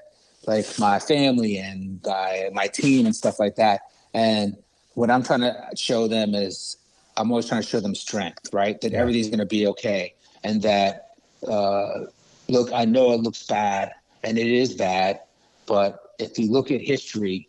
like 0.45 0.65
my 0.79 0.99
family 0.99 1.57
and 1.57 1.99
I, 2.07 2.49
my 2.53 2.67
team 2.67 3.05
and 3.05 3.15
stuff 3.15 3.39
like 3.39 3.55
that. 3.55 3.81
And 4.13 4.57
what 4.93 5.11
I'm 5.11 5.23
trying 5.23 5.41
to 5.41 5.55
show 5.75 6.07
them 6.07 6.33
is 6.33 6.77
I'm 7.17 7.29
always 7.31 7.47
trying 7.47 7.61
to 7.61 7.67
show 7.67 7.79
them 7.79 7.95
strength, 7.95 8.53
right? 8.53 8.79
That 8.81 8.93
everything's 8.93 9.27
going 9.27 9.39
to 9.39 9.45
be 9.45 9.67
okay, 9.67 10.15
and 10.43 10.61
that 10.61 11.11
uh, 11.47 12.05
look, 12.47 12.71
I 12.73 12.85
know 12.85 13.11
it 13.11 13.21
looks 13.21 13.45
bad, 13.45 13.93
and 14.23 14.37
it 14.37 14.47
is 14.47 14.73
bad, 14.73 15.21
but 15.65 16.13
if 16.19 16.37
you 16.39 16.51
look 16.51 16.71
at 16.71 16.81
history, 16.81 17.47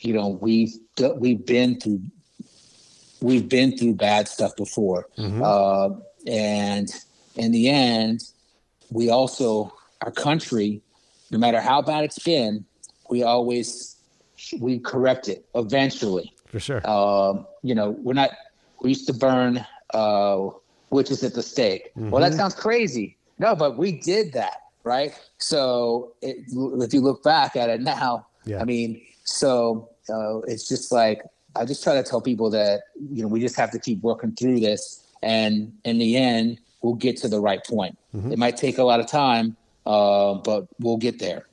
you 0.00 0.14
know 0.14 0.28
we've 0.28 0.74
we've 1.16 1.44
been 1.44 1.78
through 1.78 2.00
we've 3.20 3.48
been 3.48 3.76
through 3.76 3.94
bad 3.94 4.28
stuff 4.28 4.56
before, 4.56 5.06
uh, 5.18 5.90
and 6.26 6.90
in 7.36 7.52
the 7.52 7.68
end, 7.68 8.24
we 8.90 9.10
also 9.10 9.72
our 10.02 10.10
country, 10.10 10.80
no 11.30 11.38
matter 11.38 11.60
how 11.60 11.82
bad 11.82 12.04
it's 12.04 12.18
been, 12.18 12.64
we 13.10 13.22
always 13.22 13.96
we 14.58 14.78
correct 14.78 15.28
it 15.28 15.44
eventually. 15.54 16.32
For 16.48 16.58
sure. 16.60 16.80
Um, 16.88 17.46
you 17.62 17.74
know, 17.74 17.90
we're 17.90 18.14
not. 18.14 18.30
We 18.82 18.90
used 18.90 19.06
to 19.08 19.12
burn 19.12 19.64
uh, 19.92 20.48
witches 20.90 21.22
at 21.22 21.34
the 21.34 21.42
stake. 21.42 21.92
Well, 21.94 22.22
Mm-hmm. 22.22 22.30
that 22.30 22.36
sounds 22.36 22.54
crazy. 22.54 23.16
No, 23.38 23.54
but 23.54 23.76
we 23.78 23.92
did 23.92 24.32
that, 24.32 24.56
right? 24.84 25.12
So 25.38 26.14
it, 26.22 26.36
if 26.48 26.92
you 26.94 27.00
look 27.00 27.22
back 27.22 27.56
at 27.56 27.68
it 27.70 27.80
now, 27.82 28.26
Yeah. 28.44 28.60
I 28.60 28.64
mean, 28.64 29.00
so 29.24 29.88
uh, 30.08 30.38
it's 30.40 30.66
just 30.68 30.90
like 30.92 31.22
I 31.56 31.64
just 31.64 31.82
try 31.82 31.94
to 31.94 32.02
tell 32.02 32.20
people 32.20 32.50
that 32.50 32.82
you 33.12 33.22
know 33.22 33.28
we 33.28 33.40
just 33.40 33.56
have 33.56 33.70
to 33.72 33.78
keep 33.78 34.00
working 34.02 34.32
through 34.32 34.60
this, 34.60 35.04
and 35.22 35.72
in 35.84 35.98
the 35.98 36.16
end, 36.16 36.60
we'll 36.82 36.94
get 36.94 37.16
to 37.18 37.28
the 37.28 37.40
right 37.40 37.64
point. 37.64 37.98
Mm-hmm. 38.14 38.32
It 38.32 38.38
might 38.38 38.56
take 38.56 38.78
a 38.78 38.84
lot 38.84 39.00
of 39.00 39.06
time, 39.06 39.56
uh, 39.86 40.34
but 40.34 40.66
we'll 40.78 40.96
get 40.96 41.18
there. 41.18 41.46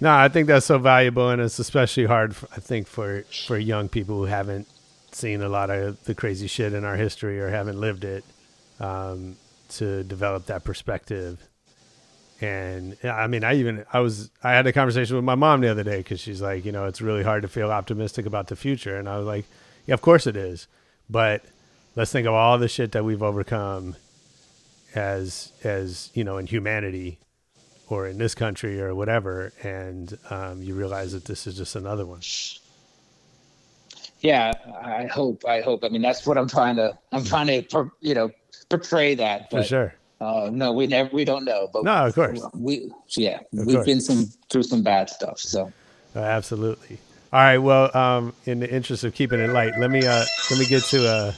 No, 0.00 0.14
I 0.14 0.28
think 0.28 0.46
that's 0.46 0.66
so 0.66 0.78
valuable, 0.78 1.30
and 1.30 1.40
it's 1.40 1.58
especially 1.58 2.04
hard, 2.04 2.34
I 2.52 2.60
think, 2.60 2.86
for 2.86 3.24
for 3.46 3.56
young 3.56 3.88
people 3.88 4.16
who 4.16 4.24
haven't 4.24 4.68
seen 5.12 5.40
a 5.40 5.48
lot 5.48 5.70
of 5.70 6.02
the 6.04 6.14
crazy 6.14 6.46
shit 6.46 6.74
in 6.74 6.84
our 6.84 6.96
history 6.96 7.40
or 7.40 7.48
haven't 7.48 7.80
lived 7.80 8.04
it, 8.04 8.22
um, 8.80 9.36
to 9.70 10.04
develop 10.04 10.46
that 10.46 10.64
perspective. 10.64 11.48
And 12.40 12.96
I 13.02 13.26
mean, 13.28 13.44
I 13.44 13.54
even 13.54 13.86
I 13.92 14.00
was 14.00 14.30
I 14.42 14.52
had 14.52 14.66
a 14.66 14.72
conversation 14.72 15.16
with 15.16 15.24
my 15.24 15.34
mom 15.34 15.62
the 15.62 15.70
other 15.70 15.84
day 15.84 15.98
because 15.98 16.20
she's 16.20 16.42
like, 16.42 16.64
you 16.64 16.72
know, 16.72 16.84
it's 16.84 17.00
really 17.00 17.22
hard 17.22 17.42
to 17.42 17.48
feel 17.48 17.70
optimistic 17.70 18.26
about 18.26 18.48
the 18.48 18.56
future, 18.56 18.96
and 18.96 19.08
I 19.08 19.16
was 19.16 19.26
like, 19.26 19.46
yeah, 19.86 19.94
of 19.94 20.02
course 20.02 20.26
it 20.26 20.36
is, 20.36 20.68
but 21.08 21.42
let's 21.94 22.12
think 22.12 22.26
of 22.26 22.34
all 22.34 22.58
the 22.58 22.68
shit 22.68 22.92
that 22.92 23.04
we've 23.04 23.22
overcome 23.22 23.96
as 24.94 25.52
as 25.64 26.10
you 26.12 26.24
know 26.24 26.36
in 26.36 26.46
humanity 26.46 27.18
or 27.88 28.06
in 28.06 28.18
this 28.18 28.34
country 28.34 28.80
or 28.80 28.94
whatever, 28.94 29.52
and 29.62 30.18
um, 30.30 30.62
you 30.62 30.74
realize 30.74 31.12
that 31.12 31.24
this 31.24 31.46
is 31.46 31.56
just 31.56 31.76
another 31.76 32.04
one. 32.04 32.20
Yeah, 34.20 34.52
I 34.82 35.06
hope. 35.06 35.44
I 35.46 35.60
hope. 35.60 35.84
I 35.84 35.88
mean, 35.88 36.02
that's 36.02 36.26
what 36.26 36.36
I'm 36.36 36.48
trying 36.48 36.76
to. 36.76 36.98
I'm 37.12 37.24
trying 37.24 37.46
to, 37.46 37.90
you 38.00 38.14
know, 38.14 38.30
portray 38.68 39.14
that. 39.14 39.50
For 39.50 39.62
sure. 39.62 39.94
Uh, 40.20 40.50
no, 40.52 40.72
we 40.72 40.86
never. 40.86 41.10
We 41.12 41.24
don't 41.24 41.44
know. 41.44 41.68
But 41.72 41.84
No, 41.84 42.06
of 42.06 42.14
course. 42.14 42.40
We 42.54 42.90
yeah, 43.16 43.40
Of 43.58 43.66
we've 43.66 43.76
course. 43.76 43.86
been 43.86 44.00
some 44.00 44.26
through 44.48 44.62
some 44.64 44.82
bad 44.82 45.10
stuff. 45.10 45.38
So 45.38 45.72
Uh, 46.14 46.20
absolutely. 46.20 46.98
All 47.32 47.40
right. 47.40 47.58
Well, 47.58 47.94
um, 47.96 48.32
in 48.46 48.60
the 48.60 48.70
interest 48.70 49.04
of 49.04 49.14
keeping 49.14 49.40
it 49.40 49.50
light, 49.50 49.78
let 49.78 49.90
me 49.90 50.06
uh, 50.06 50.24
let 50.50 50.58
me 50.58 50.66
get 50.66 50.84
to 50.84 51.06
uh, 51.06 51.32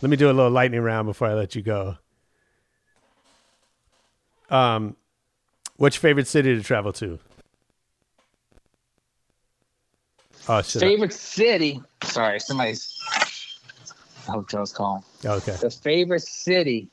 let 0.00 0.10
me 0.10 0.16
do 0.16 0.26
a 0.26 0.32
little 0.32 0.50
lightning 0.50 0.80
round 0.80 1.06
before 1.06 1.28
I 1.28 1.34
let 1.34 1.54
you 1.54 1.62
go. 1.62 1.96
Um, 4.50 4.96
what's 5.76 5.96
your 5.96 6.00
favorite 6.02 6.26
city 6.26 6.56
to 6.56 6.62
travel 6.62 6.92
to? 6.94 7.18
Oh 10.48 10.60
favorite 10.62 11.12
city. 11.12 11.80
Sorry, 12.02 12.40
somebody's. 12.40 12.98
I 14.28 14.32
hope 14.32 14.48
Joe's 14.48 14.72
calling. 14.72 15.04
Okay. 15.24 15.56
The 15.60 15.70
favorite 15.70 16.22
city. 16.22 16.88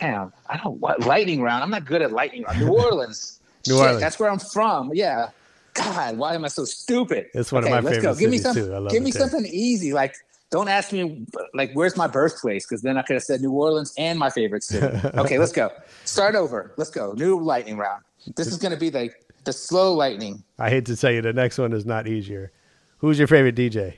Damn, 0.00 0.32
I 0.48 0.56
don't 0.56 0.80
what 0.80 1.00
lightning 1.06 1.42
round. 1.42 1.62
I'm 1.62 1.70
not 1.70 1.84
good 1.84 2.02
at 2.02 2.12
lightning 2.12 2.44
round. 2.44 2.60
New 2.60 2.68
Orleans. 2.68 3.40
New 3.66 3.74
Shit, 3.74 3.80
Orleans. 3.80 4.00
That's 4.00 4.18
where 4.18 4.30
I'm 4.30 4.38
from. 4.38 4.90
Yeah. 4.94 5.30
God, 5.74 6.18
why 6.18 6.34
am 6.34 6.44
I 6.44 6.48
so 6.48 6.64
stupid? 6.64 7.26
It's 7.34 7.50
one 7.50 7.64
of 7.64 7.70
my 7.70 7.80
let's 7.80 7.96
favorite 7.96 8.18
Give 8.18 8.30
me 8.30 8.38
some, 8.38 8.54
too. 8.54 8.88
Give 8.90 9.02
me 9.02 9.10
something 9.10 9.44
easy. 9.46 9.92
Like, 9.92 10.14
don't 10.50 10.68
ask 10.68 10.92
me 10.92 11.26
like 11.52 11.72
where's 11.72 11.96
my 11.96 12.06
birthplace 12.06 12.64
because 12.64 12.82
then 12.82 12.96
I 12.96 13.02
could 13.02 13.14
have 13.14 13.24
said 13.24 13.40
New 13.40 13.50
Orleans 13.50 13.92
and 13.98 14.18
my 14.18 14.30
favorite 14.30 14.62
city. 14.62 14.86
okay, 15.14 15.38
let's 15.38 15.50
go. 15.50 15.70
Start 16.04 16.36
over. 16.36 16.72
Let's 16.76 16.90
go. 16.90 17.12
New 17.12 17.40
lightning 17.40 17.76
round. 17.76 18.04
This 18.36 18.46
is 18.46 18.58
gonna 18.58 18.76
be 18.76 18.88
the 18.88 19.10
the 19.44 19.52
slow 19.52 19.94
lightning. 19.94 20.44
I 20.58 20.70
hate 20.70 20.86
to 20.86 20.96
tell 20.96 21.10
you, 21.10 21.22
the 21.22 21.32
next 21.32 21.58
one 21.58 21.72
is 21.72 21.84
not 21.84 22.06
easier. 22.06 22.52
Who's 22.98 23.18
your 23.18 23.26
favorite 23.26 23.56
DJ? 23.56 23.96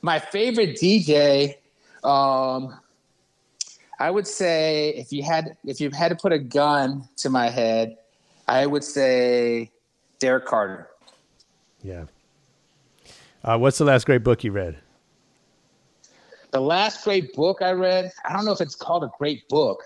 My 0.00 0.18
favorite 0.18 0.76
DJ, 0.76 1.56
um, 2.02 2.74
I 4.02 4.10
would 4.10 4.26
say 4.26 4.88
if 4.96 5.12
you 5.12 5.22
had 5.22 5.56
if 5.64 5.80
you 5.80 5.88
had 5.90 6.08
to 6.08 6.16
put 6.16 6.32
a 6.32 6.38
gun 6.40 7.08
to 7.18 7.30
my 7.30 7.48
head, 7.48 7.98
I 8.48 8.66
would 8.66 8.82
say 8.82 9.70
Derrick 10.18 10.44
Carter. 10.44 10.88
Yeah. 11.84 12.06
Uh, 13.44 13.58
what's 13.58 13.78
the 13.78 13.84
last 13.84 14.04
great 14.04 14.24
book 14.24 14.42
you 14.42 14.50
read? 14.50 14.76
The 16.50 16.60
last 16.60 17.04
great 17.04 17.32
book 17.34 17.62
I 17.62 17.70
read, 17.70 18.10
I 18.24 18.32
don't 18.32 18.44
know 18.44 18.50
if 18.50 18.60
it's 18.60 18.74
called 18.74 19.04
a 19.04 19.10
great 19.18 19.48
book, 19.48 19.84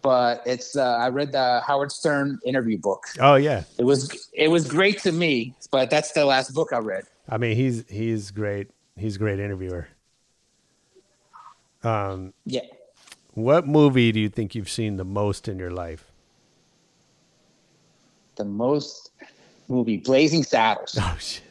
but 0.00 0.44
it's 0.46 0.76
uh, 0.76 0.98
I 0.98 1.08
read 1.08 1.32
the 1.32 1.60
Howard 1.66 1.90
Stern 1.90 2.38
interview 2.46 2.78
book. 2.78 3.06
Oh 3.18 3.34
yeah. 3.34 3.64
It 3.78 3.84
was 3.84 4.28
it 4.32 4.46
was 4.46 4.68
great 4.68 5.00
to 5.00 5.10
me, 5.10 5.56
but 5.72 5.90
that's 5.90 6.12
the 6.12 6.24
last 6.24 6.54
book 6.54 6.72
I 6.72 6.78
read. 6.78 7.02
I 7.28 7.36
mean, 7.36 7.56
he's 7.56 7.84
he's 7.88 8.30
great. 8.30 8.70
He's 8.96 9.16
a 9.16 9.18
great 9.18 9.40
interviewer. 9.40 9.88
Um, 11.82 12.32
Yeah. 12.44 12.60
What 13.36 13.66
movie 13.66 14.10
do 14.12 14.18
you 14.20 14.28
think 14.28 14.54
you've 14.54 14.68
seen 14.70 14.96
the 14.96 15.04
most 15.04 15.46
in 15.46 15.58
your 15.58 15.70
life? 15.70 16.10
The 18.36 18.44
most 18.44 19.10
movie 19.68 19.98
Blazing 19.98 20.42
Saddles. 20.42 20.98
Oh 21.00 21.16
shit! 21.18 21.42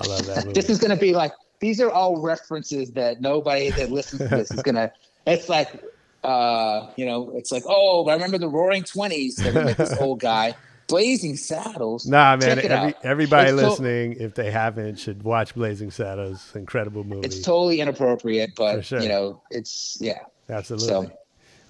I 0.00 0.06
love 0.06 0.26
that 0.26 0.36
movie. 0.46 0.52
this 0.54 0.68
is 0.70 0.78
going 0.78 0.90
to 0.90 0.96
be 0.96 1.12
like 1.14 1.32
these 1.60 1.80
are 1.80 1.90
all 1.90 2.20
references 2.20 2.90
that 2.92 3.20
nobody 3.20 3.70
that 3.70 3.90
listens 3.90 4.22
to 4.22 4.28
this 4.28 4.50
is 4.50 4.62
going 4.62 4.74
to 4.82 4.90
it's 5.26 5.48
like 5.48 5.82
uh 6.24 6.88
you 6.96 7.04
know 7.06 7.30
it's 7.34 7.52
like 7.52 7.62
oh 7.66 8.06
i 8.08 8.14
remember 8.14 8.38
the 8.38 8.48
roaring 8.48 8.82
20s 8.82 9.36
they 9.36 9.50
were 9.52 9.64
like 9.64 9.76
this 9.76 9.94
old 9.98 10.20
guy 10.20 10.54
blazing 10.88 11.36
saddles 11.36 12.06
nah, 12.06 12.36
man. 12.36 12.58
Every, 12.58 12.94
everybody 13.02 13.50
It's 13.50 13.60
to- 13.60 13.68
listening, 13.68 14.16
if 14.18 14.34
they 14.34 14.50
haven't, 14.50 14.96
should 14.98 15.22
watch 15.22 15.54
Blazing 15.54 15.90
Saddles. 15.90 16.54
Incredible 16.54 17.04
movie. 17.04 17.26
it's 17.26 17.40
totally 17.40 17.80
inappropriate 17.80 18.52
but 18.56 18.84
sure. 18.84 19.00
you 19.00 19.08
know 19.08 19.40
it's 19.50 19.96
yeah 20.00 20.20
Absolutely. 20.48 20.88
so 20.88 21.10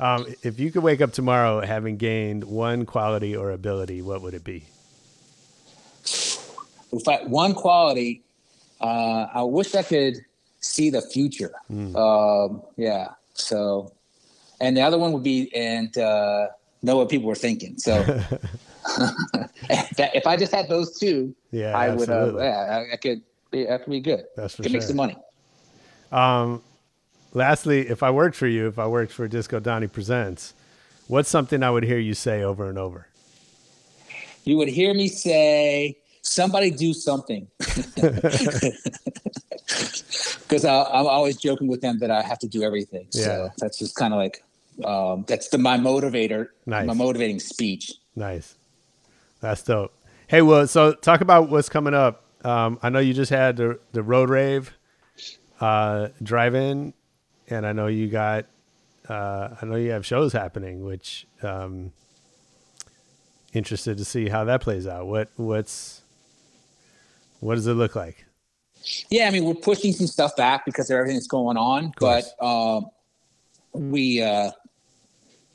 Um, 0.01 0.27
if 0.43 0.59
you 0.59 0.73
could 0.73 0.83
wake 0.83 1.01
up 1.01 1.13
tomorrow 1.13 1.61
having 1.61 1.97
gained 1.97 2.43
one 2.45 2.85
quality 2.85 3.37
or 3.37 3.53
ability, 3.53 4.03
what 4.03 4.23
would 4.23 4.35
it 4.35 4.43
be? 4.45 4.65
if 6.93 7.09
I, 7.09 7.25
one 7.25 7.55
quality 7.55 8.23
uh 8.81 9.27
i 9.35 9.43
wish 9.43 9.75
i 9.75 9.83
could 9.83 10.17
see 10.61 10.91
the 10.91 11.03
future 11.03 11.53
Hmm. 11.69 11.97
um 11.97 12.63
yeah 12.77 13.09
so 13.35 13.93
and 14.61 14.77
the 14.77 14.83
other 14.83 14.99
one 14.99 15.13
would 15.13 15.23
be 15.23 15.51
and 15.55 15.97
uh 15.99 16.49
know 16.83 16.97
what 16.97 17.09
people 17.09 17.27
were 17.29 17.35
thinking 17.35 17.79
so 17.79 17.93
that, 19.97 20.11
if 20.15 20.27
i 20.27 20.37
just 20.37 20.53
had 20.55 20.69
those 20.69 20.99
two 20.99 21.35
Yeah, 21.51 21.77
I 21.77 21.89
would, 21.91 22.11
uh, 22.11 22.37
yeah, 22.39 22.85
I, 22.91 22.93
I 22.95 22.97
could, 22.97 23.23
be, 23.51 23.65
that 23.65 23.83
could 23.85 23.91
be 23.91 24.01
good. 24.01 24.25
That's 24.37 24.55
for 24.55 24.63
could 24.63 24.73
make 24.73 24.83
some 24.83 24.97
money. 24.97 25.17
Um, 26.13 26.63
lastly, 27.35 27.89
if 27.89 28.03
I 28.03 28.11
worked 28.11 28.37
for 28.37 28.47
you, 28.47 28.67
if 28.69 28.79
I 28.79 28.87
worked 28.87 29.13
for 29.13 29.29
Disco 29.29 29.61
Donnie 29.61 29.89
Presents, 29.89 30.55
what's 31.09 31.29
something 31.29 31.63
I 31.63 31.71
would 31.71 31.85
hear 31.85 31.99
you 31.99 32.15
say 32.15 32.43
over 32.43 32.69
and 32.69 32.79
over? 32.79 33.09
You 34.45 34.57
would 34.57 34.69
hear 34.69 34.95
me 34.95 35.09
say, 35.09 35.99
"Somebody 36.23 36.71
do 36.71 36.93
something," 36.95 37.47
because 40.43 40.65
I'm 40.65 41.07
always 41.07 41.37
joking 41.37 41.67
with 41.69 41.81
them 41.81 41.99
that 42.01 42.11
I 42.11 42.23
have 42.23 42.39
to 42.41 42.49
do 42.49 42.63
everything. 42.63 43.07
Yeah. 43.13 43.25
So 43.25 43.51
that's 43.59 43.79
just 43.79 43.97
kind 43.97 44.13
of 44.13 44.19
like 44.19 44.43
um, 44.85 45.25
that's 45.27 45.49
the 45.49 45.59
my 45.59 45.79
motivator, 45.79 46.49
Nice. 46.67 46.87
my 46.87 46.95
motivating 46.95 47.41
speech. 47.41 47.93
Nice. 48.17 48.57
That's 49.41 49.63
dope. 49.63 49.93
Hey, 50.27 50.43
well, 50.43 50.67
so 50.67 50.93
talk 50.95 51.21
about 51.21 51.49
what's 51.51 51.69
coming 51.69 51.95
up. 51.95 52.23
Um, 52.45 52.79
I 52.83 52.89
know 52.91 52.99
you 52.99 53.15
just 53.15 53.31
had 53.31 53.57
the 53.57 53.79
the 53.93 54.03
road 54.03 54.29
rave 54.31 54.73
uh, 55.61 56.09
drive 56.23 56.55
in, 56.55 56.93
and 57.49 57.67
I 57.67 57.73
know 57.73 57.87
you 57.87 58.09
got 58.09 58.47
uh, 59.09 59.57
I 59.61 59.67
know 59.67 59.77
you 59.77 59.91
have 59.91 60.07
shows 60.07 60.33
happening, 60.33 60.85
which 60.85 61.27
um, 61.43 61.93
interested 63.53 63.99
to 63.99 64.05
see 64.05 64.29
how 64.29 64.45
that 64.45 64.61
plays 64.61 64.87
out. 64.87 65.07
What 65.07 65.31
what's 65.37 66.03
what 67.41 67.57
does 67.57 67.67
it 67.67 67.75
look 67.75 67.95
like? 67.95 68.25
Yeah, 69.11 69.29
I 69.29 69.31
mean, 69.31 69.45
we're 69.45 69.55
pushing 69.55 69.93
some 69.93 70.07
stuff 70.07 70.37
back 70.37 70.65
because 70.65 70.91
of 70.91 70.97
everything 70.97 71.17
that's 71.17 71.27
going 71.27 71.57
on, 71.57 71.93
but 71.99 72.25
um, 72.41 72.87
we 73.73 74.23
uh, 74.23 74.51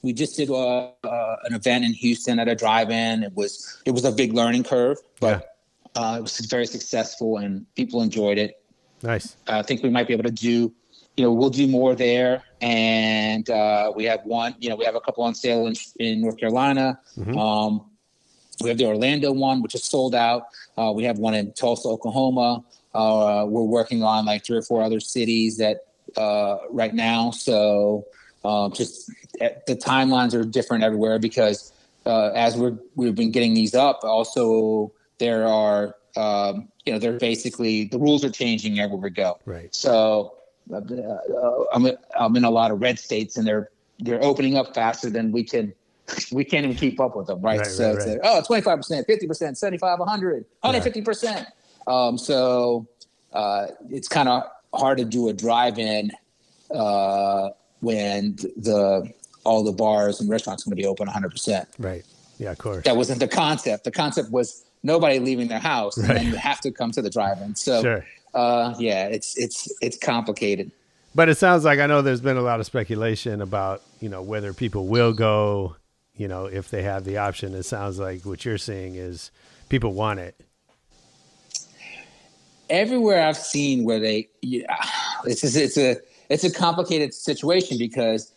we 0.02 0.14
just 0.14 0.38
did 0.38 0.50
uh, 0.50 0.92
uh, 1.04 1.36
an 1.44 1.54
event 1.54 1.86
in 1.86 1.94
Houston 1.94 2.40
at 2.40 2.48
a 2.48 2.56
drive-in. 2.56 3.24
It 3.24 3.36
was 3.36 3.82
it 3.86 3.92
was 3.92 4.06
a 4.06 4.12
big 4.12 4.34
learning 4.34 4.64
curve, 4.64 4.98
but 5.20 5.58
uh, 5.96 6.16
it 6.20 6.22
was 6.22 6.40
very 6.40 6.66
successful 6.66 7.38
and 7.38 7.66
people 7.76 8.02
enjoyed 8.02 8.38
it. 8.38 8.64
Nice. 9.02 9.36
I 9.48 9.62
think 9.62 9.82
we 9.82 9.90
might 9.90 10.08
be 10.08 10.14
able 10.14 10.26
to 10.26 10.32
do, 10.32 10.74
you 11.18 11.24
know, 11.24 11.34
we'll 11.34 11.50
do 11.50 11.68
more 11.68 11.96
there. 11.96 12.44
And 12.62 13.50
uh, 13.50 13.92
we 13.96 14.06
have 14.06 14.22
one, 14.26 14.56
you 14.60 14.70
know, 14.70 14.76
we 14.76 14.86
have 14.86 14.96
a 14.96 15.02
couple 15.02 15.24
on 15.24 15.36
sale 15.36 15.68
in, 15.68 15.76
in 16.00 16.22
North 16.22 16.38
Carolina. 16.38 17.00
Um, 17.38 17.86
we 18.62 18.70
have 18.70 18.78
the 18.78 18.86
Orlando 18.86 19.32
one, 19.32 19.62
which 19.62 19.76
is 19.76 19.84
sold 19.84 20.16
out. 20.16 20.48
Uh, 20.78 20.92
we 20.94 21.04
have 21.04 21.18
one 21.20 21.34
in 21.34 21.52
Tulsa, 21.54 21.88
Oklahoma. 21.88 22.64
Uh, 22.94 23.46
we're 23.48 23.64
working 23.64 24.04
on 24.04 24.26
like 24.26 24.46
three 24.46 24.58
or 24.58 24.62
four 24.62 24.82
other 24.82 25.00
cities 25.00 25.58
that 25.58 25.86
uh, 26.18 26.58
right 26.70 26.94
now. 26.94 27.32
So 27.32 28.06
uh, 28.44 28.70
just 28.70 29.12
eh, 29.40 29.52
the 29.68 29.76
timelines 29.76 30.34
are 30.34 30.44
different 30.44 30.84
everywhere 30.84 31.20
because 31.20 31.72
uh, 32.06 32.30
as 32.30 32.58
we're 32.58 32.78
we've 32.96 33.16
been 33.16 33.32
getting 33.32 33.54
these 33.54 33.76
up, 33.76 34.00
also 34.04 34.92
there 35.20 35.48
are 35.48 35.96
um, 36.16 36.70
you 36.86 36.94
know 36.94 37.00
they're 37.00 37.20
basically 37.20 37.86
the 37.86 38.00
rules 38.00 38.24
are 38.24 38.32
changing 38.32 38.80
everywhere 38.80 39.04
we 39.04 39.10
go. 39.12 39.40
Right. 39.46 39.74
So 39.74 40.36
I'm 40.72 41.92
I'm 42.18 42.36
in 42.36 42.44
a 42.44 42.50
lot 42.50 42.72
of 42.72 42.82
red 42.82 43.00
states, 43.00 43.38
and 43.38 43.48
they're 43.48 43.70
they're 44.00 44.24
opening 44.24 44.58
up 44.58 44.74
faster 44.74 45.10
than 45.10 45.32
we 45.32 45.44
can. 45.44 45.74
We 46.32 46.44
can't 46.44 46.66
even 46.66 46.76
keep 46.76 47.00
up 47.00 47.16
with 47.16 47.28
them, 47.28 47.40
right? 47.40 47.60
Right, 47.60 47.68
so 47.68 47.86
right, 47.86 47.96
it's 47.96 48.06
right. 48.08 48.18
like, 48.18 48.22
oh, 48.24 48.42
25%, 48.42 49.06
50%, 49.06 49.56
75, 49.56 50.00
100, 50.00 50.46
150%. 50.64 51.46
Um, 51.86 52.18
so 52.18 52.88
uh, 53.32 53.68
it's 53.92 54.08
kind 54.08 54.28
of 54.28 54.44
hard 54.74 54.98
to 54.98 55.06
do 55.06 55.30
a 55.30 55.34
drive-in 55.34 56.12
uh, 56.74 57.50
when 57.82 58.38
the 58.58 59.14
all 59.44 59.64
the 59.64 59.72
bars 59.72 60.20
and 60.20 60.30
restaurants 60.30 60.66
are 60.66 60.70
going 60.70 60.78
to 60.78 60.82
be 60.82 60.88
open 60.88 61.08
100%. 61.08 61.66
Right. 61.78 62.04
Yeah, 62.40 62.52
of 62.52 62.58
course. 62.58 62.84
That 62.86 62.98
wasn't 62.98 63.20
the 63.20 63.28
concept. 63.28 63.84
The 63.84 63.92
concept 63.92 64.32
was 64.32 64.66
nobody 64.84 65.20
leaving 65.20 65.48
their 65.48 65.60
house, 65.60 65.98
and 65.98 66.08
then 66.08 66.26
you 66.26 66.36
have 66.36 66.62
to 66.62 66.72
come 66.72 66.92
to 66.92 67.02
the 67.02 67.10
drive-in. 67.10 67.56
So, 67.56 67.82
Sure. 67.82 68.06
Uh, 68.34 68.76
yeah, 68.80 69.08
it's 69.08 69.38
it's 69.38 69.72
it's 69.82 69.98
complicated. 69.98 70.72
But 71.16 71.30
it 71.30 71.36
sounds 71.38 71.66
like 71.66 71.80
I 71.80 71.88
know 71.88 72.02
there's 72.02 72.22
been 72.22 72.38
a 72.38 72.42
lot 72.42 72.60
of 72.60 72.66
speculation 72.68 73.42
about, 73.42 73.82
you 74.00 74.10
know, 74.10 74.22
whether 74.22 74.54
people 74.54 74.88
will 74.88 75.12
go, 75.14 75.76
you 76.16 76.28
know, 76.28 76.46
if 76.46 76.70
they 76.70 76.84
have 76.84 77.04
the 77.04 77.18
option. 77.18 77.56
It 77.56 77.64
sounds 77.64 77.98
like 78.00 78.26
what 78.26 78.46
you're 78.46 78.60
seeing 78.60 78.96
is 78.96 79.32
people 79.70 79.94
want 79.94 80.20
it. 80.20 80.36
everywhere 82.70 83.22
I've 83.24 83.38
seen 83.38 83.84
where 83.84 84.00
they, 84.00 84.30
yeah, 84.42 84.76
it's 85.26 85.42
just, 85.42 85.56
it's 85.58 85.78
a 85.78 85.98
it's 86.30 86.44
a 86.44 86.52
complicated 86.52 87.14
situation 87.14 87.78
because 87.80 88.32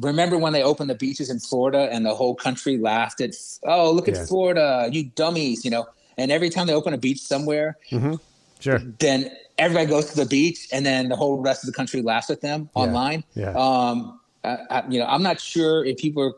remember 0.00 0.36
when 0.36 0.52
they 0.52 0.62
opened 0.62 0.90
the 0.90 0.94
beaches 0.94 1.30
in 1.30 1.40
Florida 1.40 1.88
and 1.90 2.04
the 2.04 2.14
whole 2.14 2.34
country 2.34 2.76
laughed 2.76 3.20
at, 3.22 3.34
oh 3.64 3.90
look 3.92 4.08
at 4.08 4.14
Yeah. 4.14 4.26
Florida, 4.26 4.88
you 4.92 5.04
dummies, 5.14 5.64
you 5.64 5.70
know. 5.70 5.86
And 6.18 6.30
every 6.32 6.50
time 6.50 6.66
they 6.66 6.74
open 6.74 6.92
a 6.92 6.98
beach 6.98 7.20
somewhere, 7.20 7.76
Sure. 8.60 8.78
then 8.98 9.30
everybody 9.58 9.86
goes 9.86 10.06
to 10.06 10.16
the 10.16 10.26
beach, 10.26 10.68
and 10.72 10.84
then 10.86 11.08
the 11.08 11.16
whole 11.16 11.38
rest 11.40 11.62
of 11.62 11.66
the 11.66 11.72
country 11.72 12.02
laughs 12.02 12.30
at 12.30 12.40
them 12.40 12.68
Yeah. 12.74 12.82
online. 12.82 13.24
Yeah. 13.34 13.50
Um, 13.50 14.20
I, 14.44 14.58
I, 14.70 14.88
you 14.88 14.98
know, 15.00 15.06
I'm 15.06 15.22
not 15.22 15.40
sure 15.40 15.84
if 15.84 15.98
people 15.98 16.34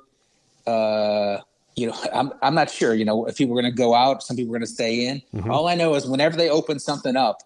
are, 0.67 1.37
uh, 1.37 1.41
you 1.77 1.87
know, 1.87 1.95
I'm 2.15 2.33
I'm 2.43 2.55
not 2.55 2.71
sure. 2.71 2.95
You 2.95 3.05
know, 3.05 3.27
if 3.27 3.37
people 3.37 3.59
are 3.59 3.63
going 3.63 3.73
to 3.73 3.77
go 3.77 3.95
out, 3.95 4.23
some 4.23 4.37
people 4.37 4.55
are 4.55 4.59
going 4.59 4.67
to 4.67 4.73
stay 4.73 5.07
in. 5.07 5.23
Mm-hmm. 5.35 5.51
All 5.51 5.69
I 5.69 5.75
know 5.75 5.95
is 5.95 6.07
whenever 6.07 6.37
they 6.37 6.49
open 6.51 6.79
something 6.79 7.17
up, 7.17 7.39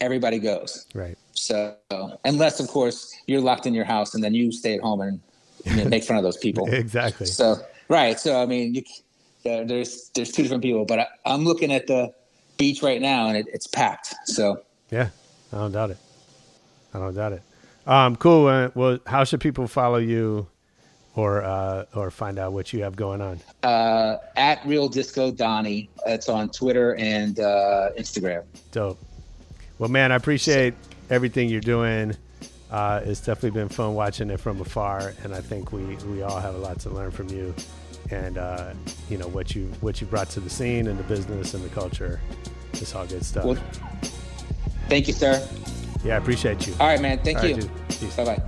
everybody 0.00 0.38
goes. 0.38 0.86
Right. 0.94 1.16
So 1.32 1.76
unless, 2.24 2.60
of 2.60 2.68
course, 2.68 3.14
you're 3.26 3.40
locked 3.40 3.66
in 3.66 3.74
your 3.74 3.84
house 3.84 4.14
and 4.14 4.22
then 4.22 4.34
you 4.34 4.52
stay 4.52 4.74
at 4.74 4.80
home 4.80 5.00
and 5.00 5.20
you 5.64 5.76
know, 5.76 5.84
make 5.88 6.04
fun 6.04 6.16
of 6.16 6.22
those 6.22 6.36
people. 6.36 6.68
Exactly. 6.72 7.26
So 7.26 7.56
right. 7.88 8.18
So 8.20 8.40
I 8.40 8.46
mean, 8.46 8.74
you, 8.74 8.82
there's 9.44 10.10
there's 10.14 10.30
two 10.30 10.42
different 10.42 10.62
people, 10.62 10.84
but 10.84 11.00
I, 11.00 11.06
I'm 11.24 11.44
looking 11.44 11.72
at 11.72 11.86
the 11.86 12.12
beach 12.56 12.82
right 12.82 13.00
now 13.00 13.28
and 13.28 13.36
it, 13.36 13.46
it's 13.52 13.66
packed. 13.66 14.14
So 14.24 14.62
Yeah. 14.90 15.08
I 15.52 15.56
don't 15.56 15.72
doubt 15.72 15.90
it. 15.90 15.98
I 16.94 16.98
don't 16.98 17.14
doubt 17.14 17.32
it. 17.32 17.42
Um, 17.86 18.16
cool. 18.16 18.46
Uh, 18.46 18.70
well, 18.74 18.98
how 19.06 19.24
should 19.24 19.40
people 19.40 19.66
follow 19.66 19.98
you 19.98 20.46
or 21.14 21.42
uh, 21.42 21.84
or 21.94 22.10
find 22.10 22.38
out 22.38 22.52
what 22.52 22.72
you 22.72 22.82
have 22.84 22.96
going 22.96 23.20
on? 23.20 23.40
uh, 23.64 24.16
at 24.36 24.64
Real 24.66 24.88
Disco 24.88 25.30
Donnie, 25.30 25.90
it's 26.06 26.28
on 26.28 26.48
Twitter 26.50 26.94
and 26.96 27.38
uh, 27.40 27.90
Instagram. 27.98 28.44
Dope. 28.70 28.98
Well, 29.78 29.90
man, 29.90 30.12
I 30.12 30.14
appreciate 30.16 30.74
everything 31.10 31.48
you're 31.50 31.60
doing. 31.60 32.16
Uh, 32.70 33.02
it's 33.04 33.20
definitely 33.20 33.50
been 33.50 33.68
fun 33.68 33.94
watching 33.94 34.30
it 34.30 34.40
from 34.40 34.58
afar, 34.60 35.12
and 35.24 35.34
I 35.34 35.40
think 35.42 35.72
we, 35.72 35.82
we 36.06 36.22
all 36.22 36.40
have 36.40 36.54
a 36.54 36.58
lot 36.58 36.78
to 36.80 36.90
learn 36.90 37.10
from 37.10 37.28
you, 37.28 37.54
and 38.12 38.38
uh, 38.38 38.74
you 39.08 39.18
know 39.18 39.28
what 39.28 39.54
you 39.54 39.66
what 39.80 40.00
you 40.00 40.06
brought 40.06 40.30
to 40.30 40.40
the 40.40 40.50
scene 40.50 40.86
and 40.86 40.98
the 40.98 41.04
business 41.04 41.54
and 41.54 41.64
the 41.64 41.68
culture. 41.68 42.20
It's 42.74 42.94
all 42.94 43.06
good 43.06 43.24
stuff. 43.24 43.44
Well, 43.44 43.58
thank 44.88 45.06
you, 45.08 45.14
sir. 45.14 45.46
yeah, 46.04 46.14
I 46.14 46.18
appreciate 46.18 46.66
you. 46.66 46.74
All 46.80 46.86
right, 46.86 47.00
man. 47.00 47.18
Thank 47.20 47.38
All 47.38 47.44
right, 47.44 47.56
you. 47.56 47.70
Peace. 47.88 48.16
Bye 48.16 48.24
bye. 48.24 48.42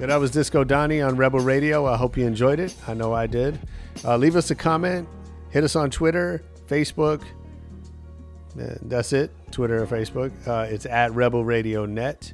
Yeah, 0.00 0.06
that 0.06 0.16
was 0.16 0.32
Disco 0.32 0.64
Donnie 0.64 1.00
on 1.00 1.16
Rebel 1.16 1.40
Radio. 1.40 1.86
I 1.86 1.96
hope 1.96 2.16
you 2.16 2.26
enjoyed 2.26 2.58
it. 2.58 2.74
I 2.86 2.94
know 2.94 3.12
I 3.12 3.26
did. 3.26 3.58
Uh, 4.04 4.16
leave 4.16 4.34
us 4.36 4.50
a 4.50 4.54
comment. 4.54 5.08
Hit 5.50 5.62
us 5.62 5.76
on 5.76 5.88
Twitter, 5.90 6.42
Facebook. 6.68 7.22
Uh, 8.60 8.74
That's 8.82 9.12
it. 9.12 9.30
Twitter 9.52 9.82
or 9.82 9.86
Facebook. 9.86 10.32
Uh, 10.48 10.66
it's 10.68 10.84
at 10.84 11.12
Rebel 11.12 11.44
Radio 11.44 11.86
Net. 11.86 12.32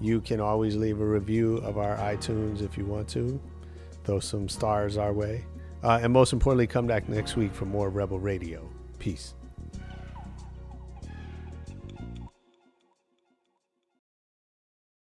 You 0.00 0.20
can 0.20 0.40
always 0.40 0.76
leave 0.76 1.00
a 1.00 1.04
review 1.04 1.56
of 1.58 1.78
our 1.78 1.96
iTunes 1.96 2.62
if 2.62 2.78
you 2.78 2.84
want 2.84 3.08
to. 3.10 3.40
Throw 4.04 4.20
some 4.20 4.48
stars 4.48 4.96
our 4.96 5.12
way. 5.12 5.44
Uh, 5.82 6.00
and 6.02 6.12
most 6.12 6.32
importantly, 6.32 6.66
come 6.66 6.86
back 6.86 7.08
next 7.08 7.36
week 7.36 7.54
for 7.54 7.64
more 7.64 7.88
Rebel 7.88 8.18
Radio. 8.18 8.68
Peace. 8.98 9.34